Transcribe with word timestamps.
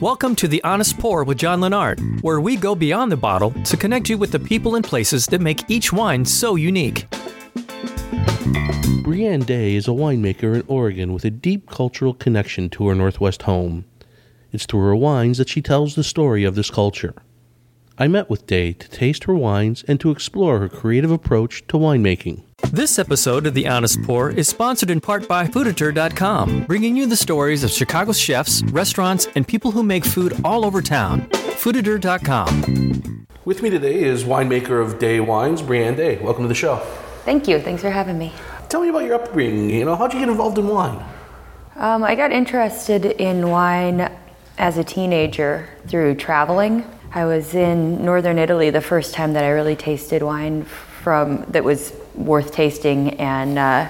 Welcome 0.00 0.34
to 0.36 0.48
The 0.48 0.62
Honest 0.64 0.98
Pour 0.98 1.24
with 1.24 1.38
John 1.38 1.60
Lennart, 1.60 2.00
where 2.22 2.40
we 2.40 2.56
go 2.56 2.74
beyond 2.74 3.12
the 3.12 3.16
bottle 3.16 3.50
to 3.64 3.76
connect 3.76 4.08
you 4.08 4.16
with 4.16 4.32
the 4.32 4.38
people 4.38 4.76
and 4.76 4.84
places 4.84 5.26
that 5.26 5.40
make 5.40 5.68
each 5.68 5.92
wine 5.92 6.24
so 6.24 6.54
unique. 6.56 7.06
Brianne 9.02 9.44
Day 9.44 9.74
is 9.74 9.88
a 9.88 9.92
winemaker 9.92 10.54
in 10.54 10.64
Oregon 10.68 11.12
with 11.12 11.24
a 11.24 11.30
deep 11.30 11.68
cultural 11.68 12.14
connection 12.14 12.70
to 12.70 12.88
her 12.88 12.94
Northwest 12.94 13.42
home. 13.42 13.84
It's 14.52 14.66
through 14.66 14.84
her 14.84 14.96
wines 14.96 15.38
that 15.38 15.48
she 15.48 15.62
tells 15.62 15.94
the 15.94 16.04
story 16.04 16.44
of 16.44 16.54
this 16.54 16.70
culture. 16.70 17.14
I 18.00 18.08
met 18.08 18.30
with 18.30 18.46
Day 18.46 18.72
to 18.72 18.88
taste 18.88 19.24
her 19.24 19.34
wines 19.34 19.84
and 19.86 20.00
to 20.00 20.10
explore 20.10 20.58
her 20.58 20.70
creative 20.70 21.10
approach 21.10 21.66
to 21.66 21.76
winemaking. 21.76 22.44
This 22.72 22.98
episode 22.98 23.46
of 23.46 23.52
The 23.52 23.68
Honest 23.68 24.02
Pour 24.04 24.30
is 24.30 24.48
sponsored 24.48 24.88
in 24.88 25.02
part 25.02 25.28
by 25.28 25.46
Fooditor.com, 25.46 26.64
bringing 26.64 26.96
you 26.96 27.04
the 27.04 27.14
stories 27.14 27.62
of 27.62 27.70
Chicago's 27.70 28.18
chefs, 28.18 28.62
restaurants, 28.62 29.28
and 29.34 29.46
people 29.46 29.72
who 29.72 29.82
make 29.82 30.06
food 30.06 30.40
all 30.46 30.64
over 30.64 30.80
town. 30.80 31.28
Fooditor.com. 31.60 33.26
With 33.44 33.60
me 33.60 33.68
today 33.68 34.02
is 34.02 34.24
winemaker 34.24 34.82
of 34.82 34.98
Day 34.98 35.20
Wines, 35.20 35.60
Brianne 35.60 35.98
Day. 35.98 36.16
Welcome 36.22 36.44
to 36.44 36.48
the 36.48 36.54
show. 36.54 36.76
Thank 37.26 37.48
you. 37.48 37.60
Thanks 37.60 37.82
for 37.82 37.90
having 37.90 38.16
me. 38.16 38.32
Tell 38.70 38.80
me 38.80 38.88
about 38.88 39.04
your 39.04 39.16
upbringing. 39.16 39.68
You 39.68 39.84
know, 39.84 39.94
how'd 39.94 40.14
you 40.14 40.20
get 40.20 40.30
involved 40.30 40.56
in 40.56 40.68
wine? 40.68 41.04
Um, 41.76 42.02
I 42.02 42.14
got 42.14 42.32
interested 42.32 43.04
in 43.04 43.50
wine 43.50 44.10
as 44.56 44.78
a 44.78 44.84
teenager 44.84 45.68
through 45.86 46.14
traveling. 46.14 46.82
I 47.12 47.24
was 47.24 47.56
in 47.56 48.04
northern 48.04 48.38
Italy 48.38 48.70
the 48.70 48.80
first 48.80 49.14
time 49.14 49.32
that 49.32 49.42
I 49.42 49.48
really 49.48 49.74
tasted 49.74 50.22
wine 50.22 50.62
from 50.62 51.44
that 51.48 51.64
was 51.64 51.92
worth 52.14 52.52
tasting, 52.52 53.18
and 53.18 53.58
uh, 53.58 53.88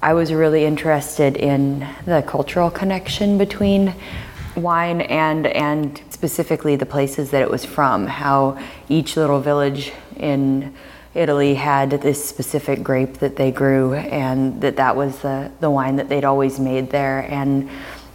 I 0.00 0.14
was 0.14 0.32
really 0.32 0.64
interested 0.64 1.36
in 1.36 1.86
the 2.06 2.22
cultural 2.26 2.70
connection 2.70 3.36
between 3.36 3.94
wine 4.56 5.02
and 5.02 5.46
and 5.48 6.00
specifically 6.08 6.74
the 6.74 6.86
places 6.86 7.32
that 7.32 7.42
it 7.42 7.50
was 7.50 7.66
from. 7.66 8.06
How 8.06 8.58
each 8.88 9.18
little 9.18 9.40
village 9.40 9.92
in 10.16 10.74
Italy 11.12 11.54
had 11.54 11.90
this 11.90 12.26
specific 12.26 12.82
grape 12.82 13.18
that 13.18 13.36
they 13.36 13.50
grew, 13.50 13.92
and 13.92 14.58
that 14.62 14.76
that 14.76 14.96
was 14.96 15.18
the 15.18 15.52
the 15.60 15.68
wine 15.68 15.96
that 15.96 16.08
they'd 16.08 16.24
always 16.24 16.58
made 16.58 16.88
there. 16.92 17.26
And 17.28 17.68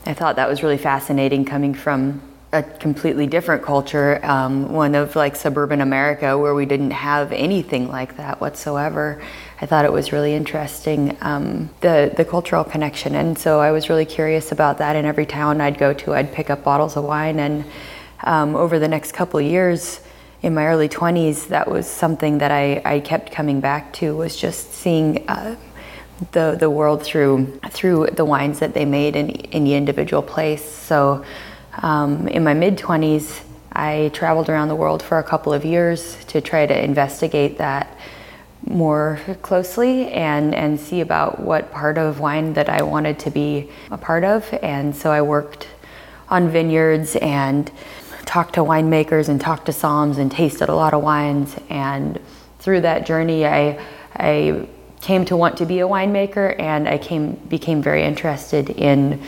I 0.07 0.15
thought 0.15 0.37
that 0.37 0.49
was 0.49 0.63
really 0.63 0.79
fascinating 0.79 1.45
coming 1.45 1.75
from 1.75 2.23
a 2.55 2.63
completely 2.63 3.27
different 3.27 3.61
culture, 3.61 4.19
um, 4.23 4.71
one 4.71 4.95
of 4.95 5.15
like 5.15 5.35
suburban 5.35 5.81
America 5.81 6.37
where 6.37 6.55
we 6.55 6.65
didn't 6.65 6.91
have 6.91 7.33
anything 7.33 7.89
like 7.89 8.15
that 8.15 8.39
whatsoever. 8.39 9.21
I 9.59 9.65
thought 9.65 9.83
it 9.83 9.91
was 9.91 10.13
really 10.13 10.33
interesting, 10.33 11.17
um, 11.21 11.69
the, 11.81 12.13
the 12.15 12.23
cultural 12.23 12.63
connection. 12.63 13.15
And 13.15 13.37
so 13.37 13.59
I 13.59 13.71
was 13.71 13.89
really 13.89 14.05
curious 14.05 14.53
about 14.53 14.77
that. 14.77 14.95
In 14.95 15.05
every 15.05 15.25
town 15.25 15.59
I'd 15.59 15.77
go 15.77 15.93
to, 15.93 16.13
I'd 16.13 16.31
pick 16.31 16.49
up 16.49 16.63
bottles 16.63 16.95
of 16.95 17.03
wine. 17.03 17.39
And 17.39 17.65
um, 18.23 18.55
over 18.55 18.79
the 18.79 18.87
next 18.87 19.11
couple 19.11 19.39
of 19.39 19.45
years, 19.45 19.99
in 20.41 20.53
my 20.53 20.65
early 20.67 20.87
20s, 20.87 21.47
that 21.49 21.69
was 21.69 21.87
something 21.87 22.37
that 22.37 22.51
I, 22.51 22.81
I 22.85 22.99
kept 23.01 23.31
coming 23.31 23.59
back 23.59 23.91
to, 23.93 24.15
was 24.15 24.37
just 24.37 24.73
seeing 24.73 25.27
uh, 25.27 25.57
the, 26.31 26.55
the 26.57 26.69
world 26.69 27.03
through, 27.03 27.59
through 27.71 28.07
the 28.13 28.23
wines 28.23 28.59
that 28.59 28.73
they 28.73 28.85
made 28.85 29.17
in, 29.17 29.29
in 29.29 29.65
the 29.65 29.73
individual 29.73 30.21
place. 30.21 30.63
So 30.63 31.25
um, 31.81 32.27
in 32.27 32.43
my 32.43 32.53
mid 32.53 32.77
20s, 32.77 33.41
I 33.71 34.09
traveled 34.13 34.49
around 34.49 34.69
the 34.69 34.75
world 34.75 35.03
for 35.03 35.19
a 35.19 35.23
couple 35.23 35.53
of 35.53 35.65
years 35.65 36.23
to 36.25 36.41
try 36.41 36.65
to 36.65 36.83
investigate 36.83 37.57
that 37.57 37.97
more 38.67 39.19
closely 39.41 40.11
and, 40.11 40.55
and 40.55 40.79
see 40.79 41.01
about 41.01 41.39
what 41.39 41.71
part 41.71 41.97
of 41.97 42.19
wine 42.19 42.53
that 42.53 42.69
I 42.69 42.81
wanted 42.83 43.19
to 43.19 43.29
be 43.29 43.69
a 43.91 43.97
part 43.97 44.23
of. 44.23 44.51
And 44.63 44.95
so 44.95 45.11
I 45.11 45.21
worked 45.21 45.67
on 46.29 46.49
vineyards 46.49 47.15
and 47.17 47.71
talked 48.25 48.55
to 48.55 48.61
winemakers 48.61 49.29
and 49.29 49.39
talked 49.39 49.67
to 49.67 49.71
somms 49.71 50.17
and 50.17 50.31
tasted 50.31 50.69
a 50.69 50.75
lot 50.75 50.93
of 50.93 51.03
wines. 51.03 51.55
And 51.69 52.19
through 52.59 52.81
that 52.81 53.05
journey, 53.05 53.45
I, 53.45 53.79
I 54.15 54.67
came 55.01 55.25
to 55.25 55.37
want 55.37 55.57
to 55.57 55.65
be 55.65 55.79
a 55.81 55.87
winemaker 55.87 56.59
and 56.59 56.87
I 56.87 56.97
came, 56.97 57.33
became 57.47 57.81
very 57.81 58.03
interested 58.03 58.71
in 58.71 59.21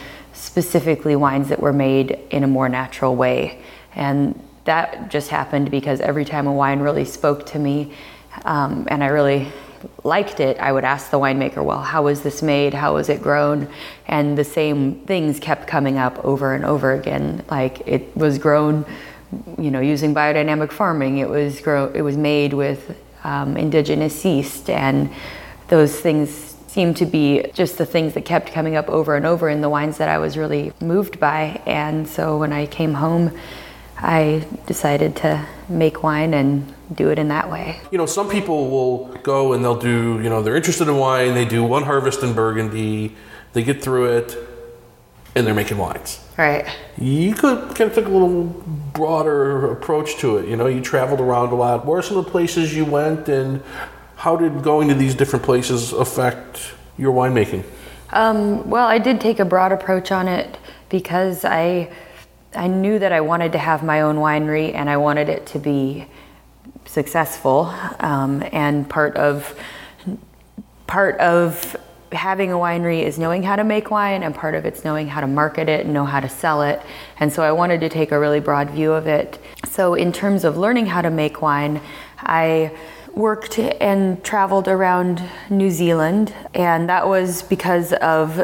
specifically 0.48 1.16
wines 1.16 1.50
that 1.50 1.60
were 1.60 1.74
made 1.74 2.18
in 2.30 2.42
a 2.44 2.48
more 2.48 2.70
natural 2.70 3.16
way. 3.18 3.60
And 3.96 4.40
that 4.64 5.12
just 5.12 5.30
happened 5.30 5.70
because 5.70 6.00
every 6.00 6.24
time 6.24 6.48
a 6.48 6.54
wine 6.54 6.80
really 6.80 7.04
spoke 7.04 7.46
to 7.48 7.60
me 7.60 7.94
um, 8.46 8.88
and 8.90 9.04
I 9.04 9.08
really 9.08 9.52
liked 10.06 10.40
it, 10.40 10.58
I 10.58 10.72
would 10.72 10.86
ask 10.86 11.12
the 11.12 11.20
winemaker, 11.20 11.64
well, 11.64 11.82
how 11.82 12.04
was 12.04 12.22
this 12.22 12.42
made? 12.42 12.74
How 12.74 12.94
was 12.94 13.10
it 13.10 13.22
grown? 13.22 13.68
And 14.08 14.38
the 14.38 14.46
same 14.46 15.02
things 15.02 15.38
kept 15.40 15.68
coming 15.68 15.98
up 15.98 16.24
over 16.24 16.54
and 16.54 16.64
over 16.64 16.94
again. 16.94 17.44
Like 17.52 17.86
it 17.86 18.16
was 18.16 18.38
grown, 18.38 18.86
you 19.58 19.70
know, 19.70 19.82
using 19.82 20.16
biodynamic 20.16 20.72
farming. 20.72 21.18
It 21.18 21.30
was 21.30 21.60
grow, 21.60 21.92
it 21.94 22.02
was 22.02 22.16
made 22.16 22.54
with 22.54 22.98
um, 23.26 23.58
indigenous 23.58 24.24
yeast, 24.24 24.70
and 24.70 25.10
those 25.68 26.00
things 26.00 26.57
seemed 26.78 26.96
to 26.96 27.08
be 27.08 27.44
just 27.56 27.80
the 27.80 27.86
things 27.88 28.14
that 28.14 28.24
kept 28.24 28.54
coming 28.54 28.76
up 28.76 28.88
over 28.88 29.16
and 29.16 29.26
over 29.26 29.50
in 29.50 29.62
the 29.62 29.70
wines 29.78 29.98
that 29.98 30.10
I 30.10 30.20
was 30.20 30.38
really 30.38 30.72
moved 30.80 31.20
by. 31.20 31.60
And 31.66 32.08
so 32.08 32.38
when 32.38 32.54
I 32.54 32.68
came 32.68 32.94
home, 32.94 33.36
I 33.98 34.46
decided 34.68 35.16
to 35.16 35.44
make 35.68 36.04
wine 36.04 36.36
and 36.36 36.72
do 36.94 37.10
it 37.10 37.18
in 37.18 37.30
that 37.30 37.50
way. 37.50 37.82
You 37.90 37.98
know, 37.98 38.06
some 38.06 38.30
people 38.30 38.70
will 38.70 39.06
go 39.24 39.54
and 39.54 39.64
they'll 39.64 39.80
do, 39.80 40.22
you 40.22 40.30
know, 40.30 40.44
they're 40.44 40.56
interested 40.56 40.88
in 40.88 40.98
wine, 40.98 41.34
they 41.34 41.46
do 41.46 41.64
one 41.64 41.82
harvest 41.82 42.22
in 42.22 42.34
Burgundy, 42.34 43.16
they 43.54 43.64
get 43.64 43.82
through 43.82 44.16
it, 44.18 44.38
and 45.34 45.48
they're 45.48 45.56
making 45.56 45.80
wines. 45.80 46.24
Right. 46.38 46.68
You 47.00 47.34
could 47.34 47.74
kind 47.76 47.90
of 47.90 47.96
take 47.96 48.06
a 48.06 48.10
little 48.10 48.44
broader 48.94 49.72
approach 49.72 50.18
to 50.18 50.38
it. 50.38 50.48
You 50.48 50.56
know, 50.56 50.68
you 50.68 50.82
traveled 50.82 51.22
around 51.22 51.52
a 51.54 51.56
lot. 51.56 51.88
Where 51.88 51.98
are 51.98 52.04
some 52.04 52.18
of 52.18 52.26
the 52.26 52.30
places 52.30 52.76
you 52.76 52.86
went, 52.86 53.28
and 53.30 53.64
how 54.18 54.36
did 54.36 54.64
going 54.64 54.88
to 54.90 54.96
these 54.96 55.16
different 55.16 55.46
places 55.46 55.94
affect 55.94 56.74
your 56.98 57.14
winemaking? 57.14 57.64
Um, 58.10 58.70
well, 58.70 58.88
I 58.88 58.98
did 58.98 59.22
take 59.22 59.40
a 59.40 59.46
broad 59.46 59.72
approach 59.72 60.12
on 60.12 60.28
it 60.28 60.58
because 60.90 61.46
I 61.46 61.92
I 62.56 62.68
knew 62.68 62.98
that 62.98 63.12
I 63.12 63.22
wanted 63.22 63.52
to 63.52 63.60
have 63.60 63.84
my 63.84 64.02
own 64.02 64.18
winery 64.18 64.74
and 64.74 64.90
I 64.90 64.98
wanted 64.98 65.30
it 65.30 65.46
to 65.48 65.60
be 65.60 66.08
successful. 66.86 67.66
Um, 68.00 68.44
and 68.52 68.90
part 68.90 69.16
of 69.18 69.58
part 70.88 71.20
of 71.20 71.76
having 72.12 72.52
a 72.52 72.56
winery 72.56 73.04
is 73.04 73.20
knowing 73.20 73.44
how 73.44 73.58
to 73.58 73.64
make 73.64 73.92
wine, 73.92 74.24
and 74.24 74.34
part 74.34 74.56
of 74.56 74.66
it's 74.66 74.84
knowing 74.84 75.08
how 75.10 75.22
to 75.22 75.28
market 75.28 75.70
it 75.70 75.86
and 75.86 75.94
know 75.94 76.06
how 76.06 76.22
to 76.22 76.30
sell 76.30 76.64
it. 76.64 76.82
And 77.20 77.32
so 77.32 77.44
I 77.44 77.52
wanted 77.52 77.82
to 77.82 77.90
take 77.90 78.12
a 78.12 78.20
really 78.20 78.40
broad 78.40 78.72
view 78.72 78.94
of 78.94 79.06
it. 79.06 79.38
So 79.70 79.94
in 79.94 80.12
terms 80.12 80.44
of 80.44 80.58
learning 80.58 80.88
how 80.88 81.02
to 81.02 81.10
make 81.12 81.42
wine, 81.42 81.82
I 82.18 82.72
worked 83.18 83.58
and 83.58 84.24
traveled 84.24 84.68
around 84.68 85.24
New 85.50 85.72
Zealand, 85.72 86.32
and 86.54 86.88
that 86.88 87.08
was 87.08 87.42
because 87.42 87.92
of 87.94 88.36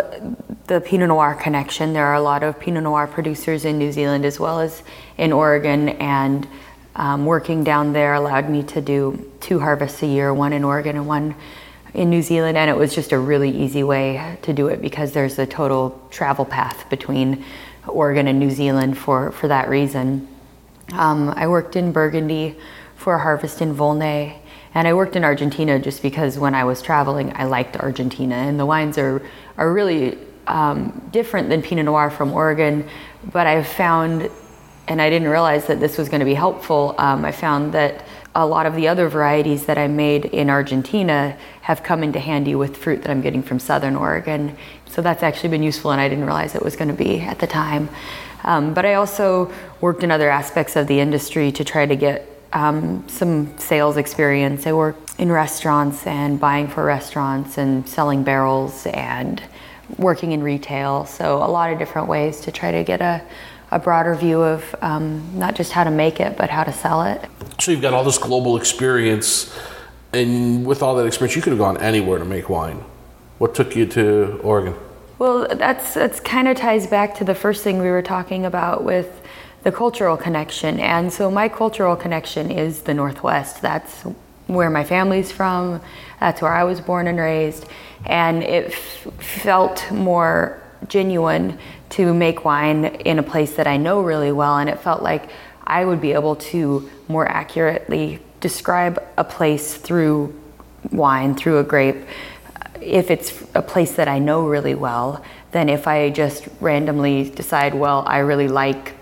the 0.66 0.82
Pinot 0.82 1.10
Noir 1.10 1.36
connection. 1.36 1.94
There 1.94 2.08
are 2.08 2.16
a 2.16 2.22
lot 2.22 2.42
of 2.42 2.60
Pinot 2.60 2.84
Noir 2.84 3.06
producers 3.06 3.66
in 3.66 3.78
New 3.78 3.92
Zealand 3.92 4.26
as 4.26 4.40
well 4.40 4.60
as 4.60 4.82
in 5.18 5.32
Oregon, 5.32 5.90
and 5.90 6.48
um, 6.96 7.26
working 7.26 7.64
down 7.64 7.94
there 7.94 8.16
allowed 8.16 8.50
me 8.50 8.64
to 8.64 8.82
do 8.82 9.32
two 9.42 9.60
harvests 9.60 10.02
a 10.02 10.08
year 10.08 10.34
one 10.34 10.54
in 10.54 10.64
Oregon 10.64 10.96
and 10.96 11.08
one 11.08 11.36
in 11.94 12.10
New 12.10 12.24
Zealand, 12.24 12.58
and 12.58 12.68
it 12.68 12.76
was 12.76 12.96
just 12.96 13.12
a 13.12 13.20
really 13.20 13.52
easy 13.52 13.84
way 13.84 14.40
to 14.42 14.54
do 14.54 14.70
it 14.70 14.82
because 14.82 15.12
there's 15.12 15.38
a 15.38 15.46
total 15.46 16.02
travel 16.10 16.46
path 16.46 16.90
between 16.90 17.46
Oregon 17.88 18.28
and 18.28 18.40
New 18.40 18.50
Zealand 18.50 18.98
for, 18.98 19.32
for 19.32 19.48
that 19.50 19.70
reason. 19.70 20.28
Um, 20.94 21.30
I 21.30 21.48
worked 21.48 21.76
in 21.76 21.92
Burgundy 21.92 22.56
for 22.96 23.16
a 23.16 23.20
harvest 23.20 23.62
in 23.62 23.74
Volnay 23.76 24.40
and 24.76 24.88
I 24.88 24.94
worked 24.94 25.16
in 25.16 25.24
Argentina 25.24 25.80
just 25.80 26.02
because 26.02 26.40
when 26.40 26.56
I 26.56 26.64
was 26.64 26.82
traveling, 26.82 27.32
I 27.36 27.46
liked 27.46 27.78
Argentina, 27.78 28.36
and 28.36 28.60
the 28.60 28.66
wines 28.66 28.98
are 28.98 29.22
are 29.58 29.72
really 29.72 30.18
um, 30.48 31.10
different 31.12 31.50
than 31.50 31.62
Pinot 31.62 31.86
Noir 31.86 32.10
from 32.10 32.32
Oregon. 32.34 32.88
But 33.31 33.48
I've 33.48 33.68
found, 33.68 34.30
and 34.88 35.02
I 35.02 35.10
didn't 35.10 35.30
realize 35.30 35.68
that 35.68 35.80
this 35.80 35.98
was 35.98 36.10
going 36.10 36.20
to 36.20 36.25
be 36.25 36.34
helpful. 36.34 36.96
Um, 36.98 37.24
I 37.24 37.31
found 37.31 37.74
that 37.74 38.06
a 38.36 38.46
lot 38.46 38.66
of 38.66 38.75
the 38.75 38.88
other 38.88 39.08
varieties 39.08 39.68
that 39.68 39.78
I 39.78 39.88
made 39.88 40.25
in 40.25 40.50
Argentina 40.50 41.38
have 41.62 41.84
come 41.84 42.04
into 42.04 42.19
handy 42.19 42.56
with 42.56 42.76
fruit 42.76 43.04
that 43.04 43.12
I'm 43.12 43.22
getting 43.22 43.44
from 43.44 43.60
Southern 43.60 43.96
Oregon. 43.96 44.58
So 44.88 45.02
that's 45.02 45.24
actually 45.24 45.50
been 45.50 45.64
useful, 45.64 45.92
and 45.92 46.02
I 46.02 46.10
didn't 46.10 46.26
realize 46.26 46.56
it 46.56 46.64
was 46.64 46.76
going 46.76 46.88
to 46.88 46.96
be 46.96 47.22
at 47.22 47.40
the 47.40 47.48
time. 47.48 47.90
Um, 48.44 48.74
but 48.74 48.86
I 48.86 48.96
also 48.96 49.54
worked 49.81 50.04
in 50.04 50.12
other 50.12 50.30
aspects 50.30 50.76
of 50.76 50.88
the 50.88 51.00
industry 51.00 51.52
to 51.54 51.64
try 51.64 51.86
to 51.86 51.96
get 51.96 52.28
um, 52.54 53.08
some 53.10 53.58
sales 53.58 53.98
experience. 53.98 54.66
I 54.66 54.74
worked 54.74 55.20
in 55.20 55.32
restaurants 55.32 56.06
and 56.08 56.40
buying 56.40 56.68
for 56.68 56.84
restaurants 56.84 57.58
and 57.58 57.88
selling 57.88 58.24
barrels 58.24 58.86
and 58.88 59.42
working 59.98 60.32
in 60.32 60.42
retail. 60.44 61.06
So, 61.06 61.38
a 61.38 61.50
lot 61.50 61.72
of 61.72 61.80
different 61.80 62.08
ways 62.08 62.42
to 62.42 62.52
try 62.52 62.72
to 62.72 62.84
get 62.84 63.02
a, 63.02 63.22
a 63.72 63.80
broader 63.80 64.16
view 64.16 64.42
of 64.42 64.76
um, 64.82 65.38
not 65.38 65.56
just 65.56 65.72
how 65.72 65.84
to 65.84 65.92
make 65.92 66.20
it, 66.20 66.38
but 66.38 66.50
how 66.50 66.64
to 66.64 66.72
sell 66.72 67.04
it. 67.04 67.22
So, 67.60 67.72
you've 67.72 67.82
got 67.82 67.94
all 67.94 68.04
this 68.04 68.18
global 68.18 68.56
experience, 68.56 69.54
and 70.14 70.66
with 70.66 70.84
all 70.84 70.96
that 70.96 71.06
experience, 71.06 71.36
you 71.36 71.42
could 71.42 71.52
have 71.52 71.60
gone 71.60 71.78
anywhere 71.78 72.20
to 72.20 72.26
make 72.26 72.50
wine. 72.50 72.84
What 73.40 73.56
took 73.56 73.76
you 73.76 73.86
to 73.88 74.40
Oregon? 74.44 74.76
Well, 75.20 75.48
that's 75.56 75.94
that's 75.94 76.20
kind 76.20 76.48
of 76.48 76.58
ties 76.58 76.88
back 76.88 77.16
to 77.16 77.24
the 77.24 77.36
first 77.36 77.64
thing 77.64 77.80
we 77.80 77.90
were 77.90 78.02
talking 78.02 78.46
about 78.46 78.84
with 78.84 79.22
the 79.63 79.71
cultural 79.71 80.18
connection. 80.18 80.80
And 80.80 81.12
so 81.12 81.31
my 81.31 81.50
cultural 81.50 81.95
connection 81.95 82.51
is 82.51 82.81
the 82.83 82.94
Northwest. 82.94 83.62
That's 83.62 84.01
where 84.48 84.69
my 84.69 84.83
family's 84.83 85.31
from. 85.31 85.81
That's 86.19 86.42
where 86.42 86.54
I 86.54 86.63
was 86.63 86.81
born 86.81 87.07
and 87.07 87.18
raised. 87.18 87.65
And 88.06 88.44
it 88.44 88.71
f- 88.71 89.13
felt 89.24 89.89
more 89.92 90.62
genuine 90.88 91.57
to 91.92 92.13
make 92.13 92.44
wine 92.44 92.86
in 92.86 93.19
a 93.19 93.24
place 93.24 93.56
that 93.56 93.68
I 93.68 93.77
know 93.77 94.01
really 94.01 94.31
well. 94.31 94.57
And 94.57 94.69
it 94.69 94.80
felt 94.80 95.01
like 95.01 95.30
I 95.66 95.86
would 95.86 96.01
be 96.01 96.12
able 96.12 96.36
to 96.36 96.89
more 97.07 97.27
accurately 97.27 98.19
describe 98.42 99.01
a 99.18 99.24
place 99.24 99.75
through 99.75 100.38
wine, 100.92 101.36
through 101.36 101.59
a 101.59 101.63
grape, 101.63 102.06
if 102.81 103.09
it's 103.09 103.42
a 103.56 103.62
place 103.62 103.94
that 103.94 104.09
I 104.09 104.19
know 104.19 104.45
really 104.45 104.75
well, 104.75 105.24
than 105.51 105.69
if 105.69 105.88
I 105.88 106.09
just 106.09 106.50
randomly 106.59 107.30
decide, 107.30 107.74
well, 107.74 108.04
I 108.06 108.18
really 108.19 108.50
like 108.50 108.95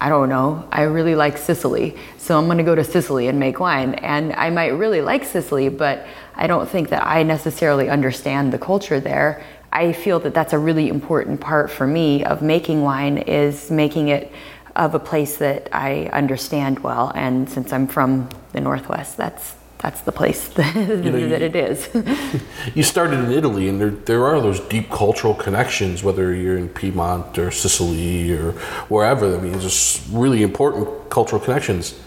I 0.00 0.08
don't 0.08 0.30
know, 0.30 0.66
I 0.72 0.82
really 0.82 1.14
like 1.14 1.36
Sicily, 1.36 1.94
so 2.16 2.38
I'm 2.38 2.46
gonna 2.46 2.64
go 2.64 2.74
to 2.74 2.82
Sicily 2.82 3.28
and 3.28 3.38
make 3.38 3.60
wine. 3.60 3.94
And 3.94 4.32
I 4.32 4.48
might 4.48 4.68
really 4.68 5.02
like 5.02 5.24
Sicily, 5.24 5.68
but 5.68 6.06
I 6.34 6.46
don't 6.46 6.66
think 6.66 6.88
that 6.88 7.06
I 7.06 7.22
necessarily 7.22 7.90
understand 7.90 8.52
the 8.52 8.58
culture 8.58 8.98
there. 8.98 9.44
I 9.72 9.92
feel 9.92 10.18
that 10.20 10.32
that's 10.32 10.54
a 10.54 10.58
really 10.58 10.88
important 10.88 11.40
part 11.40 11.70
for 11.70 11.86
me 11.86 12.24
of 12.24 12.40
making 12.40 12.82
wine 12.82 13.18
is 13.18 13.70
making 13.70 14.08
it 14.08 14.32
of 14.74 14.94
a 14.94 14.98
place 14.98 15.36
that 15.36 15.68
I 15.72 16.06
understand 16.06 16.78
well. 16.78 17.12
And 17.14 17.48
since 17.48 17.72
I'm 17.72 17.86
from 17.86 18.28
the 18.52 18.60
Northwest, 18.60 19.16
that's 19.16 19.54
that's 19.80 20.02
the 20.02 20.12
place 20.12 20.48
that, 20.56 20.74
you 20.76 21.10
know, 21.10 21.28
that 21.28 21.42
it 21.42 21.56
is. 21.56 21.88
you 22.74 22.82
started 22.82 23.20
in 23.20 23.32
Italy, 23.32 23.68
and 23.68 23.80
there, 23.80 23.90
there 23.90 24.26
are 24.26 24.40
those 24.40 24.60
deep 24.60 24.90
cultural 24.90 25.34
connections, 25.34 26.02
whether 26.02 26.34
you're 26.34 26.58
in 26.58 26.68
Piedmont 26.68 27.38
or 27.38 27.50
Sicily 27.50 28.32
or 28.32 28.52
wherever. 28.88 29.36
I 29.36 29.40
mean, 29.40 29.58
just 29.60 30.06
really 30.10 30.42
important 30.42 31.10
cultural 31.10 31.40
connections. 31.40 31.98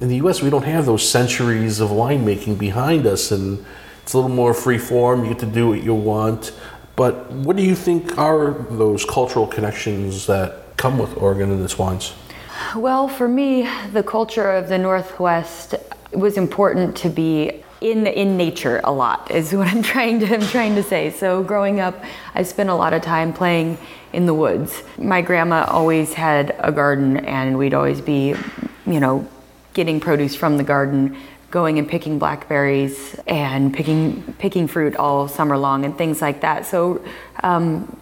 In 0.00 0.08
the 0.08 0.16
U.S., 0.16 0.42
we 0.42 0.50
don't 0.50 0.64
have 0.64 0.86
those 0.86 1.08
centuries 1.08 1.80
of 1.80 1.90
winemaking 1.90 2.58
behind 2.58 3.06
us, 3.06 3.30
and 3.30 3.64
it's 4.02 4.12
a 4.12 4.18
little 4.18 4.34
more 4.34 4.52
free 4.52 4.78
form. 4.78 5.22
You 5.24 5.30
get 5.30 5.38
to 5.40 5.46
do 5.46 5.68
what 5.68 5.82
you 5.82 5.94
want. 5.94 6.52
But 6.96 7.30
what 7.30 7.56
do 7.56 7.62
you 7.62 7.74
think 7.74 8.18
are 8.18 8.52
those 8.70 9.04
cultural 9.04 9.46
connections 9.46 10.26
that 10.26 10.76
come 10.76 10.98
with 10.98 11.16
Oregon 11.16 11.50
and 11.50 11.62
its 11.62 11.78
wines? 11.78 12.12
Well, 12.76 13.08
for 13.08 13.28
me, 13.28 13.68
the 13.92 14.02
culture 14.02 14.50
of 14.50 14.68
the 14.68 14.78
Northwest 14.78 15.74
it 16.14 16.20
was 16.20 16.36
important 16.36 16.96
to 16.96 17.08
be 17.08 17.50
in 17.80 18.06
in 18.06 18.36
nature 18.36 18.80
a 18.84 18.92
lot 18.92 19.32
is 19.32 19.52
what 19.52 19.66
I'm 19.66 19.82
trying 19.94 20.20
to 20.20 20.32
I'm 20.32 20.46
trying 20.46 20.76
to 20.76 20.82
say. 20.82 21.10
So 21.10 21.42
growing 21.42 21.80
up, 21.80 21.96
I 22.36 22.44
spent 22.44 22.70
a 22.70 22.74
lot 22.74 22.94
of 22.94 23.02
time 23.02 23.32
playing 23.32 23.78
in 24.12 24.26
the 24.26 24.32
woods. 24.32 24.84
My 24.96 25.22
grandma 25.22 25.64
always 25.68 26.14
had 26.14 26.54
a 26.60 26.70
garden, 26.70 27.16
and 27.16 27.58
we'd 27.58 27.74
always 27.74 28.00
be, 28.00 28.36
you 28.86 29.00
know, 29.00 29.28
getting 29.72 29.98
produce 29.98 30.36
from 30.36 30.56
the 30.56 30.62
garden, 30.62 31.16
going 31.50 31.80
and 31.80 31.88
picking 31.88 32.20
blackberries 32.20 33.16
and 33.26 33.74
picking 33.74 34.22
picking 34.38 34.68
fruit 34.68 34.94
all 34.94 35.26
summer 35.26 35.58
long 35.58 35.84
and 35.84 35.98
things 35.98 36.22
like 36.22 36.42
that. 36.42 36.64
So. 36.64 37.04
Um, 37.42 38.00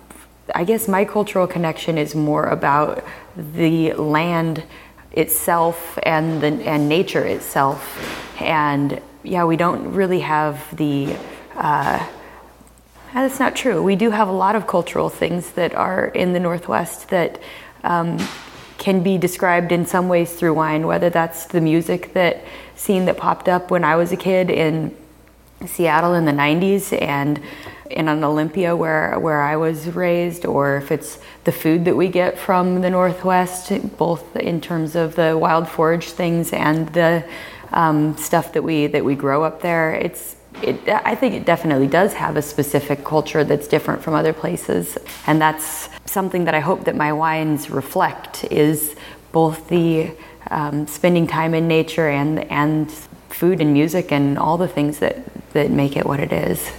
I 0.54 0.64
guess 0.64 0.88
my 0.88 1.04
cultural 1.04 1.46
connection 1.46 1.96
is 1.96 2.14
more 2.14 2.46
about 2.46 3.04
the 3.36 3.92
land 3.94 4.64
itself 5.12 5.98
and 6.02 6.40
the 6.40 6.48
and 6.68 6.88
nature 6.88 7.24
itself. 7.24 8.40
And 8.40 9.00
yeah, 9.22 9.44
we 9.44 9.56
don't 9.56 9.92
really 9.92 10.20
have 10.20 10.76
the. 10.76 11.16
Uh, 11.54 12.06
that's 13.14 13.38
not 13.38 13.54
true. 13.54 13.82
We 13.82 13.94
do 13.94 14.10
have 14.10 14.28
a 14.28 14.32
lot 14.32 14.56
of 14.56 14.66
cultural 14.66 15.10
things 15.10 15.52
that 15.52 15.74
are 15.74 16.06
in 16.06 16.32
the 16.32 16.40
Northwest 16.40 17.10
that 17.10 17.40
um, 17.84 18.18
can 18.78 19.02
be 19.02 19.18
described 19.18 19.70
in 19.70 19.84
some 19.84 20.08
ways 20.08 20.32
through 20.32 20.54
wine, 20.54 20.86
whether 20.86 21.10
that's 21.10 21.44
the 21.44 21.60
music 21.60 22.14
that 22.14 22.42
scene 22.74 23.04
that 23.04 23.18
popped 23.18 23.48
up 23.48 23.70
when 23.70 23.84
I 23.84 23.96
was 23.96 24.12
a 24.12 24.16
kid 24.16 24.48
in 24.48 24.96
Seattle 25.66 26.14
in 26.14 26.24
the 26.24 26.32
90s 26.32 27.00
and 27.00 27.40
in 27.92 28.08
an 28.08 28.24
Olympia 28.24 28.74
where 28.74 29.18
where 29.18 29.42
I 29.42 29.56
was 29.56 29.88
raised, 29.88 30.44
or 30.46 30.76
if 30.76 30.90
it's 30.90 31.18
the 31.44 31.52
food 31.52 31.84
that 31.84 31.96
we 31.96 32.08
get 32.08 32.38
from 32.38 32.80
the 32.80 32.90
Northwest, 32.90 33.72
both 33.96 34.36
in 34.36 34.60
terms 34.60 34.96
of 34.96 35.14
the 35.14 35.36
wild 35.36 35.68
forage 35.68 36.10
things 36.10 36.52
and 36.52 36.88
the 36.94 37.24
um, 37.72 38.16
stuff 38.16 38.52
that 38.52 38.62
we 38.62 38.86
that 38.88 39.04
we 39.04 39.14
grow 39.14 39.44
up 39.44 39.62
there. 39.62 39.94
It's 39.94 40.36
it, 40.62 40.88
I 40.88 41.14
think 41.14 41.34
it 41.34 41.44
definitely 41.46 41.88
does 41.88 42.12
have 42.14 42.36
a 42.36 42.42
specific 42.42 43.04
culture 43.04 43.42
that's 43.44 43.66
different 43.66 44.02
from 44.02 44.14
other 44.14 44.32
places, 44.32 44.98
and 45.26 45.40
that's 45.40 45.88
something 46.04 46.44
that 46.44 46.54
I 46.54 46.60
hope 46.60 46.84
that 46.84 46.96
my 46.96 47.12
wines 47.12 47.70
reflect 47.70 48.44
is 48.44 48.94
both 49.32 49.68
the 49.68 50.12
um, 50.50 50.86
spending 50.86 51.26
time 51.26 51.54
in 51.54 51.68
nature 51.68 52.08
and 52.08 52.40
and 52.50 52.90
food 53.30 53.60
and 53.60 53.72
music 53.72 54.12
and 54.12 54.38
all 54.38 54.58
the 54.58 54.68
things 54.68 54.98
that 54.98 55.16
that 55.52 55.70
make 55.70 55.96
it 55.96 56.06
what 56.06 56.20
it 56.20 56.32
is. 56.32 56.70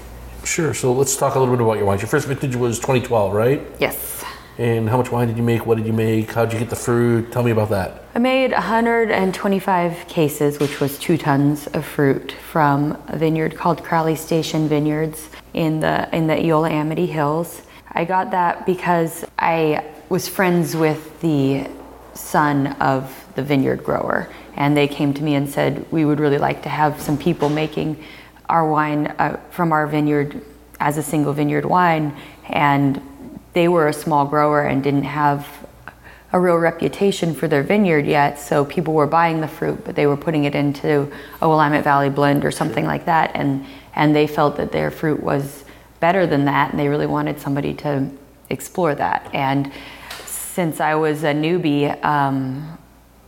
Sure. 0.45 0.74
So 0.74 0.92
let's 0.92 1.16
talk 1.16 1.36
a 1.36 1.40
little 1.40 1.56
bit 1.56 1.63
about 1.63 1.78
your 1.78 1.86
wines. 1.86 2.01
Your 2.01 2.10
first 2.10 2.28
vintage 2.28 2.56
was 2.56 2.78
2012, 2.80 3.34
right? 3.34 3.62
Yes. 3.80 4.24
And 4.57 4.88
how 4.88 4.98
much 4.98 5.12
wine 5.12 5.28
did 5.28 5.38
you 5.38 5.44
make? 5.44 5.66
What 5.66 5.78
did 5.78 5.88
you 5.88 5.94
make? 5.94 6.31
How 6.31 6.45
did 6.45 6.54
you 6.54 6.60
get 6.60 6.69
the 6.69 6.75
fruit? 6.75 7.31
Tell 7.31 7.42
me 7.42 7.51
about 7.51 7.69
that. 7.69 8.04
I 8.13 8.19
made 8.19 8.51
125 8.51 10.07
cases, 10.07 10.60
which 10.60 10.80
was 10.80 11.00
two 11.00 11.18
tons 11.18 11.66
of 11.68 11.84
fruit 11.86 12.34
from 12.51 13.01
a 13.07 13.18
vineyard 13.18 13.56
called 13.56 13.84
Crowley 13.84 14.16
Station 14.16 14.68
Vineyards 14.68 15.30
in 15.54 15.80
the 15.80 16.13
in 16.16 16.28
the 16.28 16.36
Eola 16.36 16.69
Amity 16.69 17.07
Hills. 17.07 17.63
I 17.92 18.06
got 18.06 18.30
that 18.31 18.66
because 18.68 19.25
I 19.40 19.86
was 20.10 20.28
friends 20.28 20.75
with 20.75 21.19
the 21.22 21.68
son 22.13 22.68
of 22.74 23.25
the 23.34 23.42
vineyard 23.42 23.84
grower, 23.84 24.30
and 24.56 24.78
they 24.78 24.88
came 24.88 25.16
to 25.16 25.24
me 25.24 25.34
and 25.34 25.50
said 25.50 25.92
we 25.92 26.06
would 26.06 26.19
really 26.19 26.38
like 26.38 26.62
to 26.63 26.69
have 26.69 27.01
some 27.01 27.18
people 27.18 27.50
making 27.50 28.04
our 28.50 28.69
wine 28.69 29.07
uh, 29.07 29.40
from 29.51 29.72
our 29.72 29.88
vineyard 29.88 30.42
as 30.80 30.98
a 30.98 31.04
single 31.04 31.34
vineyard 31.34 31.66
wine, 31.66 32.16
and 32.50 33.01
they 33.54 33.68
were 33.68 33.88
a 33.88 33.94
small 33.94 34.25
grower 34.25 34.63
and 34.63 34.84
didn't 34.84 35.04
have 35.04 35.48
a 36.34 36.40
real 36.40 36.57
reputation 36.57 37.34
for 37.36 37.48
their 37.48 37.62
vineyard 37.62 38.07
yet. 38.07 38.40
So 38.40 38.66
people 38.66 38.94
were 38.95 39.07
buying 39.07 39.40
the 39.40 39.48
fruit, 39.48 39.86
but 39.86 39.95
they 39.95 40.07
were 40.07 40.18
putting 40.18 40.45
it 40.45 40.56
into 40.56 41.12
a 41.42 41.48
Willamette 41.48 41.84
Valley 41.84 42.10
blend 42.10 42.44
or 42.44 42.51
something 42.51 42.86
like 42.86 43.06
that, 43.06 43.31
and 43.36 43.66
and 43.95 44.16
they 44.16 44.28
felt 44.28 44.57
that 44.57 44.72
their 44.72 44.90
fruit 44.90 45.22
was 45.22 45.63
better 46.00 46.25
than 46.25 46.45
that, 46.45 46.72
and 46.72 46.80
they 46.80 46.90
really 46.90 47.06
wanted 47.06 47.40
somebody 47.40 47.74
to 47.75 48.10
explore 48.50 48.95
that. 48.95 49.30
And 49.34 49.72
since 50.25 50.80
I 50.80 50.95
was 50.95 51.23
a 51.23 51.33
newbie, 51.33 52.04
um, 52.04 52.78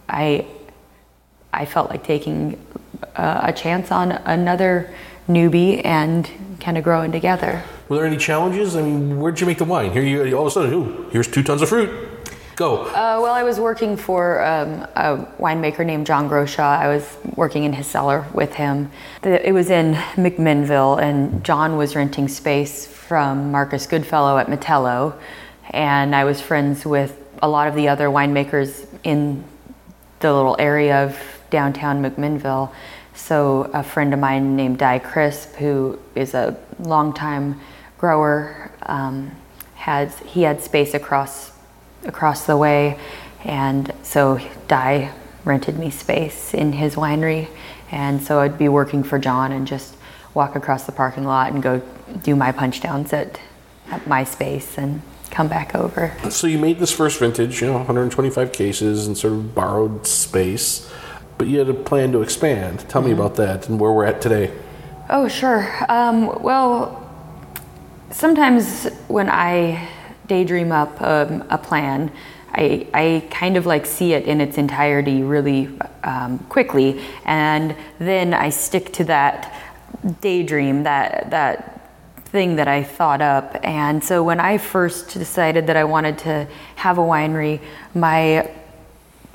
I 0.10 0.48
I 1.53 1.65
felt 1.65 1.89
like 1.89 2.03
taking 2.03 2.60
uh, 3.15 3.41
a 3.43 3.53
chance 3.53 3.91
on 3.91 4.11
another 4.11 4.93
newbie 5.27 5.83
and 5.85 6.29
kind 6.59 6.77
of 6.77 6.83
growing 6.83 7.11
together. 7.11 7.63
Were 7.89 7.97
there 7.97 8.05
any 8.05 8.17
challenges? 8.17 8.75
I 8.75 8.81
mean, 8.81 9.19
where'd 9.19 9.39
you 9.39 9.45
make 9.45 9.57
the 9.57 9.65
wine? 9.65 9.91
Here 9.91 10.03
you 10.03 10.35
all 10.35 10.47
of 10.47 10.47
a 10.47 10.51
sudden, 10.51 10.73
ooh, 10.73 11.09
here's 11.11 11.27
two 11.27 11.43
tons 11.43 11.61
of 11.61 11.69
fruit. 11.69 12.09
Go. 12.55 12.85
Uh, 12.85 13.19
well, 13.21 13.33
I 13.33 13.43
was 13.43 13.59
working 13.59 13.97
for 13.97 14.41
um, 14.41 14.87
a 14.95 15.27
winemaker 15.39 15.85
named 15.85 16.07
John 16.07 16.29
Grochau. 16.29 16.63
I 16.63 16.87
was 16.87 17.17
working 17.35 17.65
in 17.65 17.73
his 17.73 17.85
cellar 17.85 18.25
with 18.33 18.53
him. 18.53 18.91
It 19.23 19.53
was 19.53 19.69
in 19.69 19.93
McMinnville, 20.15 21.01
and 21.01 21.43
John 21.43 21.75
was 21.75 21.97
renting 21.97 22.29
space 22.29 22.87
from 22.87 23.51
Marcus 23.51 23.85
Goodfellow 23.87 24.37
at 24.37 24.47
Matello. 24.47 25.19
And 25.71 26.15
I 26.15 26.23
was 26.23 26.39
friends 26.39 26.85
with 26.85 27.21
a 27.41 27.49
lot 27.49 27.67
of 27.67 27.75
the 27.75 27.89
other 27.89 28.07
winemakers 28.07 28.87
in 29.03 29.43
the 30.21 30.33
little 30.33 30.55
area 30.57 31.03
of 31.03 31.35
downtown 31.55 32.03
McMinnville. 32.03 32.69
So 33.13 33.71
a 33.74 33.81
friend 33.81 34.13
of 34.13 34.19
mine 34.19 34.57
named 34.57 34.77
Dai 34.77 35.00
Crisp, 35.00 35.55
who 35.55 35.97
is 36.13 36.33
a 36.33 36.57
longtime 36.79 37.62
grower, 37.97 38.71
um, 38.81 39.31
has 39.75 40.19
he 40.19 40.41
had 40.41 40.59
space 40.59 40.93
across 40.93 41.53
across 42.03 42.45
the 42.45 42.57
way, 42.57 43.00
and 43.45 43.93
so 44.03 44.38
Dai 44.67 45.13
rented 45.45 45.79
me 45.79 45.89
space 45.89 46.53
in 46.53 46.74
his 46.74 46.95
winery, 46.95 47.47
and 47.89 48.21
so 48.21 48.41
I'd 48.41 48.57
be 48.57 48.67
working 48.67 49.01
for 49.01 49.17
John 49.17 49.53
and 49.53 49.65
just 49.65 49.95
walk 50.33 50.57
across 50.57 50.83
the 50.83 50.91
parking 50.91 51.24
lot 51.24 51.53
and 51.53 51.63
go 51.63 51.81
do 52.21 52.35
my 52.35 52.51
punch 52.51 52.81
downs 52.81 53.13
at, 53.13 53.39
at 53.91 54.05
my 54.05 54.25
space 54.25 54.77
and 54.77 55.01
come 55.31 55.47
back 55.47 55.74
over. 55.74 56.13
So 56.29 56.47
you 56.47 56.59
made 56.59 56.79
this 56.79 56.91
first 56.91 57.17
vintage, 57.19 57.62
you 57.62 57.67
know, 57.67 57.77
125 57.77 58.51
cases 58.51 59.07
and 59.07 59.17
sort 59.17 59.33
of 59.33 59.55
borrowed 59.55 60.05
space 60.05 60.91
but 61.38 61.48
you 61.48 61.60
had 61.60 61.70
a 61.70 61.74
plan 61.74 62.12
to 62.13 62.22
expand. 62.22 62.80
Tell 62.89 63.01
mm-hmm. 63.01 63.12
me 63.12 63.13
about 63.13 63.36
that 63.36 63.70
and 63.70 63.80
where 63.80 63.92
we're 63.92 64.06
at 64.06 64.22
today. 64.22 64.51
Oh, 65.10 65.27
sure. 65.27 65.72
Um, 65.89 66.42
well, 66.42 67.08
sometimes 68.12 68.86
when 69.08 69.30
I 69.30 69.88
daydream 70.27 70.72
up 70.72 71.00
um, 71.01 71.44
a 71.50 71.58
plan, 71.58 72.12
I, 72.54 72.88
I 72.94 73.27
kind 73.30 73.58
of 73.58 73.65
like 73.65 73.86
see 73.86 74.13
it 74.13 74.25
in 74.25 74.39
its 74.39 74.58
entirety 74.58 75.22
really 75.22 75.77
um, 76.04 76.39
quickly, 76.50 77.01
and 77.25 77.75
then 78.00 78.34
I 78.34 78.50
stick 78.50 78.94
to 78.94 79.04
that 79.06 79.54
daydream, 80.22 80.84
that 80.84 81.30
that 81.32 81.75
thing 82.36 82.56
that 82.56 82.68
I 82.68 82.84
thought 82.84 83.22
up. 83.22 83.58
And 83.63 84.04
so 84.04 84.24
when 84.24 84.39
I 84.39 84.58
first 84.58 85.13
decided 85.13 85.68
that 85.68 85.77
I 85.77 85.84
wanted 85.84 86.18
to 86.20 86.48
have 86.75 86.98
a 86.98 87.01
winery, 87.01 87.62
my 87.94 88.51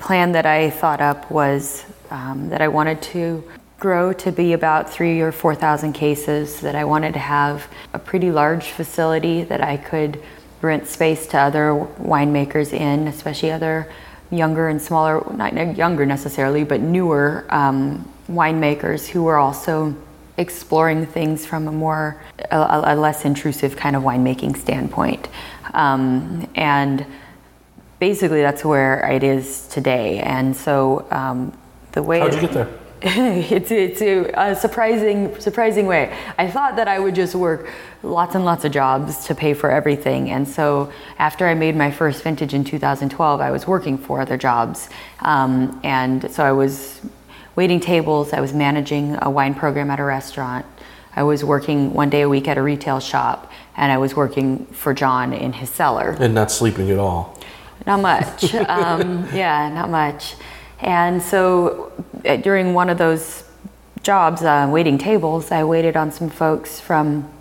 plan 0.01 0.31
that 0.33 0.45
I 0.45 0.71
thought 0.71 0.99
up 0.99 1.29
was 1.31 1.85
um, 2.09 2.49
that 2.49 2.61
I 2.61 2.67
wanted 2.67 3.01
to 3.13 3.43
grow 3.79 4.13
to 4.13 4.31
be 4.31 4.53
about 4.53 4.89
three 4.89 5.21
or 5.21 5.31
4,000 5.31 5.93
cases, 5.93 6.61
that 6.61 6.75
I 6.75 6.83
wanted 6.83 7.13
to 7.13 7.19
have 7.19 7.67
a 7.93 7.99
pretty 7.99 8.31
large 8.31 8.65
facility 8.65 9.43
that 9.43 9.61
I 9.61 9.77
could 9.77 10.21
rent 10.61 10.87
space 10.87 11.25
to 11.27 11.39
other 11.39 11.87
winemakers 11.99 12.73
in, 12.73 13.07
especially 13.07 13.51
other 13.51 13.91
younger 14.29 14.69
and 14.69 14.81
smaller, 14.81 15.23
not 15.33 15.75
younger 15.75 16.05
necessarily, 16.05 16.63
but 16.63 16.81
newer 16.81 17.45
um, 17.49 18.07
winemakers 18.29 19.07
who 19.07 19.23
were 19.23 19.37
also 19.37 19.95
exploring 20.37 21.05
things 21.05 21.45
from 21.45 21.67
a 21.67 21.71
more, 21.71 22.21
a, 22.51 22.81
a 22.85 22.95
less 22.95 23.25
intrusive 23.25 23.75
kind 23.75 23.95
of 23.95 24.03
winemaking 24.03 24.57
standpoint. 24.57 25.27
Um, 25.73 26.47
and 26.55 27.05
basically, 28.01 28.41
that's 28.41 28.65
where 28.65 29.07
it 29.09 29.23
is 29.23 29.67
today. 29.67 30.19
And 30.19 30.57
so 30.57 31.05
um, 31.11 31.53
the 31.93 32.03
way. 32.03 32.19
How'd 32.19 32.33
you 32.33 32.41
get 32.41 32.51
there? 32.51 32.69
it's 33.03 33.71
it's 33.71 34.01
a, 34.01 34.25
a, 34.35 34.55
surprising 34.55 35.39
surprising 35.39 35.87
way. 35.87 36.15
I 36.37 36.47
thought 36.51 36.75
that 36.75 36.87
I 36.87 36.99
would 36.99 37.15
just 37.15 37.33
work 37.33 37.67
lots 38.03 38.35
and 38.35 38.45
lots 38.45 38.63
of 38.63 38.71
jobs 38.71 39.25
to 39.25 39.33
pay 39.33 39.55
for 39.55 39.71
everything, 39.71 40.29
and 40.29 40.47
so 40.47 40.91
after 41.17 41.47
I 41.47 41.55
made 41.55 41.75
my 41.75 41.89
first 41.89 42.21
vintage 42.21 42.53
in 42.53 42.63
2012, 42.63 43.41
I 43.41 43.49
was 43.49 43.65
working 43.65 43.97
four 43.97 44.21
other 44.21 44.37
jobs, 44.37 44.87
um, 45.21 45.79
and 45.83 46.29
so 46.31 46.43
I 46.43 46.51
was 46.51 47.01
waiting 47.55 47.79
tables. 47.79 48.33
I 48.33 48.39
was 48.39 48.53
managing 48.53 49.17
a 49.19 49.31
wine 49.31 49.55
program 49.55 49.89
at 49.89 49.99
a 49.99 50.03
restaurant. 50.03 50.67
I 51.15 51.23
was 51.23 51.43
working 51.43 51.93
one 51.93 52.11
day 52.11 52.21
a 52.21 52.29
week 52.29 52.47
at 52.47 52.57
a 52.59 52.61
retail 52.61 52.99
shop, 52.99 53.51
and 53.75 53.91
I 53.91 53.97
was 53.97 54.15
working 54.15 54.67
for 54.67 54.93
John 54.93 55.33
in 55.33 55.53
his 55.53 55.71
cellar. 55.71 56.15
And 56.19 56.35
not 56.35 56.51
sleeping 56.51 56.91
at 56.91 56.99
all. 56.99 57.40
Not 57.85 58.01
much. 58.01 58.53
um, 58.55 59.27
yeah, 59.33 59.69
not 59.73 59.89
much. 59.89 60.35
And 60.79 61.21
so 61.21 61.91
uh, 62.25 62.37
during 62.37 62.73
one 62.73 62.89
of 62.89 62.97
those 62.97 63.43
jobs, 64.03 64.41
uh, 64.41 64.67
waiting 64.71 64.97
tables, 64.97 65.51
I 65.51 65.63
waited 65.63 65.95
on 65.95 66.11
some 66.11 66.29
folks 66.29 66.79
from 66.79 67.31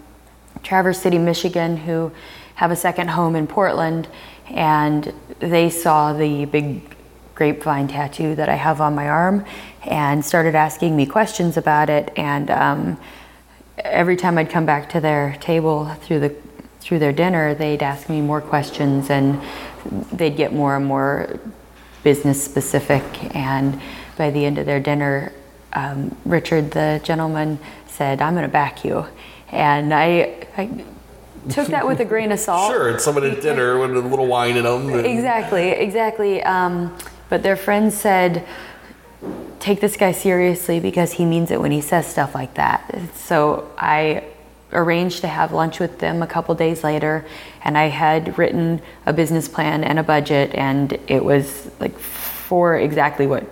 Traverse 0.62 1.00
City, 1.00 1.18
Michigan, 1.18 1.76
who 1.76 2.12
have 2.56 2.70
a 2.70 2.76
second 2.76 3.08
home 3.08 3.34
in 3.36 3.46
Portland, 3.46 4.08
and 4.50 5.12
they 5.38 5.70
saw 5.70 6.12
the 6.12 6.44
big 6.44 6.94
grapevine 7.34 7.88
tattoo 7.88 8.34
that 8.34 8.50
I 8.50 8.54
have 8.54 8.82
on 8.82 8.94
my 8.94 9.08
arm 9.08 9.46
and 9.84 10.22
started 10.22 10.54
asking 10.54 10.94
me 10.94 11.06
questions 11.06 11.56
about 11.56 11.88
it. 11.88 12.12
And 12.16 12.50
um, 12.50 13.00
every 13.78 14.16
time 14.16 14.36
I'd 14.36 14.50
come 14.50 14.66
back 14.66 14.90
to 14.90 15.00
their 15.00 15.38
table 15.40 15.86
through 16.02 16.20
the 16.20 16.36
through 16.80 16.98
their 16.98 17.12
dinner, 17.12 17.54
they'd 17.54 17.82
ask 17.82 18.08
me 18.08 18.20
more 18.20 18.40
questions, 18.40 19.10
and 19.10 19.40
they'd 20.12 20.36
get 20.36 20.52
more 20.52 20.76
and 20.76 20.86
more 20.86 21.38
business 22.02 22.42
specific. 22.42 23.04
And 23.34 23.80
by 24.16 24.30
the 24.30 24.44
end 24.44 24.58
of 24.58 24.66
their 24.66 24.80
dinner, 24.80 25.32
um, 25.72 26.16
Richard, 26.24 26.70
the 26.72 27.00
gentleman, 27.04 27.58
said, 27.86 28.22
I'm 28.22 28.34
going 28.34 28.46
to 28.46 28.52
back 28.52 28.84
you. 28.84 29.06
And 29.50 29.92
I, 29.92 30.46
I 30.56 30.84
took 31.48 31.68
that 31.68 31.86
with 31.86 32.00
a 32.00 32.04
grain 32.04 32.32
of 32.32 32.38
salt. 32.38 32.72
Sure, 32.72 32.88
it's 32.90 33.04
someone 33.04 33.24
at 33.24 33.40
dinner 33.42 33.78
with 33.78 33.96
a 33.96 34.08
little 34.08 34.26
wine 34.26 34.56
in 34.56 34.64
them. 34.64 34.92
And... 34.92 35.06
Exactly, 35.06 35.68
exactly. 35.70 36.42
Um, 36.42 36.96
but 37.28 37.42
their 37.42 37.56
friends 37.56 37.96
said, 37.96 38.46
take 39.58 39.80
this 39.80 39.96
guy 39.96 40.12
seriously 40.12 40.80
because 40.80 41.12
he 41.12 41.24
means 41.24 41.50
it 41.50 41.60
when 41.60 41.70
he 41.70 41.80
says 41.80 42.06
stuff 42.06 42.34
like 42.34 42.54
that. 42.54 42.90
So 43.14 43.70
I 43.76 44.24
arranged 44.72 45.20
to 45.20 45.28
have 45.28 45.52
lunch 45.52 45.80
with 45.80 45.98
them 45.98 46.22
a 46.22 46.26
couple 46.26 46.54
days 46.54 46.84
later 46.84 47.24
and 47.62 47.76
I 47.76 47.86
had 47.86 48.38
written 48.38 48.80
a 49.06 49.12
business 49.12 49.48
plan 49.48 49.84
and 49.84 49.98
a 49.98 50.02
budget 50.02 50.54
and 50.54 50.92
it 51.08 51.24
was 51.24 51.70
like 51.80 51.98
for 51.98 52.76
exactly 52.76 53.26
what 53.26 53.44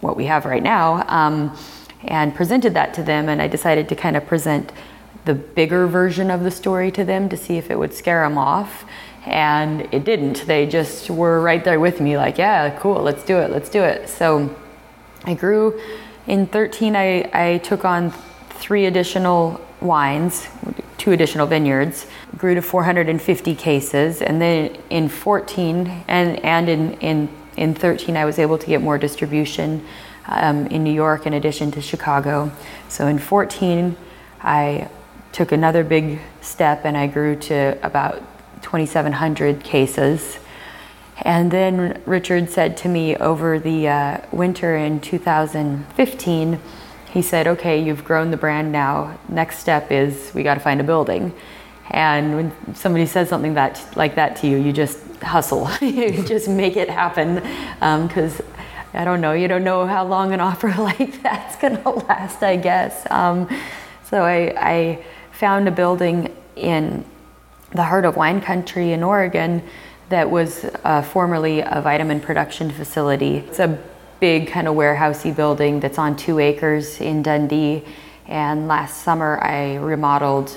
what 0.00 0.16
we 0.16 0.26
have 0.26 0.44
right 0.44 0.62
now 0.62 1.04
um, 1.08 1.56
and 2.04 2.34
presented 2.34 2.74
that 2.74 2.94
to 2.94 3.02
them 3.02 3.28
and 3.28 3.40
I 3.40 3.48
decided 3.48 3.88
to 3.90 3.94
kind 3.94 4.16
of 4.16 4.26
present 4.26 4.72
the 5.24 5.34
bigger 5.34 5.86
version 5.86 6.30
of 6.30 6.42
the 6.42 6.50
story 6.50 6.90
to 6.90 7.04
them 7.04 7.28
to 7.28 7.36
see 7.36 7.56
if 7.56 7.70
it 7.70 7.78
would 7.78 7.94
scare 7.94 8.22
them 8.22 8.36
off 8.36 8.84
and 9.24 9.82
it 9.92 10.04
didn't. 10.04 10.46
They 10.46 10.66
just 10.66 11.08
were 11.08 11.40
right 11.40 11.62
there 11.64 11.78
with 11.78 12.00
me 12.00 12.16
like 12.16 12.38
yeah 12.38 12.76
cool 12.80 13.00
let's 13.02 13.24
do 13.24 13.38
it 13.38 13.50
let's 13.50 13.68
do 13.68 13.82
it. 13.82 14.08
So 14.08 14.54
I 15.24 15.34
grew 15.34 15.80
in 16.26 16.46
13 16.46 16.96
I, 16.96 17.30
I 17.32 17.58
took 17.58 17.84
on 17.84 18.12
three 18.62 18.86
additional 18.86 19.60
wines, 19.80 20.46
two 20.96 21.10
additional 21.10 21.48
vineyards, 21.48 22.06
grew 22.36 22.54
to 22.54 22.62
450 22.62 23.56
cases. 23.56 24.22
And 24.22 24.40
then 24.40 24.78
in 24.88 25.08
14 25.08 26.04
and, 26.06 26.38
and 26.44 26.68
in, 26.68 26.92
in, 27.00 27.28
in 27.56 27.74
13, 27.74 28.16
I 28.16 28.24
was 28.24 28.38
able 28.38 28.58
to 28.58 28.66
get 28.66 28.80
more 28.80 28.98
distribution 28.98 29.84
um, 30.26 30.68
in 30.68 30.84
New 30.84 30.92
York 30.92 31.26
in 31.26 31.32
addition 31.32 31.72
to 31.72 31.80
Chicago. 31.80 32.52
So 32.88 33.08
in 33.08 33.18
14, 33.18 33.96
I 34.42 34.88
took 35.32 35.50
another 35.50 35.82
big 35.82 36.20
step 36.40 36.84
and 36.84 36.96
I 36.96 37.08
grew 37.08 37.34
to 37.34 37.76
about 37.82 38.22
2,700 38.62 39.64
cases. 39.64 40.38
And 41.22 41.50
then 41.50 42.00
Richard 42.06 42.48
said 42.48 42.76
to 42.78 42.88
me 42.88 43.16
over 43.16 43.58
the 43.58 43.88
uh, 43.88 44.18
winter 44.30 44.76
in 44.76 45.00
2015, 45.00 46.60
he 47.12 47.20
said, 47.20 47.46
okay, 47.46 47.82
you've 47.82 48.04
grown 48.04 48.30
the 48.30 48.38
brand 48.38 48.72
now. 48.72 49.18
Next 49.28 49.58
step 49.58 49.92
is 49.92 50.32
we 50.34 50.42
got 50.42 50.54
to 50.54 50.60
find 50.60 50.80
a 50.80 50.84
building. 50.84 51.34
And 51.90 52.34
when 52.34 52.74
somebody 52.74 53.04
says 53.04 53.28
something 53.28 53.52
that 53.54 53.86
like 53.96 54.14
that 54.14 54.36
to 54.36 54.46
you, 54.46 54.56
you 54.56 54.72
just 54.72 54.98
hustle. 55.22 55.68
you 55.82 56.22
just 56.22 56.48
make 56.48 56.76
it 56.76 56.88
happen 56.88 57.34
because 58.06 58.40
um, 58.40 58.46
I 58.94 59.04
don't 59.04 59.20
know. 59.20 59.32
You 59.32 59.46
don't 59.46 59.62
know 59.62 59.86
how 59.86 60.06
long 60.06 60.32
an 60.32 60.40
offer 60.40 60.68
like 60.78 61.22
that's 61.22 61.56
going 61.56 61.82
to 61.82 61.90
last, 61.90 62.42
I 62.42 62.56
guess. 62.56 63.06
Um, 63.10 63.46
so 64.04 64.24
I, 64.24 64.54
I 64.56 65.04
found 65.32 65.68
a 65.68 65.70
building 65.70 66.34
in 66.56 67.04
the 67.72 67.82
heart 67.82 68.06
of 68.06 68.16
wine 68.16 68.40
country 68.40 68.92
in 68.92 69.02
Oregon 69.02 69.62
that 70.08 70.30
was 70.30 70.64
uh, 70.84 71.02
formerly 71.02 71.60
a 71.60 71.80
vitamin 71.82 72.20
production 72.20 72.70
facility. 72.70 73.38
It's 73.38 73.58
a 73.58 73.82
big 74.22 74.46
kind 74.46 74.68
of 74.68 74.76
warehousey 74.76 75.34
building 75.34 75.80
that's 75.80 75.98
on 75.98 76.14
two 76.14 76.38
acres 76.38 77.00
in 77.00 77.24
Dundee. 77.24 77.82
And 78.28 78.68
last 78.68 79.02
summer 79.02 79.42
I 79.42 79.74
remodeled 79.78 80.56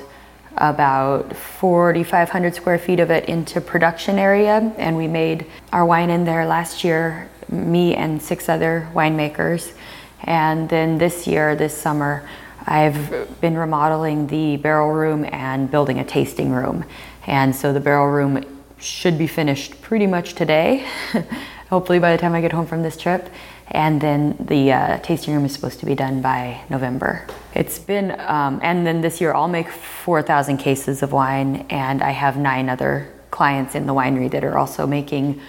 about 0.56 1.36
4,500 1.36 2.54
square 2.54 2.78
feet 2.78 3.00
of 3.00 3.10
it 3.10 3.26
into 3.26 3.60
production 3.60 4.20
area, 4.20 4.72
and 4.78 4.96
we 4.96 5.08
made 5.08 5.48
our 5.74 5.84
wine 5.84 6.12
in 6.12 6.26
there 6.26 6.46
last 6.46 6.84
year, 6.84 7.28
me 7.50 7.96
and 7.96 8.22
six 8.22 8.50
other 8.50 8.88
winemakers. 8.94 9.74
And 10.22 10.70
then 10.70 11.00
this 11.00 11.26
year, 11.26 11.56
this 11.56 11.76
summer, 11.76 12.30
I've 12.68 13.42
been 13.42 13.58
remodeling 13.58 14.28
the 14.28 14.58
barrel 14.58 14.92
room 14.92 15.26
and 15.32 15.72
building 15.72 15.98
a 15.98 16.06
tasting 16.06 16.52
room. 16.52 16.86
And 17.26 17.56
so 17.56 17.74
the 17.74 17.80
barrel 17.80 18.12
room 18.12 18.46
should 18.78 19.18
be 19.18 19.26
finished 19.26 19.82
pretty 19.82 20.06
much 20.06 20.36
today, 20.36 20.88
hopefully 21.72 21.98
by 21.98 22.12
the 22.12 22.22
time 22.22 22.34
I 22.34 22.42
get 22.42 22.52
home 22.52 22.68
from 22.68 22.84
this 22.84 22.96
trip 22.96 23.28
and 23.70 24.00
then 24.00 24.38
the 24.40 24.72
uh, 24.72 25.00
tasting 25.00 25.34
room 25.34 25.46
is 25.46 25.54
supposed 25.54 25.80
to 25.80 25.86
be 25.86 25.96
done 25.96 26.22
by 26.22 26.62
November. 26.70 27.26
It's 27.54 27.80
been, 27.80 28.12
um, 28.22 28.60
and 28.62 28.86
then 28.86 29.02
this 29.02 29.20
year 29.20 29.34
I'll 29.34 29.48
make 29.48 29.70
4,000 29.70 30.58
cases 30.58 31.02
of 31.02 31.12
wine, 31.12 31.66
and 31.70 32.02
I 32.04 32.12
have 32.12 32.38
nine 32.38 32.70
other 32.70 33.12
clients 33.32 33.76
in 33.76 33.88
the 33.88 33.94
winery 33.94 34.30
that 34.32 34.44
are 34.44 34.58
also 34.58 34.86
making 34.86 35.42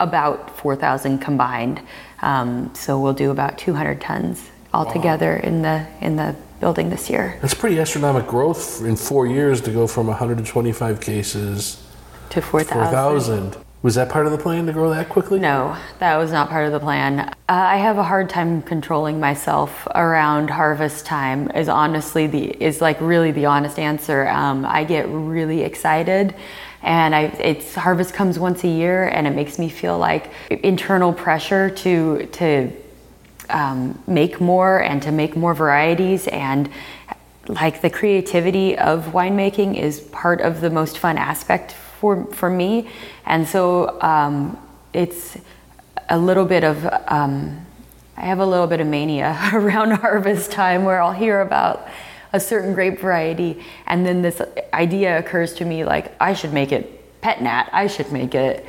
about 0.00 0.56
4,000 0.56 1.18
combined. 1.18 1.80
Um, 2.22 2.74
so 2.74 2.98
we'll 3.00 3.12
do 3.12 3.30
about 3.30 3.58
200 3.58 4.00
tons 4.00 4.50
altogether 4.72 5.40
wow. 5.42 5.48
in 5.48 5.62
the 5.62 5.86
in 6.00 6.16
the 6.16 6.34
building 6.60 6.90
this 6.90 7.10
year. 7.10 7.38
That's 7.42 7.54
pretty 7.54 7.78
astronomical 7.78 8.30
growth 8.30 8.82
in 8.82 8.96
four 8.96 9.26
years 9.26 9.60
to 9.62 9.70
go 9.70 9.86
from 9.86 10.06
125 10.06 11.00
cases 11.00 11.82
to 12.30 12.40
4,000. 12.40 13.52
4, 13.52 13.63
was 13.84 13.96
that 13.96 14.08
part 14.08 14.24
of 14.24 14.32
the 14.32 14.38
plan 14.38 14.64
to 14.64 14.72
grow 14.72 14.88
that 14.88 15.10
quickly? 15.10 15.38
No, 15.38 15.76
that 15.98 16.16
was 16.16 16.32
not 16.32 16.48
part 16.48 16.64
of 16.64 16.72
the 16.72 16.80
plan. 16.80 17.20
Uh, 17.20 17.32
I 17.48 17.76
have 17.76 17.98
a 17.98 18.02
hard 18.02 18.30
time 18.30 18.62
controlling 18.62 19.20
myself 19.20 19.86
around 19.94 20.48
harvest 20.48 21.04
time. 21.04 21.50
Is 21.50 21.68
honestly 21.68 22.26
the 22.26 22.46
is 22.64 22.80
like 22.80 22.98
really 23.02 23.30
the 23.30 23.44
honest 23.44 23.78
answer. 23.78 24.26
Um, 24.28 24.64
I 24.64 24.84
get 24.84 25.06
really 25.10 25.60
excited, 25.60 26.34
and 26.80 27.14
I 27.14 27.24
it's 27.24 27.74
harvest 27.74 28.14
comes 28.14 28.38
once 28.38 28.64
a 28.64 28.68
year, 28.68 29.08
and 29.08 29.26
it 29.26 29.34
makes 29.34 29.58
me 29.58 29.68
feel 29.68 29.98
like 29.98 30.30
internal 30.48 31.12
pressure 31.12 31.68
to 31.68 32.24
to 32.24 32.72
um, 33.50 34.02
make 34.06 34.40
more 34.40 34.82
and 34.82 35.02
to 35.02 35.12
make 35.12 35.36
more 35.36 35.52
varieties 35.52 36.26
and 36.28 36.70
like 37.48 37.82
the 37.82 37.90
creativity 37.90 38.78
of 38.78 39.08
winemaking 39.08 39.76
is 39.76 40.00
part 40.00 40.40
of 40.40 40.62
the 40.62 40.70
most 40.70 40.96
fun 40.96 41.18
aspect 41.18 41.72
for, 42.04 42.26
for 42.32 42.50
me. 42.50 42.88
And 43.26 43.46
so 43.46 44.00
um, 44.00 44.58
it's 44.92 45.36
a 46.08 46.18
little 46.18 46.44
bit 46.44 46.64
of, 46.64 46.84
um, 47.08 47.64
I 48.16 48.22
have 48.22 48.38
a 48.38 48.46
little 48.46 48.66
bit 48.66 48.80
of 48.80 48.86
mania 48.86 49.38
around 49.52 49.92
harvest 49.92 50.50
time 50.50 50.84
where 50.84 51.00
I'll 51.00 51.12
hear 51.12 51.40
about 51.40 51.88
a 52.34 52.40
certain 52.40 52.74
grape 52.74 52.98
variety, 52.98 53.62
and 53.86 54.04
then 54.04 54.20
this 54.20 54.42
idea 54.72 55.18
occurs 55.18 55.54
to 55.54 55.64
me 55.64 55.84
like 55.84 56.12
I 56.20 56.34
should 56.34 56.52
make 56.52 56.72
it 56.72 57.20
pet 57.20 57.40
nat, 57.40 57.70
I 57.72 57.86
should 57.86 58.10
make 58.10 58.34
it 58.34 58.66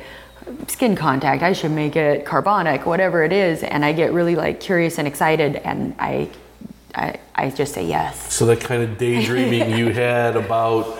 skin 0.68 0.94
contact, 0.94 1.42
I 1.42 1.52
should 1.52 1.72
make 1.72 1.96
it 1.96 2.24
carbonic, 2.24 2.86
whatever 2.86 3.24
it 3.24 3.32
is, 3.32 3.64
and 3.64 3.84
I 3.84 3.92
get 3.92 4.12
really 4.12 4.36
like 4.36 4.60
curious 4.60 4.98
and 4.98 5.08
excited, 5.08 5.56
and 5.56 5.96
I, 5.98 6.30
I, 6.94 7.18
I 7.34 7.50
just 7.50 7.74
say 7.74 7.84
yes. 7.84 8.32
So 8.32 8.46
that 8.46 8.60
kind 8.60 8.84
of 8.84 8.98
daydreaming 8.98 9.76
you 9.76 9.92
had 9.92 10.36
about 10.36 10.96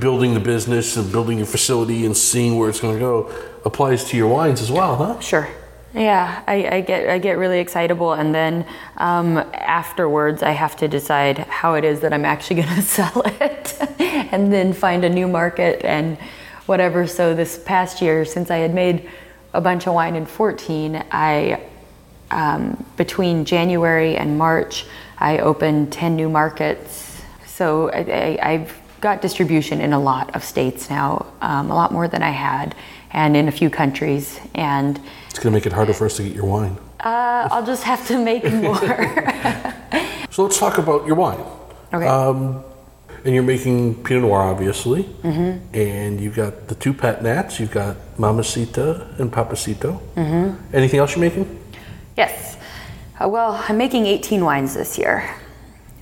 building 0.00 0.34
the 0.34 0.40
business 0.40 0.96
and 0.96 1.10
building 1.10 1.38
your 1.38 1.46
facility 1.46 2.06
and 2.06 2.16
seeing 2.16 2.56
where 2.56 2.68
it's 2.68 2.80
going 2.80 2.94
to 2.94 3.00
go 3.00 3.32
applies 3.64 4.04
to 4.04 4.16
your 4.16 4.28
wines 4.28 4.60
as 4.60 4.70
well, 4.70 4.96
huh? 4.96 5.20
Sure. 5.20 5.48
Yeah, 5.94 6.42
I, 6.46 6.68
I 6.68 6.80
get 6.82 7.08
I 7.08 7.18
get 7.18 7.38
really 7.38 7.60
excitable, 7.60 8.12
and 8.12 8.34
then 8.34 8.66
um, 8.98 9.38
afterwards 9.54 10.42
I 10.42 10.50
have 10.50 10.76
to 10.76 10.88
decide 10.88 11.38
how 11.38 11.74
it 11.74 11.84
is 11.84 12.00
that 12.00 12.12
I'm 12.12 12.26
actually 12.26 12.56
going 12.62 12.74
to 12.74 12.82
sell 12.82 13.22
it, 13.24 13.76
and 13.98 14.52
then 14.52 14.72
find 14.72 15.04
a 15.04 15.08
new 15.08 15.26
market 15.26 15.84
and 15.84 16.18
whatever. 16.66 17.06
So 17.06 17.34
this 17.34 17.58
past 17.58 18.02
year, 18.02 18.24
since 18.24 18.50
I 18.50 18.58
had 18.58 18.74
made 18.74 19.08
a 19.54 19.60
bunch 19.60 19.86
of 19.86 19.94
wine 19.94 20.14
in 20.14 20.26
14, 20.26 21.04
I 21.10 21.62
um, 22.30 22.84
between 22.96 23.46
January 23.46 24.16
and 24.16 24.36
March 24.36 24.84
I 25.20 25.38
opened 25.38 25.92
10 25.92 26.16
new 26.16 26.28
markets. 26.28 27.22
So 27.46 27.90
I, 27.90 28.38
I've 28.40 28.80
got 29.00 29.22
distribution 29.22 29.80
in 29.80 29.92
a 29.92 29.98
lot 30.00 30.34
of 30.34 30.42
states 30.44 30.90
now, 30.90 31.26
um, 31.40 31.70
a 31.70 31.74
lot 31.74 31.92
more 31.92 32.08
than 32.08 32.22
I 32.22 32.30
had, 32.30 32.74
and 33.12 33.36
in 33.36 33.48
a 33.48 33.52
few 33.52 33.70
countries. 33.70 34.40
And 34.54 34.98
It's 35.30 35.38
going 35.38 35.52
to 35.52 35.56
make 35.56 35.66
it 35.66 35.72
harder 35.72 35.92
for 35.92 36.06
us 36.06 36.16
to 36.16 36.22
get 36.24 36.34
your 36.34 36.46
wine. 36.46 36.76
uh, 37.00 37.48
I'll 37.50 37.64
just 37.66 37.84
have 37.84 38.06
to 38.08 38.18
make 38.22 38.44
more. 38.52 38.78
So 40.30 40.44
let's 40.44 40.58
talk 40.58 40.78
about 40.78 41.04
your 41.04 41.16
wine. 41.16 41.40
okay. 41.92 42.06
Um, 42.06 42.62
and 43.24 43.34
you're 43.34 43.42
making 43.42 44.04
Pinot 44.04 44.22
Noir, 44.22 44.42
obviously. 44.42 45.02
Mm-hmm. 45.02 45.74
And 45.74 46.20
you've 46.20 46.36
got 46.36 46.68
the 46.68 46.76
two 46.76 46.92
pet 46.94 47.22
nats. 47.24 47.58
You've 47.58 47.72
got 47.72 47.96
Mamacita 48.18 49.18
and 49.18 49.32
Papacito. 49.32 49.98
Mm-hmm. 50.14 50.76
Anything 50.76 51.00
else 51.00 51.16
you're 51.16 51.24
making? 51.24 51.58
yes. 52.16 52.56
Uh, 53.20 53.28
well, 53.28 53.64
I'm 53.68 53.76
making 53.78 54.06
18 54.06 54.44
wines 54.44 54.74
this 54.74 54.96
year. 54.96 55.28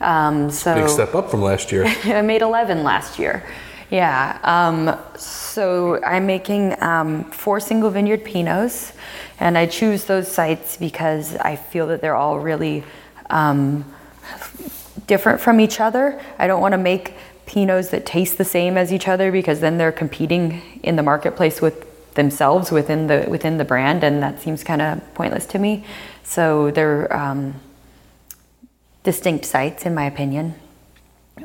Um, 0.01 0.51
so 0.51 0.75
Big 0.75 0.89
step 0.89 1.15
up 1.15 1.31
from 1.31 1.43
last 1.43 1.73
year. 1.73 1.85
I 2.05 2.23
made 2.23 2.43
11 2.43 2.83
last 2.83 3.19
year. 3.19 3.43
Yeah. 3.91 4.39
Um, 4.43 4.99
so 5.19 6.03
I'm 6.03 6.27
making 6.27 6.81
um, 6.83 7.25
four 7.31 7.61
single 7.61 7.91
vineyard 7.91 8.25
Pinots, 8.25 8.93
and 9.39 9.57
I 9.57 9.67
choose 9.67 10.05
those 10.05 10.31
sites 10.31 10.77
because 10.77 11.37
I 11.37 11.57
feel 11.57 11.87
that 11.89 12.01
they're 12.01 12.17
all 12.17 12.41
really 12.41 12.83
um, 13.31 13.85
different 15.07 15.41
from 15.41 15.61
each 15.61 15.81
other. 15.81 16.21
I 16.39 16.47
don't 16.47 16.61
want 16.61 16.73
to 16.73 16.79
make 16.79 17.15
Pinots 17.47 17.91
that 17.91 18.05
taste 18.05 18.39
the 18.39 18.45
same 18.45 18.77
as 18.77 18.93
each 18.93 19.07
other 19.07 19.31
because 19.31 19.61
then 19.61 19.79
they're 19.79 19.93
competing 19.93 20.63
in 20.83 20.97
the 20.97 21.03
marketplace 21.03 21.61
with 21.61 21.85
themselves 22.15 22.73
within 22.73 23.07
the 23.07 23.25
within 23.29 23.57
the 23.57 23.65
brand, 23.65 24.03
and 24.03 24.23
that 24.23 24.41
seems 24.41 24.65
kind 24.65 24.83
of 24.83 25.15
pointless 25.15 25.47
to 25.47 25.59
me. 25.61 25.85
So 26.25 26.73
they're 26.73 27.15
um, 27.15 27.61
distinct 29.07 29.47
sites, 29.47 29.87
in 29.87 29.95
my 29.95 30.05
opinion 30.05 30.57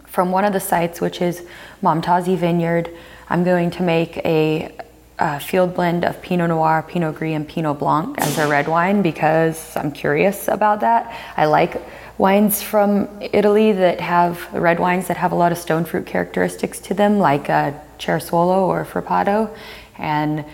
from 0.06 0.32
one 0.32 0.46
of 0.46 0.54
the 0.54 0.60
sites, 0.60 1.02
which 1.02 1.22
is 1.22 1.46
Momtazi 1.82 2.38
Vineyard. 2.38 2.90
I'm 3.30 3.44
going 3.44 3.72
to 3.72 3.84
make 3.84 4.18
a, 4.18 4.76
a 5.20 5.40
field 5.40 5.74
blend 5.74 6.06
of 6.06 6.22
Pinot 6.22 6.50
Noir, 6.50 6.86
Pinot 6.88 7.16
Gris, 7.16 7.36
and 7.36 7.48
Pinot 7.48 7.80
Blanc 7.80 8.18
as 8.20 8.38
a 8.38 8.48
red 8.48 8.68
wine 8.68 9.02
because 9.02 9.76
I'm 9.76 9.92
curious 9.92 10.48
about 10.48 10.82
that. 10.82 11.16
I 11.38 11.46
like 11.46 11.82
wines 12.18 12.62
from 12.62 13.10
Italy 13.22 13.72
that 13.72 14.00
have 14.00 14.54
red 14.54 14.80
wines 14.80 15.08
that 15.08 15.18
have 15.18 15.32
a 15.32 15.36
lot 15.36 15.52
of 15.52 15.58
stone 15.58 15.86
fruit 15.86 16.06
characteristics 16.06 16.80
to 16.82 16.94
them, 16.94 17.20
like 17.20 17.50
uh, 17.50 17.72
or 18.08 18.86
Frappato. 18.86 19.56
And 19.98 20.46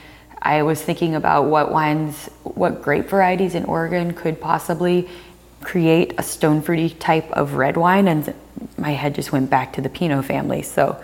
I 0.41 0.63
was 0.63 0.81
thinking 0.81 1.15
about 1.15 1.45
what 1.45 1.71
wines, 1.71 2.29
what 2.43 2.81
grape 2.81 3.07
varieties 3.07 3.55
in 3.55 3.65
Oregon 3.65 4.13
could 4.13 4.39
possibly 4.39 5.09
create 5.61 6.13
a 6.17 6.23
stone 6.23 6.61
fruity 6.61 6.89
type 6.89 7.29
of 7.31 7.53
red 7.53 7.77
wine 7.77 8.07
and 8.07 8.33
my 8.77 8.91
head 8.91 9.15
just 9.15 9.31
went 9.31 9.49
back 9.49 9.73
to 9.73 9.81
the 9.81 9.89
Pinot 9.89 10.25
family. 10.25 10.61
So 10.61 11.01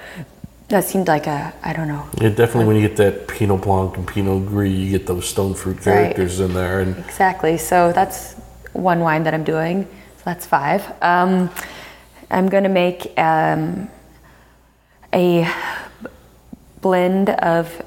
that 0.70 0.84
seemed 0.84 1.08
like 1.08 1.28
a 1.28 1.54
I 1.64 1.74
don't 1.74 1.88
know. 1.88 2.08
Yeah, 2.20 2.30
definitely 2.30 2.66
when 2.66 2.76
you 2.78 2.88
get 2.88 2.98
that 2.98 3.28
Pinot 3.28 3.62
Blanc 3.62 3.98
and 3.98 4.08
Pinot 4.08 4.48
Gris, 4.48 4.72
you 4.72 4.90
get 4.90 5.08
those 5.08 5.28
stone 5.28 5.54
fruit 5.54 5.82
characters 5.82 6.40
in 6.40 6.54
there. 6.54 6.80
And 6.80 6.98
Exactly. 6.98 7.58
So 7.58 7.92
that's 7.94 8.34
one 8.74 9.00
wine 9.02 9.24
that 9.24 9.34
I'm 9.34 9.44
doing. 9.44 9.86
So 10.18 10.22
that's 10.26 10.46
five. 10.46 10.84
Um, 11.02 11.50
I'm 12.32 12.50
going 12.50 12.64
to 12.64 12.70
make 12.70 13.18
um, 13.18 13.90
a 15.14 15.52
blend 16.82 17.30
of 17.30 17.82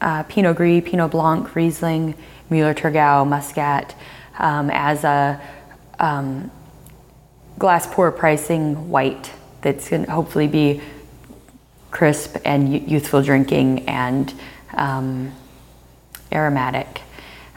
uh, 0.00 0.22
Pinot 0.24 0.56
Gris, 0.56 0.82
Pinot 0.84 1.10
Blanc, 1.10 1.54
Riesling, 1.54 2.14
Müller-Thurgau, 2.50 3.26
Muscat 3.26 3.94
um, 4.38 4.70
as 4.70 5.04
a 5.04 5.40
um, 5.98 6.50
glass 7.58 7.86
pour 7.86 8.10
pricing 8.12 8.88
white 8.90 9.32
that's 9.62 9.88
going 9.88 10.04
to 10.04 10.10
hopefully 10.10 10.46
be 10.46 10.80
crisp 11.90 12.36
and 12.44 12.88
youthful 12.90 13.22
drinking 13.22 13.88
and 13.88 14.32
um, 14.74 15.32
aromatic. 16.32 17.02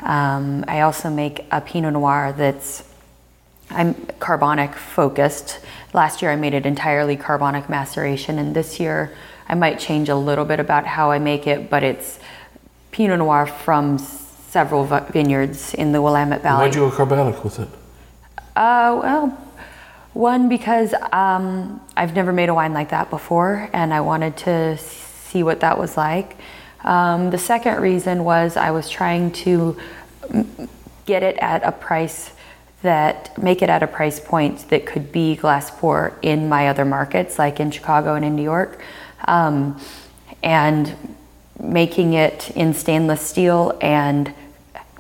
Um, 0.02 0.66
I 0.68 0.82
also 0.82 1.10
make 1.10 1.46
a 1.52 1.62
Pinot 1.62 1.94
Noir 1.94 2.34
that's 2.36 2.84
I'm 3.70 3.94
carbonic 4.20 4.76
focused. 4.76 5.60
Last 5.94 6.22
year 6.22 6.32
I 6.32 6.36
made 6.36 6.54
it 6.54 6.66
entirely 6.66 7.16
carbonic 7.16 7.70
maceration, 7.70 8.38
and 8.38 8.56
this 8.56 8.80
year 8.80 9.16
I 9.48 9.56
might 9.56 9.80
change 9.80 10.10
a 10.10 10.16
little 10.16 10.46
bit 10.46 10.60
about 10.60 10.86
how 10.86 11.12
I 11.12 11.20
make 11.20 11.48
it, 11.48 11.70
but 11.70 11.84
it's 11.84 12.20
Pinot 12.92 13.20
Noir 13.20 13.46
from 13.46 13.98
several 13.98 14.86
vineyards 14.86 15.74
in 15.74 15.94
the 15.94 16.02
Willamette 16.02 16.42
Valley. 16.42 16.66
why'd 16.66 16.76
you 16.76 16.82
go 16.82 16.92
carbonic 16.92 17.44
with 17.44 17.60
it? 17.60 17.70
Uh, 18.56 19.00
well, 19.02 19.28
one 20.14 20.50
because 20.50 20.94
um, 21.14 21.82
I've 21.96 22.16
never 22.16 22.34
made 22.34 22.50
a 22.50 22.54
wine 22.54 22.74
like 22.74 22.90
that 22.90 23.10
before, 23.10 23.70
and 23.72 23.94
I 23.94 24.02
wanted 24.02 24.36
to 24.38 24.78
see 24.78 25.44
what 25.44 25.62
that 25.62 25.78
was 25.78 25.96
like. 25.96 26.36
Um, 26.84 27.30
the 27.30 27.38
second 27.38 27.82
reason 27.82 28.24
was 28.24 28.58
I 28.58 28.72
was 28.72 28.90
trying 28.90 29.32
to 29.32 29.78
get 31.06 31.24
it 31.24 31.38
at 31.38 31.64
a 31.64 31.72
price 31.72 32.32
that 32.82 33.38
make 33.42 33.62
it 33.62 33.70
at 33.70 33.84
a 33.84 33.88
price 33.88 34.20
point 34.20 34.68
that 34.70 34.86
could 34.86 35.12
be 35.12 35.36
glass 35.36 35.70
pour 35.72 36.18
in 36.22 36.50
my 36.50 36.68
other 36.68 36.84
markets, 36.84 37.38
like 37.38 37.60
in 37.60 37.72
Chicago 37.72 38.16
and 38.16 38.26
in 38.26 38.36
New 38.36 38.44
York, 38.44 38.82
um, 39.26 39.80
and 40.42 40.96
making 41.60 42.14
it 42.14 42.50
in 42.52 42.74
stainless 42.74 43.22
steel 43.22 43.78
and 43.82 44.34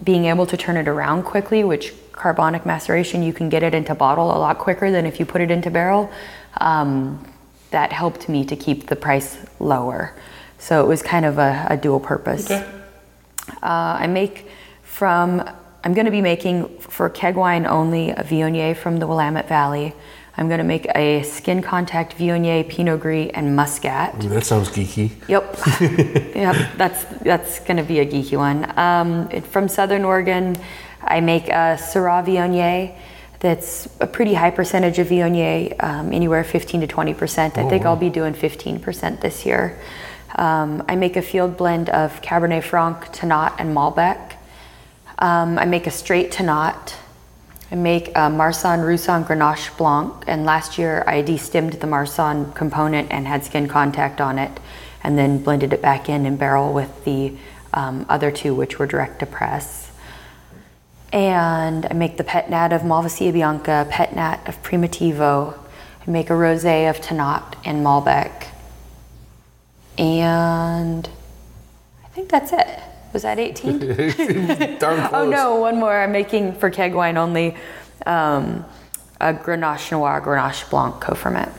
being 0.03 0.25
able 0.25 0.45
to 0.45 0.55
turn 0.55 0.77
it 0.77 0.87
around 0.87 1.23
quickly, 1.23 1.63
which 1.63 1.93
carbonic 2.21 2.67
maceration, 2.67 3.23
you 3.23 3.33
can 3.33 3.49
get 3.49 3.63
it 3.63 3.73
into 3.73 3.95
bottle 3.95 4.27
a 4.37 4.37
lot 4.37 4.59
quicker 4.59 4.91
than 4.91 5.07
if 5.07 5.19
you 5.19 5.25
put 5.25 5.41
it 5.41 5.49
into 5.49 5.71
barrel. 5.71 6.11
Um, 6.57 7.25
that 7.71 7.91
helped 7.91 8.29
me 8.29 8.45
to 8.45 8.55
keep 8.55 8.87
the 8.87 8.95
price 8.95 9.37
lower. 9.59 10.13
So 10.59 10.83
it 10.83 10.87
was 10.87 11.01
kind 11.01 11.25
of 11.25 11.39
a, 11.39 11.65
a 11.71 11.77
dual 11.77 11.99
purpose. 11.99 12.45
Okay. 12.45 12.63
Uh, 13.63 14.03
I 14.03 14.07
make 14.07 14.47
from, 14.83 15.41
I'm 15.83 15.93
going 15.95 16.05
to 16.05 16.11
be 16.11 16.21
making 16.21 16.67
for 16.77 17.09
keg 17.09 17.35
wine 17.35 17.65
only 17.65 18.11
a 18.11 18.23
Viognier 18.23 18.77
from 18.77 18.97
the 18.97 19.07
Willamette 19.07 19.47
Valley. 19.47 19.95
I'm 20.37 20.47
going 20.47 20.59
to 20.59 20.63
make 20.75 20.85
a 20.95 21.23
skin 21.23 21.61
contact 21.63 22.17
Viognier, 22.17 22.69
Pinot 22.69 22.99
Gris, 22.99 23.31
and 23.33 23.55
Muscat. 23.55 24.23
Ooh, 24.23 24.29
that 24.29 24.45
sounds 24.45 24.69
geeky. 24.69 25.09
Yep. 25.27 26.35
yep. 26.35 26.55
That's 26.77 27.03
that's 27.23 27.59
going 27.61 27.77
to 27.77 27.83
be 27.83 27.99
a 27.99 28.05
geeky 28.05 28.37
one. 28.37 28.77
Um, 28.77 29.29
it- 29.31 29.45
from 29.45 29.67
Southern 29.67 30.05
Oregon, 30.05 30.55
I 31.03 31.21
make 31.21 31.47
a 31.47 31.77
Syrah 31.79 32.25
Viognier. 32.25 32.95
That's 33.39 33.87
a 33.99 34.07
pretty 34.07 34.35
high 34.35 34.51
percentage 34.51 34.99
of 34.99 35.07
Viognier, 35.07 35.75
um, 35.83 36.13
anywhere 36.13 36.43
15 36.43 36.81
to 36.81 36.87
20 36.87 37.13
percent. 37.13 37.57
I 37.57 37.67
think 37.67 37.85
I'll 37.85 37.95
be 37.95 38.09
doing 38.09 38.33
15 38.33 38.79
percent 38.79 39.21
this 39.21 39.45
year. 39.45 39.79
Um, 40.35 40.83
I 40.87 40.95
make 40.95 41.17
a 41.17 41.21
field 41.21 41.57
blend 41.57 41.89
of 41.89 42.21
Cabernet 42.21 42.63
Franc, 42.63 43.11
Tannat, 43.11 43.55
and 43.57 43.75
Malbec. 43.75 44.35
Um, 45.19 45.59
I 45.59 45.65
make 45.65 45.87
a 45.87 45.91
straight 45.91 46.31
Tannat. 46.31 46.95
I 47.71 47.75
make 47.75 48.09
a 48.09 48.29
Marsanne 48.29 48.81
Roussanne 48.81 49.23
Grenache 49.23 49.75
Blanc, 49.77 50.13
and 50.27 50.45
last 50.45 50.77
year 50.77 51.03
I 51.07 51.21
destimmed 51.23 51.79
the 51.79 51.87
Marsanne 51.87 52.53
component 52.53 53.11
and 53.11 53.27
had 53.27 53.45
skin 53.45 53.67
contact 53.67 54.19
on 54.19 54.37
it, 54.37 54.59
and 55.03 55.17
then 55.17 55.41
blended 55.41 55.73
it 55.73 55.81
back 55.81 56.09
in 56.09 56.25
in 56.25 56.37
barrel 56.37 56.73
with 56.73 57.05
the 57.05 57.33
um, 57.73 58.05
other 58.09 58.31
two, 58.31 58.53
which 58.53 58.77
were 58.77 58.85
direct 58.87 59.19
to 59.19 59.25
press. 59.25 59.90
And 61.11 61.85
I 61.89 61.93
make 61.93 62.17
the 62.17 62.23
Pet 62.23 62.49
Nat 62.49 62.71
of 62.71 62.83
Malvasia 62.83 63.33
Bianca, 63.33 63.85
Pet 63.89 64.15
Nat 64.15 64.47
of 64.47 64.61
Primitivo. 64.63 65.57
I 66.07 66.09
make 66.09 66.29
a 66.29 66.33
rosé 66.33 66.89
of 66.89 67.01
Tannat 67.01 67.55
and 67.65 67.85
Malbec. 67.85 68.47
And 69.97 71.09
I 72.03 72.07
think 72.07 72.29
that's 72.29 72.53
it. 72.53 72.67
Was 73.13 73.23
that 73.23 73.39
18? 73.39 73.79
Darn 74.79 75.07
close. 75.07 75.09
Oh 75.13 75.29
no, 75.29 75.55
one 75.55 75.77
more. 75.77 76.01
I'm 76.01 76.13
making 76.13 76.53
for 76.53 76.69
keg 76.69 76.93
wine 76.93 77.17
only 77.17 77.55
um, 78.05 78.63
a 79.19 79.33
Grenache 79.33 79.91
Noir, 79.91 80.21
Grenache 80.21 80.69
Blanc 80.69 81.01
co-ferment. 81.01 81.51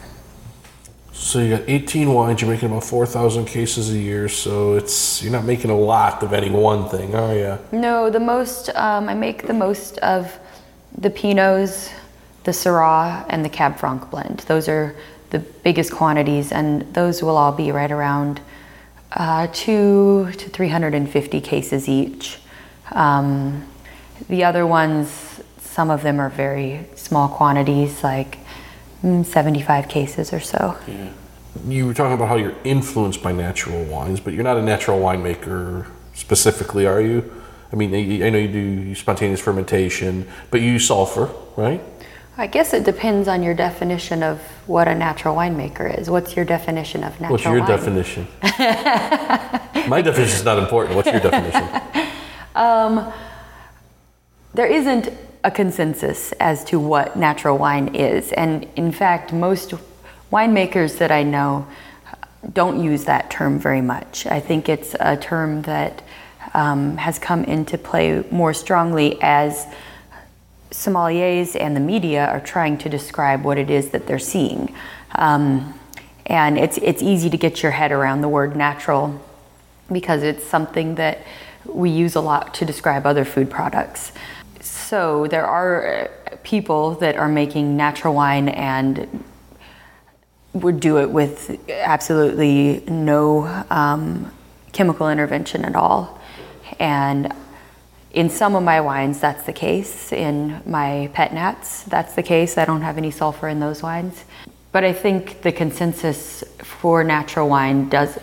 So 1.23 1.39
you 1.39 1.57
got 1.57 1.69
18 1.69 2.13
wines. 2.13 2.43
You're 2.43 2.51
making 2.51 2.69
about 2.69 2.83
4,000 2.83 3.47
cases 3.47 3.91
a 3.95 3.97
year. 3.97 4.29
So 4.29 4.75
it's 4.75 5.23
you're 5.23 5.33
not 5.33 5.45
making 5.45 5.71
a 5.71 5.79
lot 5.79 6.23
of 6.25 6.33
any 6.33 6.51
one 6.51 6.89
thing, 6.89 7.15
are 7.15 7.35
you? 7.35 7.59
No, 7.71 8.11
the 8.11 8.21
most 8.21 8.69
um, 8.71 9.09
I 9.09 9.15
make 9.15 9.47
the 9.47 9.55
most 9.55 9.99
of 9.99 10.37
the 10.99 11.11
Pinots, 11.11 11.93
the 12.43 12.51
Syrah, 12.51 13.25
and 13.29 13.45
the 13.45 13.49
Cab 13.49 13.79
Franc 13.79 14.11
blend. 14.11 14.41
Those 14.41 14.69
are 14.69 14.97
the 15.31 15.39
biggest 15.39 15.93
quantities, 15.93 16.51
and 16.51 16.93
those 16.93 17.23
will 17.23 17.37
all 17.37 17.53
be 17.53 17.71
right 17.71 17.91
around 17.91 18.41
uh, 19.13 19.47
two 19.53 20.33
to 20.33 20.51
350 20.51 21.41
cases 21.41 21.89
each. 21.89 22.41
Um, 22.91 23.67
the 24.29 24.43
other 24.43 24.67
ones, 24.67 25.41
some 25.61 25.89
of 25.89 26.03
them 26.03 26.19
are 26.19 26.31
very 26.31 26.85
small 26.97 27.29
quantities, 27.29 28.03
like 28.03 28.39
75 29.03 29.89
cases 29.89 30.33
or 30.33 30.41
so. 30.41 30.77
Yeah. 30.87 31.11
You 31.67 31.87
were 31.87 31.95
talking 31.95 32.15
about 32.15 32.29
how 32.29 32.37
you're 32.37 32.55
influenced 32.65 33.23
by 33.23 33.33
natural 33.33 33.85
wines, 33.85 34.21
but 34.21 34.33
you're 34.33 34.45
not 34.45 34.57
a 34.57 34.63
natural 34.63 35.01
winemaker 35.01 35.87
specifically, 36.15 36.87
are 36.87 37.01
you? 37.01 37.31
I 37.73 37.77
mean, 37.77 37.95
I 38.23 38.31
know 38.31 38.39
you 38.39 38.49
do 38.49 38.95
spontaneous 38.95 39.41
fermentation, 39.41 40.29
but 40.51 40.61
you 40.61 40.73
use 40.73 40.87
sulfur, 40.87 41.31
right? 41.57 41.83
I 42.37 42.47
guess 42.47 42.73
it 42.73 42.85
depends 42.85 43.29
on 43.29 43.43
your 43.43 43.55
definition 43.55 44.23
of 44.23 44.41
what 44.67 44.89
a 44.89 44.95
natural 44.95 45.37
winemaker 45.37 45.99
is. 45.99 46.09
What's 46.09 46.35
your 46.35 46.45
definition 46.45 47.05
of 47.05 47.13
natural 47.21 47.33
What's 47.33 47.45
your 47.45 47.59
wine? 47.59 47.69
definition? 47.69 48.27
My 49.89 50.01
definition 50.01 50.37
is 50.37 50.45
not 50.45 50.59
important. 50.59 50.97
What's 50.97 51.11
your 51.11 51.21
definition? 51.21 51.81
Um, 52.55 53.11
there 54.53 54.67
isn't 54.67 55.09
a 55.45 55.51
consensus 55.51 56.33
as 56.33 56.65
to 56.65 56.79
what 56.79 57.17
natural 57.17 57.59
wine 57.59 57.95
is. 57.95 58.33
And 58.33 58.67
in 58.77 58.93
fact, 58.93 59.33
most 59.33 59.75
winemakers 60.31 60.99
that 60.99 61.11
I 61.11 61.23
know 61.23 61.67
don't 62.53 62.83
use 62.83 63.05
that 63.05 63.31
term 63.31 63.59
very 63.59 63.81
much. 63.81 64.27
I 64.27 64.41
think 64.41 64.69
it's 64.69 64.95
a 64.99 65.17
term 65.17 65.63
that 65.63 66.03
um, 66.55 66.97
has 66.97 67.19
come 67.19 67.45
into 67.45 67.79
play 67.79 68.25
more 68.31 68.53
strongly 68.53 69.21
as 69.23 69.67
sommeliers 70.71 71.59
and 71.59 71.77
the 71.77 71.81
media 71.81 72.27
are 72.27 72.41
trying 72.41 72.79
to 72.79 72.89
describe 72.89 73.45
what 73.45 73.59
it 73.59 73.71
is 73.71 73.91
that 73.91 74.07
they're 74.07 74.19
seeing. 74.19 74.75
Um, 75.15 75.79
and 76.27 76.59
it's, 76.59 76.79
it's 76.79 77.03
easy 77.03 77.29
to 77.31 77.37
get 77.37 77.63
your 77.63 77.73
head 77.73 77.93
around 77.93 78.23
the 78.23 78.29
word 78.29 78.57
natural 78.57 79.21
because 79.91 80.23
it's 80.23 80.45
something 80.45 80.95
that 80.95 81.19
we 81.67 81.91
use 81.91 82.15
a 82.15 82.21
lot 82.21 82.55
to 82.55 82.65
describe 82.65 83.07
other 83.07 83.25
food 83.25 83.51
products. 83.51 84.13
So 84.83 85.27
there 85.29 85.47
are 85.47 85.87
uh, 85.87 86.37
people 86.43 86.97
that 86.97 87.17
are 87.17 87.29
making 87.29 87.77
natural 87.77 88.15
wine 88.15 88.49
and 88.49 89.25
would 90.53 90.81
do 90.81 90.99
it 90.99 91.11
with 91.11 91.59
absolutely 91.71 92.85
no 92.87 93.45
um, 93.71 94.31
chemical 94.73 95.09
intervention 95.09 95.65
at 95.65 95.75
all. 95.75 96.21
And 96.79 97.33
in 98.13 98.29
some 98.29 98.55
of 98.55 98.63
my 98.63 98.81
wines, 98.81 99.21
that's 99.21 99.45
the 99.45 99.53
case. 99.53 100.13
In 100.13 100.61
my 100.67 101.11
pet 101.15 101.33
nats, 101.33 101.85
that's 101.85 102.15
the 102.15 102.23
case. 102.23 102.59
I 102.59 102.65
don't 102.65 102.83
have 102.83 102.99
any 102.99 103.11
sulfur 103.11 103.49
in 103.49 103.61
those 103.61 103.83
wines. 103.83 104.25
But 104.73 104.85
I 104.85 104.93
think 104.93 105.43
the 105.43 105.53
consensus 105.53 106.45
for 106.59 107.05
natural 107.05 107.49
wine 107.49 107.89
does, 107.89 108.19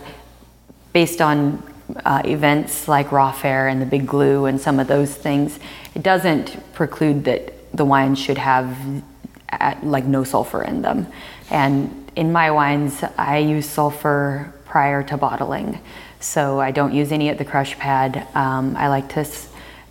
based 0.93 1.21
on 1.21 1.63
uh, 2.05 2.21
events 2.25 2.87
like 2.87 3.11
raw 3.11 3.31
fair 3.31 3.67
and 3.67 3.81
the 3.81 3.85
big 3.85 4.07
glue 4.07 4.45
and 4.45 4.59
some 4.59 4.79
of 4.79 4.87
those 4.87 5.13
things, 5.13 5.59
it 5.95 6.03
doesn't 6.03 6.73
preclude 6.73 7.25
that 7.25 7.53
the 7.75 7.85
wines 7.85 8.19
should 8.19 8.37
have 8.37 8.77
at, 9.49 9.83
like 9.85 10.05
no 10.05 10.23
sulfur 10.23 10.63
in 10.63 10.81
them. 10.81 11.07
And 11.49 12.11
in 12.15 12.31
my 12.31 12.51
wines, 12.51 13.03
I 13.17 13.37
use 13.37 13.67
sulfur 13.67 14.53
prior 14.65 15.03
to 15.03 15.17
bottling. 15.17 15.79
So 16.19 16.59
I 16.59 16.71
don't 16.71 16.93
use 16.93 17.11
any 17.11 17.29
at 17.29 17.37
the 17.37 17.45
crush 17.45 17.77
pad. 17.77 18.27
Um, 18.35 18.75
I 18.75 18.89
like 18.89 19.09
to, 19.09 19.25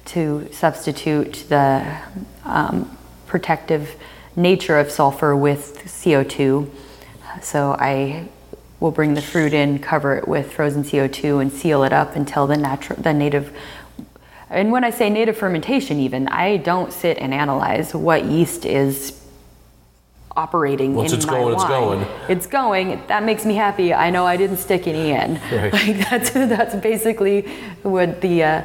to 0.06 0.48
substitute 0.52 1.46
the 1.48 1.98
um, 2.44 2.96
protective 3.26 3.96
nature 4.36 4.78
of 4.78 4.90
sulfur 4.90 5.34
with 5.34 5.82
CO2. 5.86 6.68
So 7.42 7.76
I 7.78 8.28
will 8.80 8.90
bring 8.90 9.14
the 9.14 9.22
fruit 9.22 9.52
in, 9.52 9.78
cover 9.78 10.16
it 10.16 10.28
with 10.28 10.52
frozen 10.52 10.84
CO2, 10.84 11.40
and 11.42 11.52
seal 11.52 11.82
it 11.82 11.92
up 11.92 12.14
until 12.16 12.46
the 12.46 12.56
natural, 12.56 13.00
the 13.00 13.12
native. 13.12 13.52
And 14.50 14.70
when 14.72 14.84
I 14.84 14.90
say 14.90 15.10
native 15.10 15.36
fermentation, 15.36 15.98
even 15.98 16.28
I 16.28 16.56
don't 16.58 16.92
sit 16.92 17.18
and 17.18 17.34
analyze 17.34 17.94
what 17.94 18.24
yeast 18.24 18.64
is 18.64 19.18
operating 20.36 20.94
Once 20.94 21.12
in 21.12 21.18
it's 21.18 21.26
my 21.26 21.32
going, 21.32 21.54
wine. 21.56 21.56
it's 21.56 21.66
going. 21.66 22.06
It's 22.28 22.46
going. 22.46 23.06
That 23.08 23.24
makes 23.24 23.44
me 23.44 23.54
happy. 23.56 23.92
I 23.92 24.10
know 24.10 24.24
I 24.24 24.36
didn't 24.36 24.58
stick 24.58 24.86
any 24.86 25.10
in. 25.10 25.40
Right. 25.50 25.72
Like 25.72 25.96
that's 26.08 26.30
that's 26.30 26.76
basically 26.76 27.42
what 27.82 28.20
the 28.20 28.44
uh, 28.44 28.62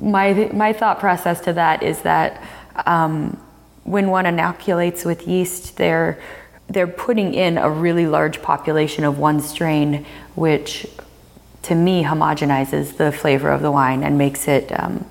my 0.00 0.50
my 0.52 0.72
thought 0.72 0.98
process 0.98 1.40
to 1.42 1.52
that 1.52 1.82
is 1.84 2.02
that 2.02 2.42
um, 2.86 3.40
when 3.84 4.10
one 4.10 4.26
inoculates 4.26 5.04
with 5.04 5.28
yeast, 5.28 5.76
they're 5.76 6.18
they're 6.70 6.86
putting 6.86 7.34
in 7.34 7.58
a 7.58 7.68
really 7.68 8.06
large 8.06 8.40
population 8.40 9.02
of 9.02 9.18
one 9.18 9.40
strain, 9.40 10.06
which 10.36 10.86
to 11.62 11.74
me 11.74 12.04
homogenizes 12.04 12.96
the 12.96 13.10
flavor 13.10 13.50
of 13.50 13.60
the 13.60 13.70
wine 13.70 14.04
and 14.04 14.16
makes 14.16 14.46
it 14.46 14.70
um, 14.80 15.04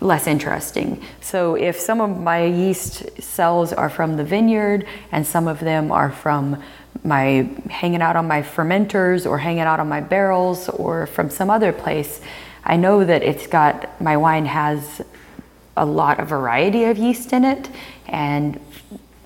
less 0.00 0.26
interesting. 0.26 1.02
So 1.20 1.54
if 1.54 1.78
some 1.78 2.00
of 2.00 2.18
my 2.18 2.44
yeast 2.44 3.22
cells 3.22 3.72
are 3.72 3.90
from 3.90 4.16
the 4.16 4.24
vineyard 4.24 4.86
and 5.12 5.26
some 5.26 5.46
of 5.46 5.60
them 5.60 5.92
are 5.92 6.10
from 6.10 6.62
my 7.04 7.48
hanging 7.68 8.00
out 8.00 8.16
on 8.16 8.26
my 8.26 8.40
fermenters 8.42 9.28
or 9.28 9.38
hanging 9.38 9.60
out 9.60 9.78
on 9.78 9.88
my 9.88 10.00
barrels 10.00 10.70
or 10.70 11.06
from 11.06 11.28
some 11.28 11.50
other 11.50 11.72
place, 11.72 12.22
I 12.64 12.76
know 12.76 13.04
that 13.04 13.22
it's 13.22 13.46
got 13.46 14.00
my 14.00 14.16
wine 14.16 14.46
has 14.46 15.02
a 15.76 15.84
lot 15.84 16.18
of 16.18 16.28
variety 16.28 16.84
of 16.84 16.96
yeast 16.96 17.34
in 17.34 17.44
it 17.44 17.68
and 18.06 18.58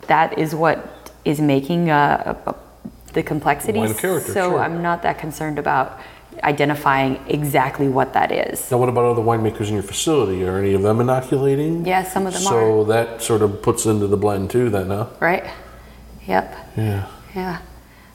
that 0.09 0.37
is 0.37 0.55
what 0.55 1.00
is 1.25 1.41
making 1.41 1.91
uh, 1.91 2.55
the 3.13 3.23
complexities. 3.23 3.81
Wine 3.81 3.95
character, 3.95 4.33
so 4.33 4.51
sure. 4.51 4.61
I'm 4.61 4.83
not 4.83 5.03
that 5.03 5.19
concerned 5.19 5.59
about 5.59 6.01
identifying 6.43 7.21
exactly 7.29 7.89
what 7.89 8.13
that 8.15 8.33
is. 8.33 8.71
Now, 8.71 8.79
what 8.79 8.89
about 8.89 9.05
other 9.05 9.23
winemakers 9.23 9.69
in 9.69 9.75
your 9.75 9.83
facility? 9.83 10.45
Are 10.45 10.59
any 10.59 10.75
of 10.75 10.83
them 10.83 11.01
inoculating? 11.01 11.85
Yeah, 11.85 12.05
some 12.05 12.27
of 12.27 12.33
them 12.33 12.43
so 12.43 12.83
are. 12.83 12.85
that 12.87 13.23
sort 13.23 13.43
of 13.43 13.63
puts 13.63 13.87
into 13.87 14.07
the 14.07 14.17
blend 14.17 14.51
too, 14.51 14.71
then, 14.71 14.89
huh? 14.89 15.09
Right? 15.21 15.45
Yep. 16.27 16.57
Yeah. 16.77 17.07
Yeah. 17.35 17.59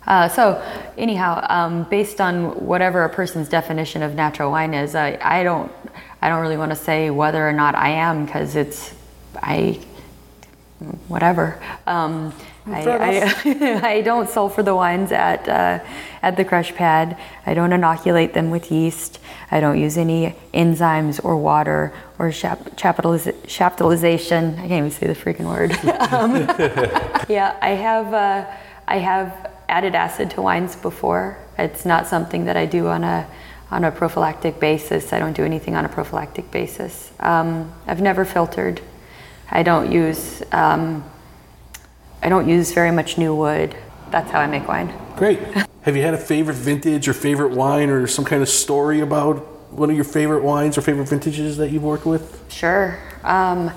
Uh, 0.08 0.28
so, 0.28 0.62
anyhow, 0.98 1.46
um, 1.50 1.84
based 1.89 2.22
on 2.22 2.65
whatever 2.65 3.04
a 3.04 3.10
person's 3.10 3.50
definition 3.50 4.04
of 4.04 4.13
natural 4.13 4.52
wine 4.52 4.74
is, 4.74 4.94
I, 4.94 5.18
I 5.22 5.44
don't, 5.44 5.72
I 6.22 6.30
don't 6.30 6.41
really 6.41 6.58
want 6.58 6.72
to 6.72 6.76
say 6.76 7.10
whether 7.10 7.48
or 7.48 7.54
not 7.54 7.76
I 7.76 7.89
am 7.89 8.26
because 8.26 8.56
it's, 8.56 8.94
I, 9.41 9.80
whatever. 11.08 11.60
Um, 11.88 12.34
I, 12.67 12.84
I, 13.45 13.80
I 13.97 14.01
don't 14.01 14.30
sulfur 14.30 14.63
the 14.63 14.75
wines 14.75 15.12
at 15.12 15.47
uh, 15.47 15.80
at 16.21 16.36
the 16.36 16.43
crush 16.43 16.73
pad. 16.73 17.17
I 17.45 17.54
don't 17.54 17.71
inoculate 17.71 18.34
them 18.34 18.49
with 18.49 18.71
yeast. 18.71 19.19
I 19.51 19.60
don't 19.60 19.80
use 19.80 19.97
any 19.97 20.36
enzymes 20.54 21.23
or 21.23 21.38
water 21.38 21.93
or 22.17 22.32
chap- 22.32 22.75
chapitaliz- 22.75 23.36
chaptalization. 23.43 24.54
I 24.56 24.67
can't 24.67 24.71
even 24.71 24.91
say 24.91 25.08
the 25.08 25.13
freaking 25.13 25.45
word. 25.45 25.71
um, 26.12 26.34
yeah, 27.30 27.56
I 27.62 27.69
have 27.69 28.13
uh, 28.13 28.45
I 28.88 28.97
have 28.97 29.51
added 29.69 29.93
acid 29.95 30.32
to 30.32 30.41
wines 30.41 30.75
before. 30.75 31.38
It's 31.58 31.86
not 31.86 32.08
something 32.08 32.45
that 32.45 32.58
I 32.58 32.65
do 32.65 32.88
on 32.88 33.04
a 33.04 33.28
on 33.69 33.84
a 33.84 33.91
prophylactic 33.91 34.60
basis. 34.60 35.13
I 35.13 35.19
don't 35.19 35.36
do 35.36 35.43
anything 35.43 35.75
on 35.75 35.86
a 35.86 35.89
prophylactic 35.89 36.49
basis. 36.51 37.12
Um, 37.19 37.73
I've 37.86 38.01
never 38.01 38.25
filtered. 38.25 38.82
I 39.51 39.62
don't 39.62 39.91
use 39.91 40.41
um, 40.51 41.04
I 42.26 42.30
don't 42.30 42.50
use 42.50 42.72
very 42.72 42.90
much 42.90 43.20
new 43.20 43.36
wood. 43.36 43.78
That's 44.10 44.32
how 44.32 44.40
I 44.40 44.48
make 44.48 44.68
wine. 44.68 44.92
Great. 45.16 45.40
Have 45.84 45.96
you 45.96 46.02
had 46.02 46.16
a 46.16 46.18
favorite 46.18 46.56
vintage 46.56 47.08
or 47.08 47.14
favorite 47.14 47.52
wine 47.52 47.92
or 47.92 48.08
some 48.08 48.26
kind 48.26 48.42
of 48.42 48.50
story 48.50 49.02
about 49.02 49.38
one 49.72 49.92
of 49.92 49.96
your 49.96 50.06
favorite 50.06 50.42
wines 50.42 50.76
or 50.76 50.82
favorite 50.82 51.08
vintages 51.08 51.58
that 51.58 51.70
you've 51.70 51.84
worked 51.84 52.08
with? 52.08 52.44
Sure. 52.52 53.00
Um, 53.24 53.70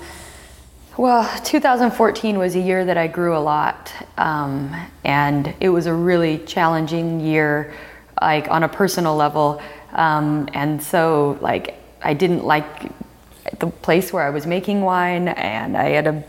well, 0.97 1.29
2014 1.43 2.39
was 2.39 2.55
a 2.55 2.59
year 2.59 2.85
that 2.85 2.97
I 2.97 3.05
grew 3.05 3.37
a 3.37 3.39
lot, 3.39 3.93
um, 4.17 4.75
and 5.03 5.53
it 5.59 5.69
was 5.69 5.85
a 5.85 5.93
really 5.93 6.39
challenging 6.39 7.19
year, 7.19 7.71
like 8.19 8.49
on 8.49 8.63
a 8.63 8.67
personal 8.67 9.15
level. 9.15 9.61
Um, 9.91 10.49
and 10.53 10.81
so, 10.81 11.37
like, 11.39 11.75
I 12.01 12.15
didn't 12.15 12.43
like 12.43 12.65
the 13.59 13.67
place 13.67 14.11
where 14.11 14.23
I 14.23 14.31
was 14.31 14.47
making 14.47 14.81
wine, 14.81 15.27
and 15.27 15.77
I 15.77 15.89
had 15.89 16.07
a 16.07 16.23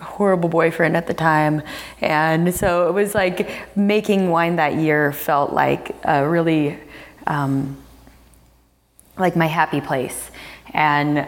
horrible 0.00 0.48
boyfriend 0.48 0.96
at 0.96 1.06
the 1.06 1.14
time. 1.14 1.62
And 2.00 2.54
so 2.54 2.88
it 2.88 2.92
was 2.92 3.14
like 3.14 3.76
making 3.76 4.30
wine 4.30 4.56
that 4.56 4.74
year 4.74 5.12
felt 5.12 5.52
like 5.52 5.94
a 6.04 6.28
really, 6.28 6.78
um, 7.26 7.76
like 9.18 9.36
my 9.36 9.46
happy 9.46 9.80
place. 9.80 10.30
And 10.72 11.26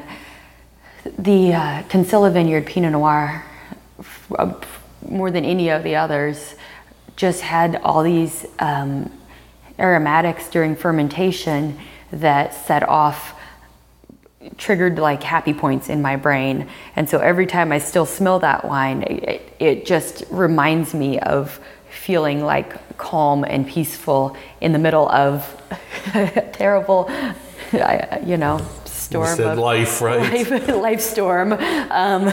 the 1.19 1.53
uh, 1.53 1.83
Cancilla 1.85 2.31
Vineyard 2.31 2.67
Pinot 2.67 2.93
Noir, 2.93 3.45
uh, 4.39 4.55
more 5.09 5.31
than 5.31 5.45
any 5.45 5.69
of 5.71 5.83
the 5.83 5.97
others, 5.97 6.55
just 7.17 7.43
had 7.43 7.77
all 7.77 8.03
these 8.03 8.47
um, 8.59 9.11
aromatics 9.79 10.49
during 10.49 10.75
fermentation 10.75 11.79
that 12.11 12.55
set 12.55 12.89
off 12.89 13.34
triggered 14.57 14.99
like 14.99 15.23
happy 15.23 15.55
points 15.55 15.89
in 15.89 16.03
my 16.03 16.17
brain 16.17 16.69
and 16.97 17.09
so 17.09 17.19
every 17.19 17.47
time 17.47 17.73
i 17.73 17.79
still 17.79 18.07
smell 18.07 18.39
that 18.39 18.65
wine 18.65 19.03
it, 19.03 19.53
it 19.59 19.87
just 19.87 20.25
reminds 20.31 20.95
me 20.95 21.19
of 21.21 21.61
feeling 21.91 22.45
like 22.45 22.97
calm 22.99 23.45
and 23.45 23.67
peaceful 23.67 24.37
in 24.61 24.73
the 24.73 24.79
middle 24.79 25.09
of 25.11 25.61
a 26.15 26.51
terrible 26.53 27.11
you 27.73 28.37
know 28.37 28.61
storm 28.85 29.29
You 29.31 29.37
said 29.37 29.47
of 29.53 29.59
life, 29.59 30.01
right? 30.01 30.51
life, 30.51 30.69
life 30.69 31.01
storm 31.01 31.53
um, 31.53 32.33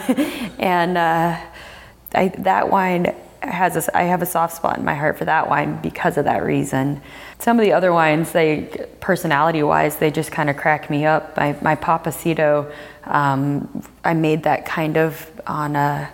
and 0.59 0.97
uh, 0.97 1.39
I, 2.13 2.27
that 2.39 2.69
wine 2.69 3.15
has 3.41 3.75
a, 3.75 3.97
I 3.97 4.03
have 4.03 4.21
a 4.21 4.25
soft 4.25 4.55
spot 4.55 4.77
in 4.77 4.85
my 4.85 4.95
heart 4.95 5.17
for 5.17 5.25
that 5.25 5.49
wine 5.49 5.81
because 5.81 6.17
of 6.17 6.25
that 6.25 6.43
reason. 6.43 7.01
Some 7.41 7.57
of 7.57 7.65
the 7.65 7.73
other 7.73 7.91
wines, 7.91 8.33
they 8.33 8.87
personality 8.99 9.63
wise, 9.63 9.95
they 9.95 10.11
just 10.11 10.31
kind 10.31 10.47
of 10.47 10.57
crack 10.57 10.91
me 10.91 11.05
up. 11.05 11.35
My, 11.35 11.57
my 11.59 11.75
Papacito, 11.75 12.71
um, 13.05 13.83
I 14.03 14.13
made 14.13 14.43
that 14.43 14.67
kind 14.67 14.95
of 14.95 15.27
on 15.47 15.75
a, 15.75 16.13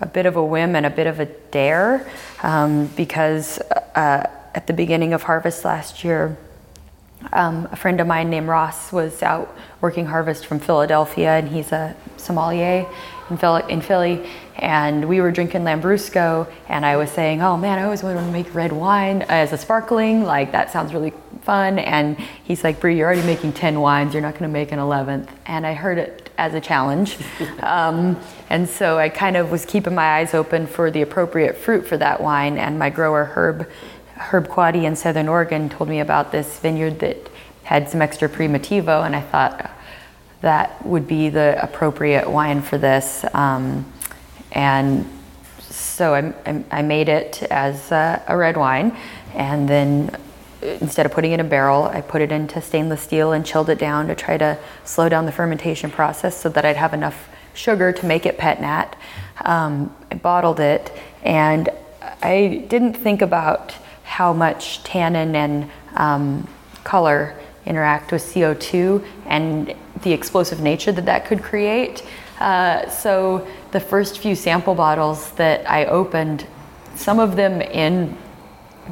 a 0.00 0.06
bit 0.06 0.24
of 0.24 0.36
a 0.36 0.44
whim 0.44 0.76
and 0.76 0.86
a 0.86 0.90
bit 0.90 1.08
of 1.08 1.18
a 1.18 1.26
dare 1.26 2.08
um, 2.44 2.86
because 2.96 3.58
uh, 3.58 4.30
at 4.54 4.68
the 4.68 4.72
beginning 4.72 5.14
of 5.14 5.24
harvest 5.24 5.64
last 5.64 6.04
year, 6.04 6.38
um, 7.32 7.68
a 7.72 7.76
friend 7.76 8.00
of 8.00 8.06
mine 8.06 8.30
named 8.30 8.46
Ross 8.46 8.92
was 8.92 9.20
out 9.20 9.52
working 9.80 10.06
harvest 10.06 10.46
from 10.46 10.60
Philadelphia, 10.60 11.30
and 11.38 11.48
he's 11.48 11.72
a 11.72 11.96
sommelier 12.16 12.86
in 13.30 13.36
Philly, 13.36 13.64
in 13.68 13.80
Philly. 13.80 14.30
And 14.58 15.08
we 15.08 15.20
were 15.20 15.30
drinking 15.30 15.62
Lambrusco, 15.62 16.48
and 16.68 16.84
I 16.84 16.96
was 16.96 17.10
saying, 17.10 17.42
"Oh 17.42 17.56
man, 17.56 17.78
I 17.78 17.84
always 17.84 18.02
wanted 18.02 18.20
to 18.20 18.30
make 18.32 18.52
red 18.54 18.72
wine 18.72 19.22
as 19.28 19.52
a 19.52 19.58
sparkling. 19.58 20.24
Like 20.24 20.50
that 20.52 20.72
sounds 20.72 20.92
really 20.92 21.12
fun." 21.42 21.78
And 21.78 22.18
he's 22.42 22.64
like, 22.64 22.80
"Bree, 22.80 22.96
you're 22.96 23.06
already 23.06 23.22
making 23.22 23.52
ten 23.52 23.80
wines. 23.80 24.14
You're 24.14 24.22
not 24.22 24.32
going 24.32 24.50
to 24.50 24.52
make 24.52 24.72
an 24.72 24.80
eleventh. 24.80 25.30
And 25.46 25.64
I 25.64 25.74
heard 25.74 25.98
it 25.98 26.30
as 26.38 26.54
a 26.54 26.60
challenge, 26.60 27.16
um, 27.60 28.18
and 28.50 28.68
so 28.68 28.98
I 28.98 29.08
kind 29.08 29.36
of 29.36 29.50
was 29.50 29.64
keeping 29.64 29.94
my 29.94 30.18
eyes 30.18 30.34
open 30.34 30.66
for 30.66 30.90
the 30.90 31.02
appropriate 31.02 31.56
fruit 31.56 31.86
for 31.86 31.96
that 31.96 32.20
wine. 32.20 32.58
And 32.58 32.78
my 32.78 32.90
grower 32.90 33.24
Herb 33.24 33.68
Herb 34.16 34.48
Quady 34.48 34.86
in 34.86 34.96
Southern 34.96 35.28
Oregon 35.28 35.68
told 35.68 35.88
me 35.88 36.00
about 36.00 36.32
this 36.32 36.58
vineyard 36.58 36.98
that 36.98 37.30
had 37.62 37.88
some 37.88 38.02
extra 38.02 38.28
primitivo, 38.28 39.04
and 39.06 39.14
I 39.14 39.20
thought 39.20 39.70
that 40.40 40.84
would 40.84 41.06
be 41.06 41.28
the 41.28 41.62
appropriate 41.62 42.28
wine 42.28 42.62
for 42.62 42.78
this. 42.78 43.24
Um, 43.34 43.84
and 44.58 45.08
so 45.60 46.14
I, 46.16 46.64
I, 46.72 46.82
made 46.82 47.08
it 47.08 47.44
as 47.44 47.92
a, 47.92 48.20
a 48.26 48.36
red 48.36 48.56
wine, 48.56 48.96
and 49.32 49.68
then 49.68 50.16
instead 50.60 51.06
of 51.06 51.12
putting 51.12 51.30
it 51.30 51.34
in 51.34 51.46
a 51.46 51.48
barrel, 51.48 51.84
I 51.84 52.00
put 52.00 52.22
it 52.22 52.32
into 52.32 52.60
stainless 52.60 53.02
steel 53.02 53.30
and 53.30 53.46
chilled 53.46 53.70
it 53.70 53.78
down 53.78 54.08
to 54.08 54.16
try 54.16 54.36
to 54.36 54.58
slow 54.84 55.08
down 55.08 55.26
the 55.26 55.32
fermentation 55.32 55.92
process 55.92 56.36
so 56.36 56.48
that 56.48 56.64
I'd 56.64 56.76
have 56.76 56.92
enough 56.92 57.28
sugar 57.54 57.92
to 57.92 58.04
make 58.04 58.26
it 58.26 58.36
pet 58.36 58.60
nat. 58.60 58.96
Um, 59.44 59.94
I 60.10 60.16
bottled 60.16 60.58
it, 60.58 60.90
and 61.22 61.68
I 62.20 62.66
didn't 62.68 62.94
think 62.94 63.22
about 63.22 63.76
how 64.02 64.32
much 64.32 64.82
tannin 64.82 65.36
and 65.36 65.70
um, 65.94 66.48
color 66.82 67.36
interact 67.64 68.10
with 68.10 68.24
CO2 68.24 69.06
and 69.26 69.72
the 70.02 70.12
explosive 70.12 70.60
nature 70.60 70.90
that 70.90 71.06
that 71.06 71.26
could 71.26 71.44
create. 71.44 72.02
Uh, 72.40 72.88
so 72.88 73.46
the 73.70 73.80
first 73.80 74.18
few 74.18 74.34
sample 74.34 74.74
bottles 74.74 75.32
that 75.32 75.68
I 75.68 75.86
opened, 75.86 76.46
some 76.94 77.18
of 77.18 77.36
them 77.36 77.60
in 77.60 78.16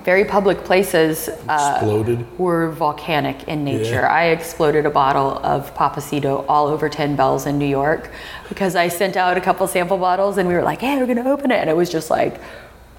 very 0.05 0.25
public 0.25 0.59
places 0.65 1.29
uh, 1.49 1.77
Exploded. 1.77 2.39
were 2.39 2.71
volcanic 2.71 3.49
in 3.49 3.65
nature. 3.65 4.03
Yeah. 4.03 4.13
I 4.13 4.25
exploded 4.27 4.85
a 4.85 4.91
bottle 4.91 5.39
of 5.39 5.75
Papacito 5.75 6.45
all 6.49 6.69
over 6.69 6.89
10 6.89 7.17
Bells 7.17 7.47
in 7.47 7.59
New 7.59 7.67
York 7.67 8.11
because 8.49 8.77
I 8.77 8.89
sent 8.89 9.17
out 9.17 9.37
a 9.37 9.41
couple 9.41 9.67
sample 9.67 9.97
bottles 9.97 10.37
and 10.37 10.49
we 10.49 10.55
were 10.55 10.63
like, 10.63 10.81
hey, 10.81 10.99
we're 10.99 11.07
going 11.07 11.23
to 11.23 11.31
open 11.31 11.51
it. 11.51 11.57
And 11.57 11.71
it 11.71 11.77
was 11.77 11.91
just 11.91 12.11
like 12.11 12.41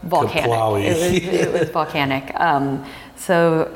volcanic. 0.04 0.50
It 0.50 0.54
was, 0.54 1.24
it 1.24 1.54
was 1.54 1.70
volcanic. 1.72 2.34
Um, 2.40 2.84
so 3.16 3.76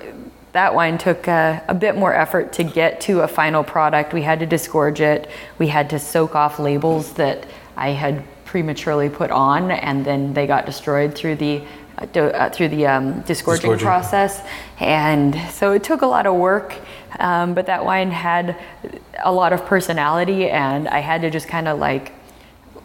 that 0.54 0.74
wine 0.74 0.98
took 0.98 1.28
a, 1.28 1.64
a 1.68 1.74
bit 1.74 1.96
more 1.96 2.14
effort 2.14 2.54
to 2.54 2.64
get 2.64 3.02
to 3.02 3.22
a 3.22 3.28
final 3.28 3.64
product. 3.64 4.14
We 4.14 4.22
had 4.22 4.40
to 4.40 4.46
disgorge 4.46 5.00
it. 5.00 5.30
We 5.60 5.68
had 5.68 5.90
to 5.92 6.00
soak 6.00 6.36
off 6.36 6.60
labels 6.60 7.14
that 7.14 7.48
I 7.76 7.90
had 7.90 8.24
prematurely 8.46 9.10
put 9.10 9.32
on, 9.32 9.72
and 9.72 10.04
then 10.06 10.34
they 10.34 10.46
got 10.48 10.66
destroyed 10.66 11.16
through 11.16 11.36
the 11.36 11.62
uh, 11.98 12.06
do- 12.08 12.26
uh, 12.26 12.50
through 12.50 12.70
the 12.70 12.88
um, 12.88 13.22
disgorging, 13.22 13.72
Disgorging. 13.72 13.86
process. 13.86 14.42
And 14.80 15.36
so 15.52 15.72
it 15.74 15.84
took 15.84 16.02
a 16.02 16.06
lot 16.08 16.26
of 16.26 16.36
work, 16.36 16.76
um, 17.20 17.54
but 17.54 17.66
that 17.68 17.84
wine 17.86 18.12
had 18.12 18.56
a 19.24 19.32
lot 19.32 19.54
of 19.54 19.66
personality, 19.66 20.50
and 20.50 20.88
I 20.88 21.00
had 21.00 21.22
to 21.22 21.30
just 21.30 21.48
kind 21.48 21.68
of 21.68 21.80
like 21.80 22.14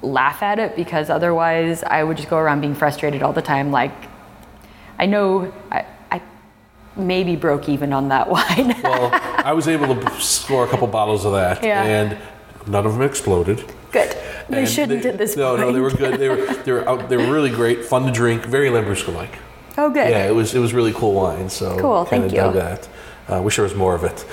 laugh 0.03 0.43
at 0.43 0.59
it 0.59 0.77
because 0.77 1.09
otherwise 1.11 1.83
I 1.83 2.03
would 2.05 2.17
just 2.17 2.29
go 2.29 2.37
around 2.37 2.61
being 2.61 2.75
frustrated 2.75 3.23
all 3.23 3.33
the 3.33 3.43
time. 3.43 3.71
Like, 3.73 3.93
I 4.99 5.07
know 5.07 5.53
I, 5.73 5.85
I 6.11 6.21
maybe 6.97 7.35
broke 7.37 7.69
even 7.69 7.93
on 7.93 8.09
that 8.09 8.29
wine. 8.35 8.75
Well, 8.83 9.11
I 9.13 9.53
was 9.53 9.67
able 9.69 9.95
to 9.95 10.21
score 10.21 10.65
a 10.65 10.69
couple 10.69 10.87
bottles 10.89 11.25
of 11.25 11.33
that, 11.33 11.63
Yeah. 11.65 11.83
and 11.83 12.19
none 12.67 12.87
of 12.87 12.93
them 12.93 13.03
exploded. 13.03 13.65
Good. 13.99 14.17
They 14.49 14.59
And 14.61 14.69
shouldn't 14.69 15.03
they- 15.03 15.09
at 15.11 15.19
this 15.19 15.37
no, 15.37 15.57
point. 15.57 15.61
No, 15.61 15.73
they 15.73 15.81
were 15.81 15.91
good. 15.91 16.21
They 16.21 16.29
were 16.29 16.47
they 16.65 16.73
were 16.73 16.89
out, 16.89 17.09
they 17.09 17.17
were 17.17 17.33
really 17.33 17.51
great, 17.51 17.85
fun 17.85 18.05
to 18.07 18.13
drink, 18.13 18.45
very 18.45 18.69
Lambrusco-like. 18.71 19.35
Oh, 19.79 19.91
good. 19.91 20.09
Yeah, 20.11 20.27
it 20.29 20.35
was 20.35 20.55
it 20.55 20.61
was 20.61 20.73
really 20.73 20.93
cool 20.93 21.13
wine. 21.15 21.49
So 21.51 21.79
Cool, 21.79 22.05
thank 22.05 22.31
you. 22.33 22.39
dug 22.39 22.55
that. 22.55 22.89
I 23.29 23.41
wish 23.41 23.57
there 23.57 23.65
was 23.65 23.75
more 23.75 23.95
of 23.95 24.05
it. 24.05 24.25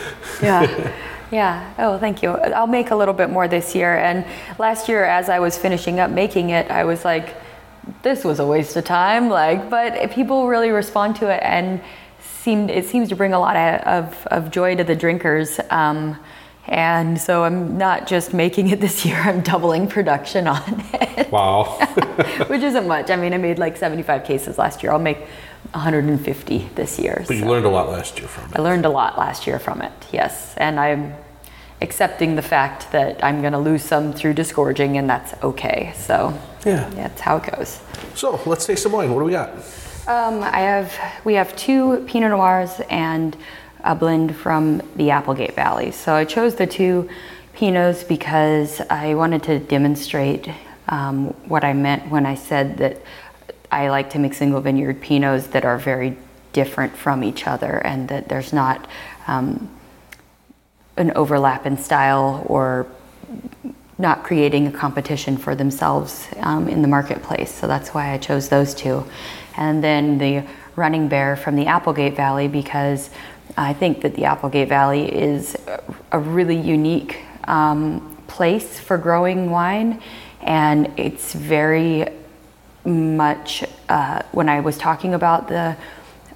yeah. 0.41 0.91
Yeah. 1.32 1.73
Oh, 1.80 1.97
thank 1.97 2.21
you. 2.21 2.30
I'll 2.60 2.67
make 2.67 2.91
a 2.91 2.95
little 2.95 3.13
bit 3.15 3.32
more 3.32 3.47
this 3.47 3.73
year. 3.73 3.97
And 3.97 4.23
last 4.60 4.88
year, 4.88 5.04
as 5.04 5.30
I 5.30 5.39
was 5.39 5.58
finishing 5.58 5.99
up 5.99 6.12
making 6.12 6.52
it, 6.52 6.69
I 6.69 6.84
was 6.84 7.04
like, 7.04 7.34
this 8.04 8.23
was 8.23 8.38
a 8.39 8.45
waste 8.45 8.76
of 8.76 8.84
time. 8.86 9.30
Like, 9.30 9.67
but 9.67 10.12
people 10.12 10.47
really 10.47 10.69
respond 10.69 11.15
to 11.21 11.30
it 11.34 11.41
and 11.41 11.82
seemed 12.43 12.69
it 12.69 12.86
seems 12.86 13.10
to 13.10 13.15
bring 13.15 13.34
a 13.34 13.39
lot 13.39 13.56
of, 13.56 13.82
of, 13.82 14.28
of 14.28 14.52
joy 14.52 14.76
to 14.76 14.84
the 14.84 14.95
drinkers. 14.95 15.60
Um, 15.71 16.17
and 16.67 17.19
so 17.19 17.43
I'm 17.43 17.78
not 17.78 18.08
just 18.08 18.34
making 18.34 18.69
it 18.69 18.80
this 18.80 19.06
year, 19.06 19.17
I'm 19.23 19.41
doubling 19.41 19.88
production 19.88 20.47
on 20.47 20.62
it, 20.93 21.32
Wow. 21.32 21.63
which 22.47 22.62
isn't 22.62 22.88
much. 22.88 23.10
I 23.10 23.15
mean, 23.15 23.34
I 23.34 23.38
made 23.38 23.60
like 23.60 23.76
75 23.78 24.23
cases 24.23 24.58
last 24.58 24.82
year. 24.84 24.91
I'll 24.91 24.99
make 24.99 25.19
150 25.73 26.69
this 26.76 26.99
year. 26.99 27.23
but 27.28 27.36
you 27.36 27.41
so. 27.43 27.47
learned 27.49 27.65
a 27.65 27.69
lot 27.69 27.89
last 27.89 28.19
year 28.19 28.28
from 28.28 28.45
it. 28.52 28.58
I 28.58 28.62
learned 28.62 28.86
a 28.86 28.89
lot 28.89 29.17
last 29.17 29.47
year 29.47 29.60
from 29.60 29.82
it, 29.82 29.91
yes. 30.12 30.54
And 30.58 30.80
I'm 30.80 31.13
accepting 31.82 32.36
the 32.36 32.41
fact 32.41 32.91
that 32.91 33.23
I'm 33.23 33.41
going 33.41 33.54
to 33.54 33.60
lose 33.60 33.84
some 33.84 34.13
through 34.13 34.34
disgorging, 34.36 34.97
and 34.97 35.10
that's 35.10 35.34
okay. 35.43 35.93
So, 35.97 36.38
Yeah. 36.65 36.89
that's 36.91 37.19
how 37.21 37.38
it 37.38 37.52
goes. 37.56 37.80
So 38.15 38.39
let's 38.45 38.65
taste 38.65 38.84
some 38.84 38.91
wine. 38.91 39.13
What 39.13 39.19
do 39.19 39.26
we 39.26 39.32
got? 39.32 39.49
Um, 40.06 40.43
I 40.43 40.60
have 40.60 40.93
we 41.23 41.34
have 41.36 41.56
two 41.56 42.04
Pinot 42.08 42.32
Noirs 42.32 42.82
and 42.89 43.36
a 43.83 43.95
blend 43.95 44.35
from 44.35 44.81
the 44.95 45.11
Applegate 45.11 45.55
Valley. 45.55 45.91
So 45.91 46.13
I 46.13 46.25
chose 46.25 46.55
the 46.55 46.67
two 46.67 47.09
Pinots 47.55 48.07
because 48.07 48.81
I 48.89 49.13
wanted 49.13 49.43
to 49.43 49.59
demonstrate 49.59 50.49
um, 50.87 51.27
what 51.47 51.63
I 51.63 51.73
meant 51.73 52.09
when 52.09 52.25
I 52.25 52.35
said 52.35 52.77
that 52.77 53.01
I 53.71 53.89
like 53.89 54.09
to 54.11 54.19
make 54.19 54.33
single 54.33 54.61
vineyard 54.61 55.01
Pinots 55.01 55.51
that 55.51 55.65
are 55.65 55.77
very 55.77 56.17
different 56.51 56.95
from 56.95 57.23
each 57.23 57.47
other, 57.47 57.77
and 57.85 58.07
that 58.09 58.29
there's 58.29 58.53
not 58.53 58.87
um, 59.27 59.69
an 60.97 61.11
overlap 61.15 61.65
in 61.65 61.77
style 61.77 62.45
or 62.47 62.85
not 63.97 64.23
creating 64.23 64.67
a 64.67 64.71
competition 64.71 65.37
for 65.37 65.55
themselves 65.55 66.27
um, 66.37 66.67
in 66.67 66.81
the 66.81 66.87
marketplace. 66.87 67.53
So 67.53 67.67
that's 67.67 67.89
why 67.89 68.11
I 68.11 68.17
chose 68.17 68.49
those 68.49 68.73
two. 68.73 69.05
And 69.57 69.83
then 69.83 70.17
the 70.17 70.43
Running 70.75 71.07
Bear 71.07 71.35
from 71.35 71.55
the 71.55 71.67
Applegate 71.67 72.15
Valley 72.15 72.47
because 72.47 73.09
I 73.55 73.73
think 73.73 74.01
that 74.01 74.15
the 74.15 74.25
Applegate 74.25 74.69
Valley 74.69 75.13
is 75.13 75.55
a- 76.11 76.19
really 76.19 76.57
unique 76.57 77.19
um, 77.45 78.17
place 78.27 78.79
for 78.79 78.97
growing 78.97 79.51
wine, 79.51 80.01
and 80.41 80.91
it's 80.97 81.33
very 81.33 82.07
much 82.85 83.63
uh, 83.89 84.23
when 84.31 84.49
I 84.49 84.59
was 84.59 84.77
talking 84.77 85.13
about 85.13 85.47
the 85.47 85.77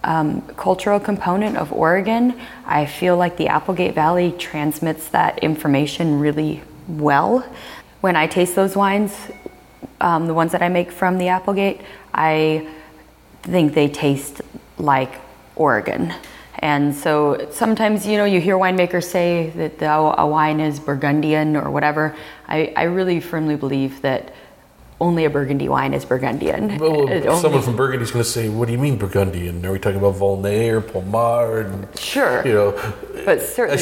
um, 0.04 0.42
cultural 0.56 1.00
component 1.00 1.58
of 1.58 1.74
Oregon, 1.74 2.40
I 2.66 2.86
feel 2.86 3.18
like 3.18 3.36
the 3.38 3.48
Applegate 3.48 3.94
Valley 3.94 4.32
transmits 4.32 5.10
that 5.10 5.40
information 5.40 6.20
really 6.20 6.62
well. 6.88 7.40
When 8.02 8.16
I 8.16 8.28
taste 8.28 8.56
those 8.56 8.76
wines, 8.76 9.14
um, 10.00 10.28
the 10.28 10.34
ones 10.34 10.52
that 10.52 10.62
I 10.62 10.70
make 10.70 10.92
from 10.92 11.18
the 11.18 11.30
Applegate, 11.30 11.82
I 12.14 12.68
think 13.42 13.74
they 13.74 13.90
taste 13.90 14.42
like 14.78 15.14
Oregon. 15.56 16.14
And 16.60 16.96
so 16.96 17.48
sometimes, 17.52 18.06
you 18.08 18.18
know, 18.18 18.26
you 18.26 18.42
hear 18.42 18.58
winemakers 18.58 19.04
say 19.04 19.52
that 19.52 19.78
the, 19.80 19.92
a 19.92 20.26
wine 20.26 20.60
is 20.60 20.80
Burgundian 20.80 21.56
or 21.56 21.70
whatever. 21.70 22.16
I, 22.48 22.74
I 22.76 22.84
really 22.84 23.20
firmly 23.20 23.56
believe 23.56 24.02
that 24.02 24.34
only 25.00 25.26
a 25.26 25.30
Burgundy 25.30 25.70
wine 25.70 25.94
is 25.94 26.06
Burgundian. 26.06 26.80
Well, 26.80 27.40
someone 27.40 27.62
from 27.62 27.76
Burgundy 27.76 28.02
is 28.04 28.10
going 28.10 28.24
to 28.24 28.30
say, 28.30 28.50
"What 28.50 28.66
do 28.66 28.72
you 28.72 28.80
mean 28.80 28.98
Burgundian? 28.98 29.64
Are 29.64 29.72
we 29.72 29.78
talking 29.78 30.00
about 30.00 30.16
Volnay 30.16 30.70
or 30.70 30.82
Pommard?" 30.82 31.68
And, 31.68 32.00
Sure. 32.00 32.42
You 32.44 32.54
know, 32.54 32.94
But 33.24 33.44
certainly- 33.44 33.76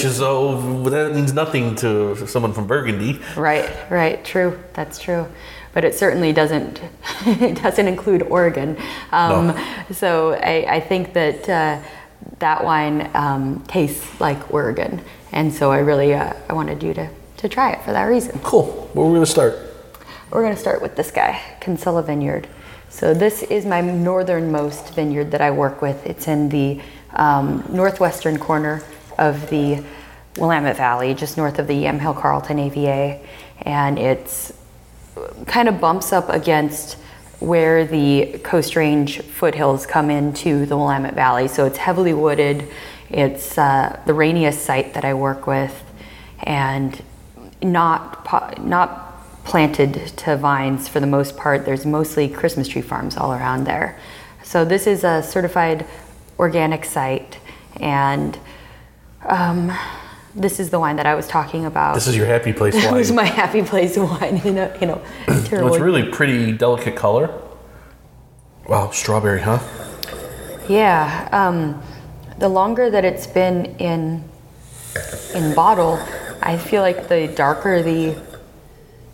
that 0.92 1.12
means 1.16 1.32
nothing 1.32 1.76
to 1.76 2.28
someone 2.28 2.52
from 2.52 2.68
Burgundy. 2.68 3.22
Right, 3.38 3.70
right, 3.90 4.26
true. 4.26 4.60
That's 4.74 5.00
true. 5.00 5.26
But 5.74 5.86
it 5.86 5.96
certainly 5.96 6.34
doesn't 6.34 6.82
it 7.26 7.62
doesn't 7.64 7.88
include 7.88 8.24
Oregon. 8.24 8.76
Um, 9.14 9.48
No. 9.48 9.66
So 9.94 10.34
I, 10.34 10.66
I 10.70 10.80
think 10.82 11.14
that 11.14 11.48
uh, 11.48 11.80
that 12.40 12.64
wine 12.64 13.10
um, 13.14 13.64
tastes 13.68 14.20
like 14.20 14.54
Oregon, 14.54 15.02
and 15.32 15.54
so 15.54 15.72
I 15.72 15.80
really 15.80 16.14
uh, 16.14 16.34
I 16.50 16.54
wanted 16.54 16.84
you 16.84 16.94
to 16.94 17.10
to 17.38 17.50
try 17.50 17.72
it 17.72 17.82
for 17.84 17.92
that 17.92 18.04
reason. 18.04 18.40
Cool. 18.40 18.90
Where 18.94 19.06
are 19.06 19.10
we 19.10 19.16
going 19.16 19.26
to 19.26 19.32
start? 19.32 19.56
We're 20.32 20.42
going 20.42 20.56
to 20.56 20.60
start 20.60 20.82
with 20.82 20.96
this 20.96 21.12
guy, 21.12 21.42
Kinsella 21.62 22.04
Vineyard. 22.04 22.48
So 22.90 23.14
this 23.14 23.44
is 23.44 23.66
my 23.66 23.82
northernmost 23.82 24.94
vineyard 24.96 25.32
that 25.32 25.42
I 25.42 25.52
work 25.52 25.82
with. 25.82 26.06
It's 26.06 26.28
in 26.28 26.50
the 26.50 26.82
um, 27.14 27.64
northwestern 27.70 28.40
corner 28.40 28.84
of 29.18 29.50
the 29.50 29.84
Willamette 30.38 30.78
Valley, 30.78 31.14
just 31.14 31.38
north 31.38 31.60
of 31.60 31.68
the 31.68 31.74
Yamhill 31.74 32.20
Carlton 32.20 32.60
AVA, 32.60 33.20
and 33.62 33.98
it's 33.98 34.54
kind 35.46 35.70
of 35.70 35.80
bumps 35.80 36.12
up 36.12 36.30
against 36.30 36.98
where 37.46 37.86
the 37.86 38.40
Coast 38.44 38.76
Range 38.76 39.22
foothills 39.22 39.86
come 39.86 40.10
into 40.10 40.66
the 40.66 40.76
Willamette 40.76 41.14
Valley. 41.14 41.48
So 41.48 41.66
it's 41.66 41.78
heavily 41.78 42.14
wooded. 42.14 42.68
It's 43.10 43.58
uh, 43.58 44.02
the 44.06 44.14
rainiest 44.14 44.64
site 44.64 44.96
that 44.96 45.06
I 45.06 45.14
work 45.14 45.46
with, 45.46 45.84
and 46.42 47.02
not 47.62 48.26
not 48.64 49.14
planted 49.46 49.94
to 50.18 50.36
vines 50.36 50.88
for 50.88 51.00
the 51.00 51.08
most 51.08 51.38
part. 51.38 51.66
There's 51.66 51.86
mostly 51.86 52.28
Christmas 52.28 52.68
tree 52.68 52.82
farms 52.82 53.16
all 53.16 53.32
around 53.32 53.66
there. 53.66 54.00
So 54.44 54.66
this 54.66 54.88
is 54.88 55.04
a 55.04 55.22
certified 55.22 55.86
organic 56.40 56.84
site, 56.84 57.38
and 57.80 58.38
um, 59.22 59.72
this 60.36 60.60
is 60.60 60.70
the 60.70 60.80
wine 60.80 60.98
that 60.98 61.06
I 61.06 61.16
was 61.16 61.28
talking 61.28 61.66
about. 61.66 61.96
This 61.96 62.08
is 62.08 62.16
your 62.16 62.26
happy 62.26 62.54
place 62.54 62.76
It 62.84 62.92
wine. 62.92 63.00
is 63.00 63.12
my 63.12 63.24
happy 63.24 63.62
place 63.64 63.98
wine, 63.98 64.42
you 64.44 64.52
know, 64.52 64.76
you 64.80 64.88
know, 64.88 65.02
Well, 65.28 65.74
it's 65.74 65.80
really 65.80 66.04
pretty 66.04 66.52
delicate 66.52 66.96
color. 66.96 67.34
Wow, 68.68 68.90
strawberry, 68.92 69.42
huh? 69.42 69.60
Yeah, 70.68 71.30
um, 71.32 71.82
the 72.40 72.50
longer 72.50 72.90
that 72.90 73.06
it's 73.06 73.28
been 73.28 73.66
in 73.78 74.24
in 75.34 75.54
bottle, 75.54 76.00
I 76.42 76.58
feel 76.58 76.82
like 76.82 77.08
the 77.08 77.28
darker 77.28 77.82
the 77.84 78.16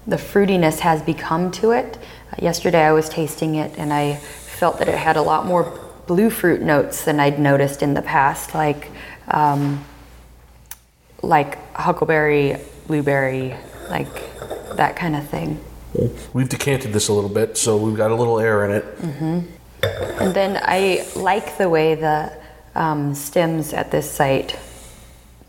the 0.08 0.16
fruitiness 0.16 0.80
has 0.80 1.02
become 1.02 1.52
to 1.52 1.72
it. 1.72 1.98
Uh, 2.32 2.36
yesterday 2.42 2.84
I 2.84 2.92
was 2.92 3.10
tasting 3.10 3.56
it 3.56 3.78
and 3.78 3.94
I 3.94 4.16
felt 4.16 4.80
that 4.80 4.88
it 4.88 4.98
had 4.98 5.18
a 5.18 5.22
lot 5.22 5.46
more 5.46 5.78
blue 6.08 6.30
fruit 6.30 6.62
notes 6.62 7.04
than 7.04 7.20
I'd 7.20 7.40
noticed 7.40 7.84
in 7.84 7.94
the 7.94 8.02
past, 8.02 8.56
like 8.56 8.90
um, 9.28 9.84
like 11.22 11.58
huckleberry, 11.76 12.58
blueberry, 12.88 13.56
like 13.90 14.08
that 14.76 14.96
kind 14.96 15.16
of 15.16 15.28
thing. 15.28 15.60
We've 16.34 16.50
decanted 16.50 16.94
this 16.94 17.10
a 17.10 17.14
little 17.14 17.30
bit, 17.30 17.58
so 17.58 17.78
we've 17.78 17.98
got 17.98 18.12
a 18.12 18.16
little 18.16 18.40
air 18.40 18.66
in 18.66 18.72
it. 18.72 18.86
And 19.84 20.34
then 20.34 20.60
I 20.62 21.06
like 21.16 21.58
the 21.58 21.68
way 21.68 21.96
the 21.96 22.32
um, 22.76 23.14
stems 23.14 23.74
at 23.74 23.92
this 23.92 24.10
site 24.10 24.58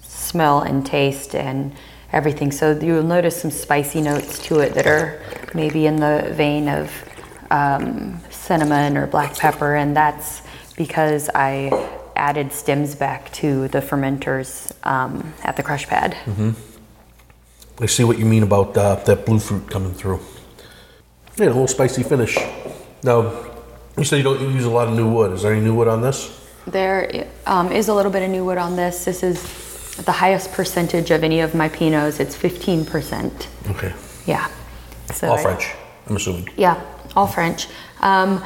smell 0.00 0.60
and 0.62 0.84
taste 0.84 1.34
and 1.34 1.72
everything. 2.12 2.50
So 2.50 2.78
you'll 2.78 3.02
notice 3.02 3.40
some 3.40 3.50
spicy 3.50 4.00
notes 4.00 4.38
to 4.46 4.60
it 4.60 4.74
that 4.74 4.86
are 4.86 5.22
maybe 5.54 5.86
in 5.86 5.96
the 5.96 6.30
vein 6.32 6.68
of 6.68 6.90
um, 7.50 8.20
cinnamon 8.30 8.96
or 8.96 9.06
black 9.06 9.36
pepper, 9.36 9.76
and 9.76 9.96
that's 9.96 10.42
because 10.76 11.30
I 11.34 11.70
added 12.22 12.52
stems 12.52 12.94
back 12.94 13.32
to 13.32 13.66
the 13.68 13.80
fermenters 13.80 14.72
um, 14.86 15.34
at 15.42 15.56
the 15.56 15.62
crush 15.62 15.86
pad. 15.88 16.16
I 17.80 17.86
see 17.86 18.04
what 18.04 18.16
you 18.16 18.24
mean 18.24 18.44
about 18.44 18.76
uh, 18.76 18.94
that 19.06 19.26
blue 19.26 19.40
fruit 19.40 19.68
coming 19.68 19.92
through. 19.92 20.20
Yeah, 21.36 21.46
a 21.46 21.48
little 21.48 21.66
spicy 21.66 22.04
finish. 22.04 22.38
Now, 23.02 23.32
you 23.98 24.04
said 24.04 24.18
you 24.18 24.22
don't 24.22 24.40
use 24.54 24.64
a 24.64 24.70
lot 24.70 24.86
of 24.86 24.94
new 24.94 25.10
wood. 25.12 25.32
Is 25.32 25.42
there 25.42 25.52
any 25.52 25.64
new 25.64 25.74
wood 25.74 25.88
on 25.88 26.00
this? 26.00 26.38
There 26.68 27.26
um, 27.46 27.72
is 27.72 27.88
a 27.88 27.94
little 27.94 28.12
bit 28.12 28.22
of 28.22 28.30
new 28.30 28.44
wood 28.44 28.58
on 28.58 28.76
this. 28.76 29.04
This 29.04 29.24
is 29.24 29.42
the 29.96 30.12
highest 30.12 30.52
percentage 30.52 31.10
of 31.10 31.24
any 31.24 31.40
of 31.40 31.56
my 31.56 31.68
Pinots. 31.68 32.20
It's 32.20 32.36
15%. 32.36 33.48
Okay. 33.70 33.92
Yeah. 34.26 34.48
So 35.12 35.28
All 35.28 35.38
I- 35.38 35.42
French, 35.42 35.74
I'm 36.06 36.14
assuming. 36.14 36.48
Yeah, 36.56 36.80
all 37.16 37.26
French. 37.26 37.66
Um, 38.00 38.44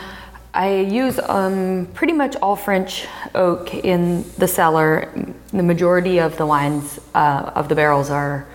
I 0.57 0.79
use 0.81 1.19
um, 1.19 1.87
pretty 1.93 2.15
much 2.15 2.35
all 2.37 2.57
French 2.57 3.07
oak 3.35 3.75
in 3.75 4.25
the 4.39 4.49
cellar. 4.49 5.13
The 5.53 5.63
majority 5.63 6.19
of 6.19 6.39
the 6.39 6.47
wines 6.47 6.99
uh, 7.15 7.53
of 7.55 7.69
the 7.69 7.75
barrels 7.75 8.09
are 8.09 8.47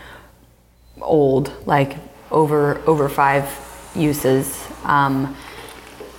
old, 1.00 1.54
like 1.68 1.98
over 2.32 2.82
over 2.88 3.08
five 3.08 3.46
uses. 3.94 4.68
Um, 4.84 5.38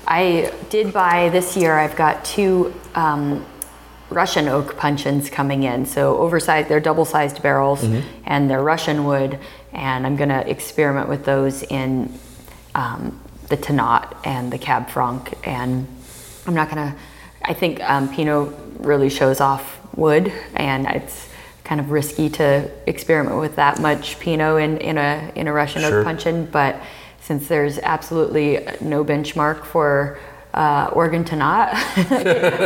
I 0.06 0.52
did 0.70 0.92
buy 0.92 1.30
this 1.30 1.56
year. 1.56 1.76
I've 1.76 1.96
got 1.96 2.24
two 2.24 2.72
um, 2.94 3.44
Russian 4.08 4.46
oak 4.46 4.76
puncheons 4.76 5.30
coming 5.30 5.64
in. 5.64 5.84
So 5.84 6.16
oversized, 6.18 6.68
they're 6.68 6.80
double-sized 6.80 7.42
barrels, 7.42 7.82
and 8.24 8.48
they're 8.48 8.62
Russian 8.62 9.04
wood. 9.04 9.36
And 9.72 10.06
I'm 10.06 10.14
going 10.14 10.28
to 10.28 10.48
experiment 10.48 11.08
with 11.08 11.24
those 11.24 11.64
in 11.64 12.16
um, 12.76 13.18
the 13.52 13.58
Tannat 13.58 14.16
and 14.24 14.50
the 14.50 14.58
Cab 14.58 14.88
Franc. 14.88 15.34
And 15.46 15.86
I'm 16.46 16.54
not 16.54 16.70
to. 16.90 16.94
I 17.44 17.52
think 17.54 17.80
um, 17.82 18.08
Pinot 18.08 18.48
really 18.78 19.10
shows 19.10 19.40
off 19.40 19.78
wood, 19.96 20.32
and 20.56 20.86
it's 20.86 21.28
kind 21.64 21.80
of 21.80 21.90
risky 21.90 22.28
to 22.30 22.70
experiment 22.86 23.38
with 23.38 23.56
that 23.56 23.80
much 23.80 24.18
Pinot 24.20 24.62
in, 24.62 24.78
in 24.78 24.96
a 24.98 25.30
in 25.34 25.48
a 25.48 25.52
Russian 25.52 25.82
Sure. 25.82 26.00
oak 26.00 26.04
puncheon. 26.06 26.46
But 26.46 26.80
since 27.20 27.46
there's 27.46 27.78
absolutely 27.78 28.66
no 28.80 29.04
benchmark 29.04 29.64
for 29.64 30.18
uh, 30.54 30.90
Oregon 30.94 31.24
Tannat, 31.24 31.68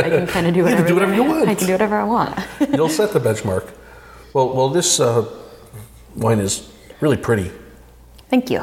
I 0.07 0.09
can 0.09 0.27
kind 0.29 0.47
of 0.47 0.55
do 0.55 0.63
can 0.65 0.71
whatever. 0.73 0.89
do 0.89 0.95
whatever 0.95 1.15
you 1.15 1.25
want. 1.25 1.49
I 1.49 1.55
can 1.57 1.67
do 1.67 1.73
whatever 1.73 1.97
I 1.97 2.05
want. 2.05 2.39
You'll 2.75 2.89
set 2.89 3.13
the 3.13 3.21
benchmark. 3.21 3.73
Well, 4.35 4.55
well, 4.55 4.69
this 4.69 5.01
uh, 5.01 5.25
wine 6.15 6.39
is 6.39 6.71
really 7.01 7.17
pretty. 7.17 7.51
Thank 8.31 8.51
you. 8.51 8.63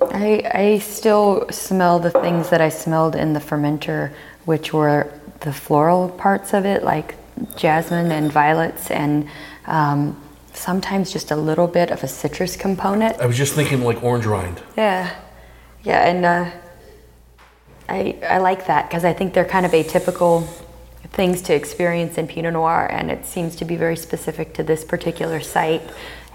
I, 0.00 0.50
I 0.52 0.78
still 0.78 1.48
smell 1.50 1.98
the 1.98 2.10
things 2.10 2.50
that 2.50 2.60
I 2.60 2.68
smelled 2.68 3.16
in 3.16 3.32
the 3.32 3.40
fermenter, 3.40 4.12
which 4.44 4.72
were 4.72 5.12
the 5.40 5.52
floral 5.52 6.08
parts 6.10 6.52
of 6.54 6.64
it, 6.66 6.82
like 6.82 7.14
jasmine 7.56 8.12
and 8.12 8.30
violets, 8.30 8.90
and 8.90 9.28
um, 9.66 10.20
sometimes 10.52 11.12
just 11.12 11.30
a 11.30 11.36
little 11.36 11.66
bit 11.66 11.90
of 11.90 12.02
a 12.02 12.08
citrus 12.08 12.56
component. 12.56 13.18
I 13.20 13.26
was 13.26 13.36
just 13.36 13.54
thinking 13.54 13.82
like 13.82 14.02
orange 14.02 14.26
rind. 14.26 14.62
Yeah, 14.76 15.14
yeah, 15.82 16.08
and 16.08 16.24
uh, 16.24 16.50
I 17.88 18.16
I 18.28 18.38
like 18.38 18.66
that 18.66 18.88
because 18.88 19.04
I 19.04 19.12
think 19.12 19.34
they're 19.34 19.44
kind 19.44 19.66
of 19.66 19.72
atypical 19.72 20.46
things 21.12 21.40
to 21.42 21.54
experience 21.54 22.18
in 22.18 22.26
Pinot 22.26 22.52
Noir, 22.52 22.86
and 22.90 23.10
it 23.10 23.24
seems 23.24 23.56
to 23.56 23.64
be 23.64 23.76
very 23.76 23.96
specific 23.96 24.54
to 24.54 24.62
this 24.62 24.84
particular 24.84 25.40
site, 25.40 25.82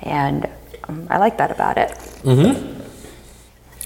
and 0.02 0.50
um, 0.86 1.08
I 1.10 1.18
like 1.18 1.38
that 1.38 1.52
about 1.52 1.78
it. 1.78 1.96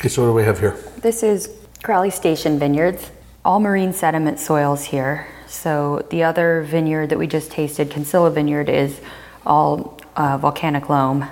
Okay, 0.06 0.14
so 0.14 0.22
what 0.22 0.28
do 0.28 0.34
we 0.36 0.44
have 0.44 0.60
here? 0.60 0.78
This 0.98 1.24
is 1.24 1.50
Crowley 1.82 2.12
Station 2.12 2.60
Vineyards, 2.60 3.10
all 3.44 3.60
marine 3.60 3.92
sediment 3.92 4.38
soils 4.38 4.84
here. 4.84 5.26
So 5.48 6.06
the 6.12 6.22
other 6.22 6.62
vineyard 6.62 7.08
that 7.08 7.18
we 7.18 7.26
just 7.26 7.50
tasted, 7.50 7.90
Kinsella 7.90 8.30
Vineyard, 8.30 8.70
is 8.70 9.02
all 9.48 10.00
uh, 10.16 10.38
volcanic 10.38 10.90
loam. 10.90 11.28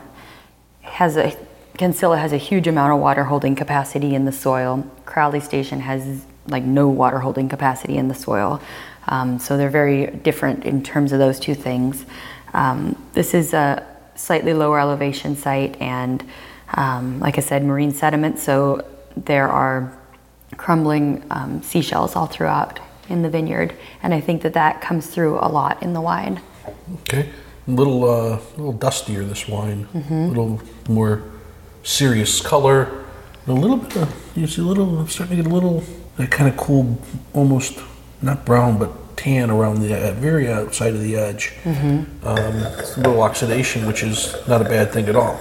Has 0.82 1.18
a 1.18 1.38
Kinsella 1.78 2.18
has 2.18 2.34
a 2.34 2.38
huge 2.38 2.66
amount 2.66 2.94
of 2.94 3.00
water 3.00 3.26
holding 3.26 3.54
capacity 3.56 4.16
in 4.16 4.26
the 4.26 4.32
soil. 4.32 4.84
Crowley 5.06 5.40
Station 5.40 5.80
has 5.82 6.26
like 6.48 6.64
no 6.64 6.88
water 6.88 7.20
holding 7.20 7.48
capacity 7.50 7.98
in 7.98 8.08
the 8.08 8.16
soil. 8.16 8.60
Um, 9.08 9.38
so 9.38 9.56
they're 9.56 9.70
very 9.70 10.08
different 10.08 10.66
in 10.66 10.82
terms 10.82 11.12
of 11.12 11.20
those 11.20 11.40
two 11.40 11.54
things. 11.54 12.08
Um, 12.56 13.00
this 13.14 13.36
is 13.36 13.54
a 13.54 13.86
slightly 14.16 14.56
lower 14.56 14.80
elevation 14.80 15.36
site, 15.36 15.80
and 15.80 16.24
um, 16.74 17.20
like 17.20 17.38
I 17.38 17.42
said, 17.42 17.64
marine 17.64 17.92
sediment. 17.92 18.40
So 18.40 18.86
there 19.16 19.48
are 19.48 19.98
crumbling 20.58 21.24
um, 21.30 21.62
seashells 21.62 22.16
all 22.16 22.28
throughout 22.28 22.80
in 23.10 23.22
the 23.22 23.30
vineyard, 23.30 23.76
and 24.02 24.14
I 24.14 24.22
think 24.22 24.42
that 24.44 24.54
that 24.54 24.82
comes 24.82 25.08
through 25.08 25.40
a 25.40 25.50
lot 25.50 25.84
in 25.84 25.94
the 25.94 26.02
wine. 26.02 26.42
Okay, 27.02 27.30
a 27.68 27.72
little, 27.72 28.10
uh, 28.10 28.40
little 28.58 28.74
dustier 28.74 29.24
this 29.26 29.48
wine. 29.48 29.88
Mm-hmm. 29.94 30.14
A 30.14 30.28
little 30.28 30.62
more 30.88 31.24
serious 31.84 32.42
color. 32.42 33.04
A 33.46 33.52
little 33.52 33.78
bit. 33.78 33.98
Of, 33.98 34.32
you 34.36 34.48
see, 34.48 34.62
a 34.62 34.66
little. 34.66 35.00
I'm 35.00 35.08
starting 35.10 35.38
to 35.38 35.44
get 35.44 35.52
a 35.52 35.54
little 35.54 35.84
that 36.18 36.32
kind 36.32 36.50
of 36.50 36.56
cool, 36.56 36.98
almost 37.34 37.80
not 38.22 38.46
brown 38.46 38.78
but 38.78 39.18
tan 39.18 39.50
around 39.50 39.80
the 39.80 40.12
uh, 40.12 40.14
very 40.14 40.52
outside 40.52 40.94
of 40.94 41.02
the 41.02 41.16
edge. 41.16 41.54
Mm-hmm. 41.64 42.28
Um, 42.28 42.38
a 42.38 42.98
little 42.98 43.22
oxidation, 43.22 43.86
which 43.86 44.04
is 44.04 44.36
not 44.48 44.62
a 44.62 44.66
bad 44.66 44.92
thing 44.92 45.08
at 45.08 45.16
all. 45.16 45.40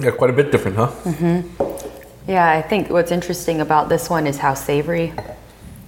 Yeah, 0.00 0.10
quite 0.12 0.30
a 0.30 0.32
bit 0.32 0.50
different, 0.52 0.76
huh? 0.76 0.88
Mm-hmm. 1.04 2.30
Yeah, 2.30 2.50
I 2.50 2.62
think 2.62 2.90
what's 2.90 3.12
interesting 3.12 3.60
about 3.60 3.88
this 3.88 4.10
one 4.10 4.26
is 4.26 4.38
how 4.38 4.54
savory 4.54 5.12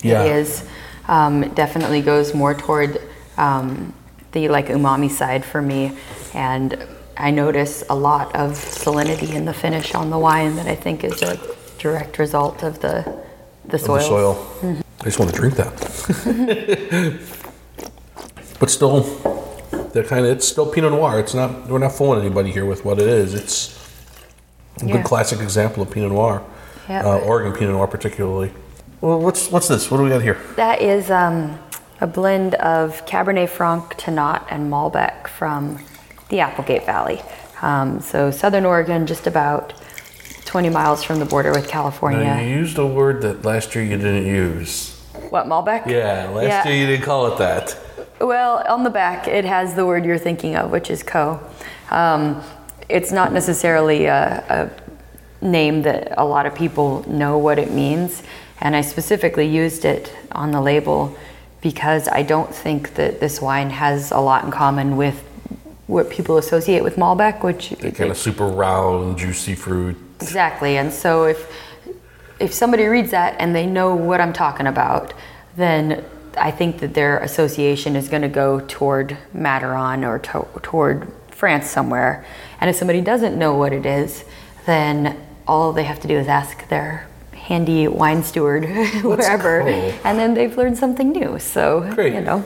Yeah. 0.02 0.24
it 0.24 0.36
is. 0.36 0.64
Um, 1.08 1.42
it 1.44 1.54
definitely 1.54 2.02
goes 2.02 2.34
more 2.34 2.54
toward 2.54 3.00
um, 3.36 3.92
the 4.32 4.48
like 4.48 4.66
umami 4.68 5.10
side 5.10 5.44
for 5.44 5.60
me, 5.62 5.96
and 6.34 6.78
I 7.16 7.30
notice 7.30 7.82
a 7.88 7.94
lot 7.94 8.34
of 8.36 8.52
salinity 8.52 9.34
in 9.34 9.44
the 9.44 9.54
finish 9.54 9.94
on 9.94 10.10
the 10.10 10.18
wine 10.18 10.56
that 10.56 10.66
I 10.66 10.74
think 10.74 11.02
is 11.04 11.22
a 11.22 11.38
direct 11.78 12.18
result 12.18 12.62
of 12.62 12.80
the 12.80 13.04
the 13.66 13.78
soil. 13.78 13.96
the 13.96 14.02
soil. 14.04 14.84
I 15.00 15.04
just 15.04 15.18
want 15.18 15.30
to 15.32 15.36
drink 15.36 15.54
that. 15.56 17.18
but 18.60 18.70
still, 18.70 19.00
they're 19.92 20.04
kind 20.04 20.24
of, 20.26 20.32
it's 20.32 20.48
still 20.48 20.66
Pinot 20.70 20.92
Noir. 20.92 21.20
It's 21.20 21.34
not, 21.34 21.68
we're 21.68 21.78
not 21.78 21.92
fooling 21.92 22.20
anybody 22.20 22.50
here 22.50 22.64
with 22.64 22.84
what 22.84 22.98
it 22.98 23.06
is. 23.06 23.34
It's 23.34 23.77
a 24.82 24.86
Yeah. 24.86 24.92
good 24.96 25.04
classic 25.04 25.40
example 25.40 25.82
of 25.82 25.90
Pinot 25.90 26.10
Noir, 26.12 26.42
Yeah. 26.88 27.04
uh, 27.06 27.18
Oregon 27.18 27.52
Pinot 27.52 27.74
Noir 27.74 27.86
particularly. 27.86 28.52
Well, 29.00 29.20
what's 29.20 29.50
what's 29.50 29.68
this? 29.68 29.90
What 29.90 29.98
do 29.98 30.02
we 30.04 30.10
got 30.10 30.22
here? 30.22 30.36
That 30.56 30.80
is 30.80 31.10
um, 31.10 31.58
a 32.00 32.06
blend 32.06 32.54
of 32.56 33.04
Cabernet 33.06 33.48
Franc, 33.48 33.96
Tannat, 33.96 34.42
and 34.50 34.70
Malbec 34.70 35.28
from 35.28 35.78
the 36.28 36.40
Applegate 36.40 36.84
Valley. 36.84 37.22
Um, 37.62 38.00
so 38.00 38.30
southern 38.30 38.64
Oregon, 38.64 39.06
just 39.06 39.26
about 39.26 39.72
20 40.44 40.68
miles 40.70 41.02
from 41.02 41.18
the 41.18 41.24
border 41.24 41.50
with 41.52 41.68
California. 41.68 42.24
Now, 42.24 42.40
you 42.40 42.48
used 42.56 42.78
a 42.78 42.86
word 42.86 43.22
that 43.22 43.44
last 43.44 43.74
year 43.74 43.84
you 43.84 43.96
didn't 43.96 44.26
use. 44.26 44.94
What 45.30 45.46
Malbec? 45.46 45.86
Yeah, 45.86 46.28
last 46.32 46.44
Yeah. 46.44 46.68
year 46.68 46.76
you 46.80 46.86
didn't 46.86 47.04
call 47.04 47.26
it 47.26 47.38
that. 47.38 47.76
Well, 48.20 48.64
on 48.68 48.82
the 48.82 48.90
back, 48.90 49.28
it 49.28 49.44
has 49.44 49.74
the 49.74 49.84
word 49.86 50.04
you're 50.04 50.18
thinking 50.18 50.56
of, 50.56 50.70
which 50.70 50.90
is 50.90 51.02
Côt. 51.02 51.38
Um, 51.90 52.42
it's 52.88 53.12
not 53.12 53.32
necessarily 53.32 54.06
a, 54.06 54.70
a 55.40 55.44
name 55.44 55.82
that 55.82 56.14
a 56.18 56.24
lot 56.24 56.46
of 56.46 56.54
people 56.54 57.08
know 57.08 57.38
what 57.38 57.58
it 57.58 57.70
means, 57.70 58.22
and 58.60 58.74
I 58.74 58.80
specifically 58.80 59.46
used 59.46 59.84
it 59.84 60.12
on 60.32 60.50
the 60.50 60.60
label 60.60 61.16
because 61.60 62.08
I 62.08 62.22
don't 62.22 62.54
think 62.54 62.94
that 62.94 63.20
this 63.20 63.40
wine 63.40 63.70
has 63.70 64.10
a 64.10 64.18
lot 64.18 64.44
in 64.44 64.50
common 64.50 64.96
with 64.96 65.24
what 65.86 66.10
people 66.10 66.38
associate 66.38 66.82
with 66.82 66.96
Malbec, 66.96 67.42
which 67.42 67.74
Kind 67.80 68.10
of 68.10 68.16
super 68.16 68.46
round, 68.46 69.18
juicy 69.18 69.54
fruit. 69.54 69.96
Exactly. 70.20 70.76
And 70.76 70.92
so 70.92 71.24
if 71.24 71.50
if 72.38 72.52
somebody 72.52 72.84
reads 72.84 73.10
that 73.10 73.34
and 73.40 73.54
they 73.54 73.66
know 73.66 73.94
what 73.94 74.20
I'm 74.20 74.32
talking 74.32 74.66
about, 74.66 75.12
then 75.56 76.04
I 76.36 76.52
think 76.52 76.78
that 76.78 76.94
their 76.94 77.18
association 77.18 77.96
is 77.96 78.08
going 78.08 78.22
to 78.22 78.28
go 78.28 78.60
toward 78.60 79.16
Mataron 79.34 80.06
or 80.06 80.20
to, 80.20 80.46
toward 80.62 81.10
France 81.38 81.70
somewhere. 81.70 82.24
And 82.60 82.68
if 82.68 82.74
somebody 82.74 83.00
doesn't 83.00 83.38
know 83.38 83.54
what 83.54 83.72
it 83.72 83.86
is, 83.86 84.24
then 84.66 85.16
all 85.46 85.72
they 85.72 85.84
have 85.84 86.00
to 86.00 86.08
do 86.08 86.18
is 86.18 86.26
ask 86.26 86.66
their 86.68 87.08
handy 87.32 87.86
wine 87.86 88.24
steward 88.24 88.64
wherever, 89.04 89.62
cool. 89.62 89.94
and 90.04 90.18
then 90.18 90.34
they've 90.34 90.56
learned 90.56 90.76
something 90.76 91.12
new. 91.12 91.38
So 91.38 91.88
Great. 91.94 92.14
you 92.14 92.20
know. 92.20 92.44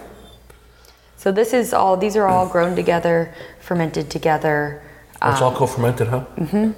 So 1.16 1.32
this 1.32 1.55
is 1.55 1.72
all. 1.72 1.97
These 1.97 2.16
are 2.16 2.26
all 2.28 2.47
grown 2.47 2.76
together, 2.76 3.32
fermented 3.61 4.11
together. 4.11 4.82
It's 5.24 5.40
all 5.40 5.55
co-fermented, 5.55 6.09
huh? 6.09 6.26
Mm-hmm. 6.36 6.72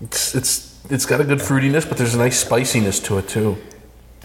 It's 0.00 0.34
it's 0.34 0.80
it's 0.90 1.06
got 1.06 1.20
a 1.20 1.24
good 1.24 1.38
fruitiness, 1.38 1.88
but 1.88 1.96
there's 1.96 2.14
a 2.14 2.18
nice 2.18 2.40
spiciness 2.40 2.98
to 3.00 3.18
it 3.18 3.28
too. 3.28 3.56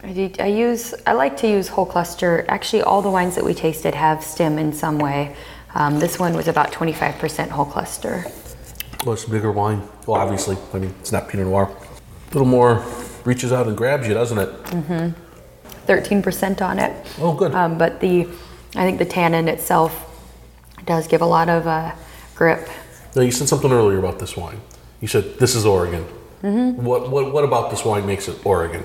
I, 0.04 0.32
I 0.40 0.48
use 0.48 0.96
I 1.06 1.14
like 1.14 1.38
to 1.38 1.48
use 1.48 1.68
whole 1.68 1.86
cluster. 1.86 2.46
Actually, 2.48 2.82
all 2.82 3.02
the 3.04 3.12
wines 3.12 3.36
that 3.36 3.44
we 3.44 3.54
tasted 3.54 3.94
have 3.94 4.24
stem 4.24 4.58
in 4.58 4.74
some 4.74 4.98
way. 4.98 5.36
Um, 5.76 6.00
this 6.00 6.18
one 6.18 6.34
was 6.34 6.48
about 6.48 6.72
25% 6.72 7.50
whole 7.50 7.66
cluster. 7.66 8.26
Well, 9.06 9.14
it's 9.14 9.26
a 9.26 9.30
bigger 9.30 9.52
wine. 9.52 9.88
Well, 10.08 10.20
obviously, 10.20 10.58
I 10.74 10.80
mean, 10.80 10.96
it's 11.02 11.12
not 11.12 11.28
Pinot 11.28 11.48
Noir. 11.48 11.66
A 11.66 12.34
little 12.34 12.48
more 12.48 12.84
reaches 13.26 13.52
out 13.52 13.68
and 13.68 13.76
grabs 13.76 14.08
you, 14.08 14.14
doesn't 14.14 14.38
it? 14.38 14.64
Mm-hmm. 14.64 15.22
13% 15.86 16.62
on 16.62 16.80
it. 16.80 17.06
Oh, 17.20 17.34
good. 17.34 17.54
Um, 17.54 17.78
but 17.78 18.00
the 18.00 18.28
I 18.76 18.84
think 18.84 19.00
the 19.00 19.06
tannin 19.06 19.48
itself 19.48 20.12
does 20.86 21.08
give 21.08 21.22
a 21.22 21.26
lot 21.26 21.50
of 21.50 21.68
uh, 21.68 21.94
grip. 22.36 22.68
Now, 23.16 23.22
you 23.22 23.32
said 23.32 23.48
something 23.48 23.72
earlier 23.72 24.00
about 24.00 24.20
this 24.20 24.36
wine. 24.36 24.60
You 25.02 25.08
said 25.08 25.38
this 25.40 25.56
is 25.56 25.66
Oregon. 25.66 26.06
Mm-hmm. 26.42 26.84
What, 26.84 27.10
what 27.10 27.32
what 27.32 27.44
about 27.44 27.70
this 27.70 27.86
wine 27.86 28.06
makes 28.06 28.28
it 28.28 28.46
Oregon? 28.46 28.84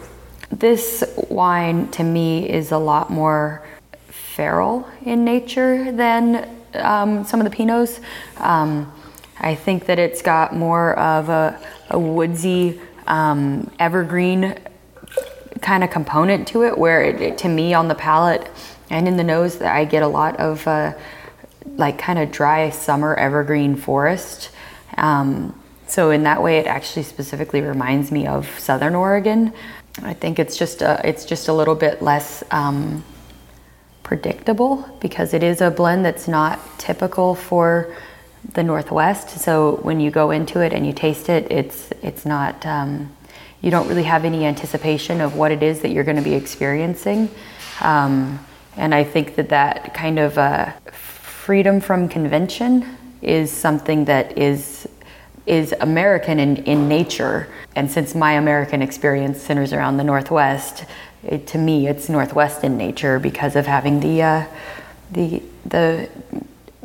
This 0.50 1.02
wine 1.28 1.88
to 1.92 2.02
me 2.04 2.48
is 2.48 2.72
a 2.72 2.78
lot 2.78 3.10
more 3.10 3.66
feral 4.08 4.88
in 5.04 5.24
nature 5.24 5.90
than 5.92 6.59
um, 6.74 7.24
some 7.24 7.40
of 7.40 7.50
the 7.50 7.56
Pinots. 7.56 8.00
Um, 8.38 8.92
I 9.38 9.54
think 9.54 9.86
that 9.86 9.98
it's 9.98 10.22
got 10.22 10.54
more 10.54 10.98
of 10.98 11.28
a, 11.28 11.58
a 11.90 11.98
woodsy, 11.98 12.80
um, 13.06 13.70
evergreen 13.78 14.56
kind 15.62 15.82
of 15.84 15.90
component 15.90 16.48
to 16.48 16.64
it, 16.64 16.76
where 16.78 17.02
it, 17.02 17.20
it- 17.20 17.38
to 17.38 17.48
me 17.48 17.74
on 17.74 17.88
the 17.88 17.94
palate 17.94 18.48
and 18.90 19.06
in 19.06 19.16
the 19.16 19.24
nose, 19.24 19.58
that 19.58 19.74
I 19.74 19.84
get 19.84 20.02
a 20.02 20.08
lot 20.08 20.38
of 20.40 20.66
uh, 20.66 20.94
like 21.76 21.98
kind 21.98 22.18
of 22.18 22.30
dry 22.32 22.70
summer 22.70 23.14
evergreen 23.14 23.76
forest. 23.76 24.50
Um, 24.96 25.58
so 25.86 26.10
in 26.10 26.24
that 26.24 26.42
way, 26.42 26.58
it 26.58 26.66
actually 26.66 27.02
specifically 27.04 27.60
reminds 27.62 28.10
me 28.10 28.26
of 28.26 28.48
Southern 28.58 28.94
Oregon. 28.94 29.52
I 30.02 30.14
think 30.14 30.38
it's 30.38 30.56
just 30.56 30.82
a, 30.82 31.00
it's 31.06 31.24
just 31.24 31.48
a 31.48 31.52
little 31.52 31.74
bit 31.74 32.00
less 32.02 32.42
um, 32.50 33.04
predictable 34.10 34.84
because 34.98 35.32
it 35.34 35.44
is 35.44 35.60
a 35.60 35.70
blend 35.70 36.04
that's 36.04 36.26
not 36.26 36.58
typical 36.80 37.32
for 37.36 37.94
the 38.54 38.62
Northwest. 38.64 39.38
So 39.38 39.76
when 39.82 40.00
you 40.00 40.10
go 40.10 40.32
into 40.32 40.58
it 40.58 40.72
and 40.72 40.84
you 40.84 40.92
taste 40.92 41.28
it, 41.28 41.46
it's 41.48 41.92
it's 42.02 42.26
not 42.26 42.66
um, 42.66 43.14
you 43.60 43.70
don't 43.70 43.86
really 43.86 44.02
have 44.02 44.24
any 44.24 44.46
anticipation 44.46 45.20
of 45.20 45.36
what 45.36 45.52
it 45.52 45.62
is 45.62 45.82
that 45.82 45.92
you're 45.92 46.02
going 46.02 46.16
to 46.16 46.28
be 46.32 46.34
experiencing. 46.34 47.30
Um, 47.82 48.44
and 48.76 48.92
I 48.96 49.04
think 49.04 49.36
that 49.36 49.50
that 49.50 49.94
kind 49.94 50.18
of 50.18 50.36
uh, 50.36 50.72
freedom 50.90 51.80
from 51.80 52.08
convention 52.08 52.84
is 53.22 53.52
something 53.52 54.06
that 54.06 54.36
is 54.36 54.88
is 55.46 55.72
American 55.80 56.40
in, 56.40 56.56
in 56.64 56.88
nature. 56.88 57.46
And 57.76 57.88
since 57.88 58.16
my 58.16 58.32
American 58.32 58.82
experience 58.82 59.40
centers 59.40 59.72
around 59.72 59.98
the 59.98 60.04
Northwest, 60.04 60.84
it, 61.22 61.46
to 61.48 61.58
me, 61.58 61.86
it's 61.86 62.08
Northwest 62.08 62.64
in 62.64 62.76
nature 62.76 63.18
because 63.18 63.56
of 63.56 63.66
having 63.66 64.00
the 64.00 64.22
uh, 64.22 64.46
the 65.10 65.42
the 65.66 66.08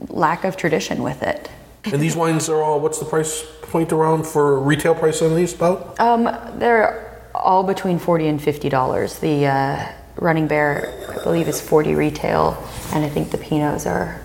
lack 0.09 0.43
of 0.43 0.57
tradition 0.57 1.03
with 1.03 1.23
it. 1.23 1.49
And 1.85 2.01
these 2.01 2.15
wines 2.15 2.49
are 2.49 2.61
all. 2.61 2.79
What's 2.79 2.99
the 2.99 3.05
price 3.05 3.43
point 3.61 3.91
around 3.91 4.25
for 4.25 4.59
retail 4.59 4.95
price 4.95 5.21
on 5.21 5.35
these? 5.35 5.53
About 5.53 5.99
Um, 5.99 6.23
they're 6.57 7.29
all 7.33 7.63
between 7.63 7.99
forty 7.99 8.27
and 8.27 8.41
fifty 8.41 8.69
dollars. 8.69 9.19
The 9.19 9.47
uh, 9.47 9.91
Running 10.17 10.47
Bear, 10.47 10.93
I 11.09 11.23
believe, 11.23 11.47
is 11.47 11.61
forty 11.61 11.93
retail, 11.93 12.57
and 12.93 13.05
I 13.05 13.09
think 13.09 13.31
the 13.31 13.37
Pinots 13.37 13.85
are 13.85 14.21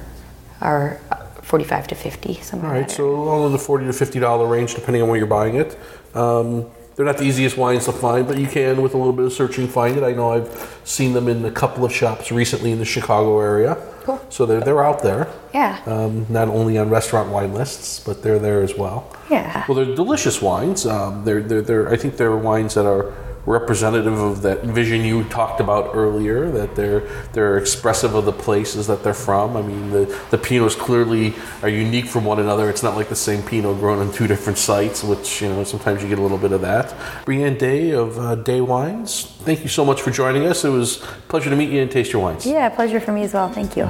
are 0.61 1.01
forty-five 1.43 1.87
to 1.89 1.95
fifty. 1.95 2.35
Something 2.35 2.69
all 2.69 2.75
right, 2.75 2.91
so 2.91 3.29
all 3.29 3.47
in 3.47 3.53
the 3.53 3.59
forty 3.59 3.87
to 3.87 3.93
fifty 3.93 4.19
dollar 4.19 4.47
range, 4.47 4.75
depending 4.75 5.03
on 5.03 5.09
where 5.09 5.19
you're 5.19 5.27
buying 5.27 5.57
it. 5.57 5.79
Um, 6.15 6.67
they're 7.01 7.07
not 7.07 7.17
the 7.17 7.25
easiest 7.25 7.57
wines 7.57 7.87
to 7.87 7.93
find, 7.93 8.29
but 8.29 8.37
you 8.37 8.47
can, 8.47 8.83
with 8.83 8.93
a 8.93 8.99
little 8.99 9.15
bit 9.15 9.25
of 9.25 9.33
searching, 9.33 9.67
find 9.67 9.97
it. 9.97 10.03
I 10.03 10.13
know 10.13 10.33
I've 10.33 10.81
seen 10.85 11.15
them 11.15 11.29
in 11.29 11.43
a 11.47 11.51
couple 11.51 11.83
of 11.83 11.91
shops 11.91 12.31
recently 12.31 12.73
in 12.73 12.79
the 12.79 12.85
Chicago 12.85 13.41
area. 13.41 13.79
Cool. 14.03 14.21
So 14.29 14.45
they're 14.45 14.61
they're 14.61 14.85
out 14.85 15.03
there. 15.03 15.27
yeah, 15.55 15.81
um, 15.87 16.27
not 16.29 16.49
only 16.49 16.77
on 16.77 16.91
restaurant 16.91 17.31
wine 17.31 17.55
lists, 17.55 18.01
but 18.01 18.23
they're 18.23 18.39
there 18.39 18.61
as 18.61 18.75
well. 18.77 19.17
yeah. 19.31 19.65
Well, 19.67 19.77
they're 19.77 19.95
delicious 19.95 20.43
wines. 20.43 20.85
Um, 20.85 21.25
they're, 21.25 21.41
they're, 21.43 21.63
they're, 21.63 21.89
I 21.89 21.97
think 21.97 22.19
they're 22.19 22.37
wines 22.37 22.75
that 22.75 22.85
are 22.85 23.15
representative 23.47 24.19
of 24.19 24.43
that 24.43 24.63
vision 24.65 25.05
you 25.05 25.25
talked 25.25 25.61
about 25.61 25.95
earlier. 25.95 26.51
That 26.51 26.77
they're 26.77 27.01
they're 27.33 27.59
expressive 27.59 28.15
of 28.15 28.25
the 28.25 28.33
places 28.33 28.87
that 28.87 29.03
they're 29.03 29.15
from. 29.15 29.57
I 29.57 29.63
mean, 29.63 29.91
the 29.91 30.07
the 30.31 30.39
Pinots 30.39 30.77
clearly 30.79 31.35
are 31.63 31.69
unique 31.69 32.07
from 32.07 32.25
one 32.25 32.39
another. 32.39 32.69
It's 32.69 32.83
not 32.83 32.97
like 32.97 33.09
the 33.09 33.17
same 33.17 33.43
Pinot 33.43 33.79
grown 33.79 33.99
on 33.99 34.13
two 34.13 34.27
different 34.27 34.59
sites, 34.59 35.03
which 35.03 35.43
you 35.43 35.49
know 35.49 35.65
sometimes 35.65 36.03
you 36.03 36.09
get 36.09 36.19
a 36.19 36.23
little 36.23 36.39
bit 36.39 36.53
of 36.53 36.61
that. 36.63 36.95
Brienne 37.25 37.59
Day 37.59 37.91
of 37.91 38.19
uh, 38.19 38.35
Day 38.35 38.61
Wines. 38.61 39.37
Thank 39.45 39.63
you 39.63 39.69
so 39.69 39.85
much 39.85 40.03
for 40.03 40.11
joining 40.11 40.47
us. 40.47 40.65
It 40.65 40.69
was 40.69 41.03
a 41.03 41.07
pleasure 41.29 41.51
to 41.51 41.57
meet 41.57 41.71
you 41.71 41.81
and 41.81 41.91
taste 41.91 42.13
your 42.13 42.23
wines. 42.23 42.47
Yeah, 42.47 42.69
pleasure 42.69 43.01
for 43.01 43.13
me 43.13 43.23
as 43.23 43.33
well. 43.33 43.49
Thank 43.49 43.77
you. 43.77 43.89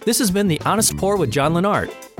This 0.06 0.20
has 0.20 0.32
been 0.32 0.48
The 0.48 0.60
Honest 0.62 0.98
Pour 0.98 1.18
with 1.18 1.32
John 1.32 1.54
Lennart. 1.54 1.94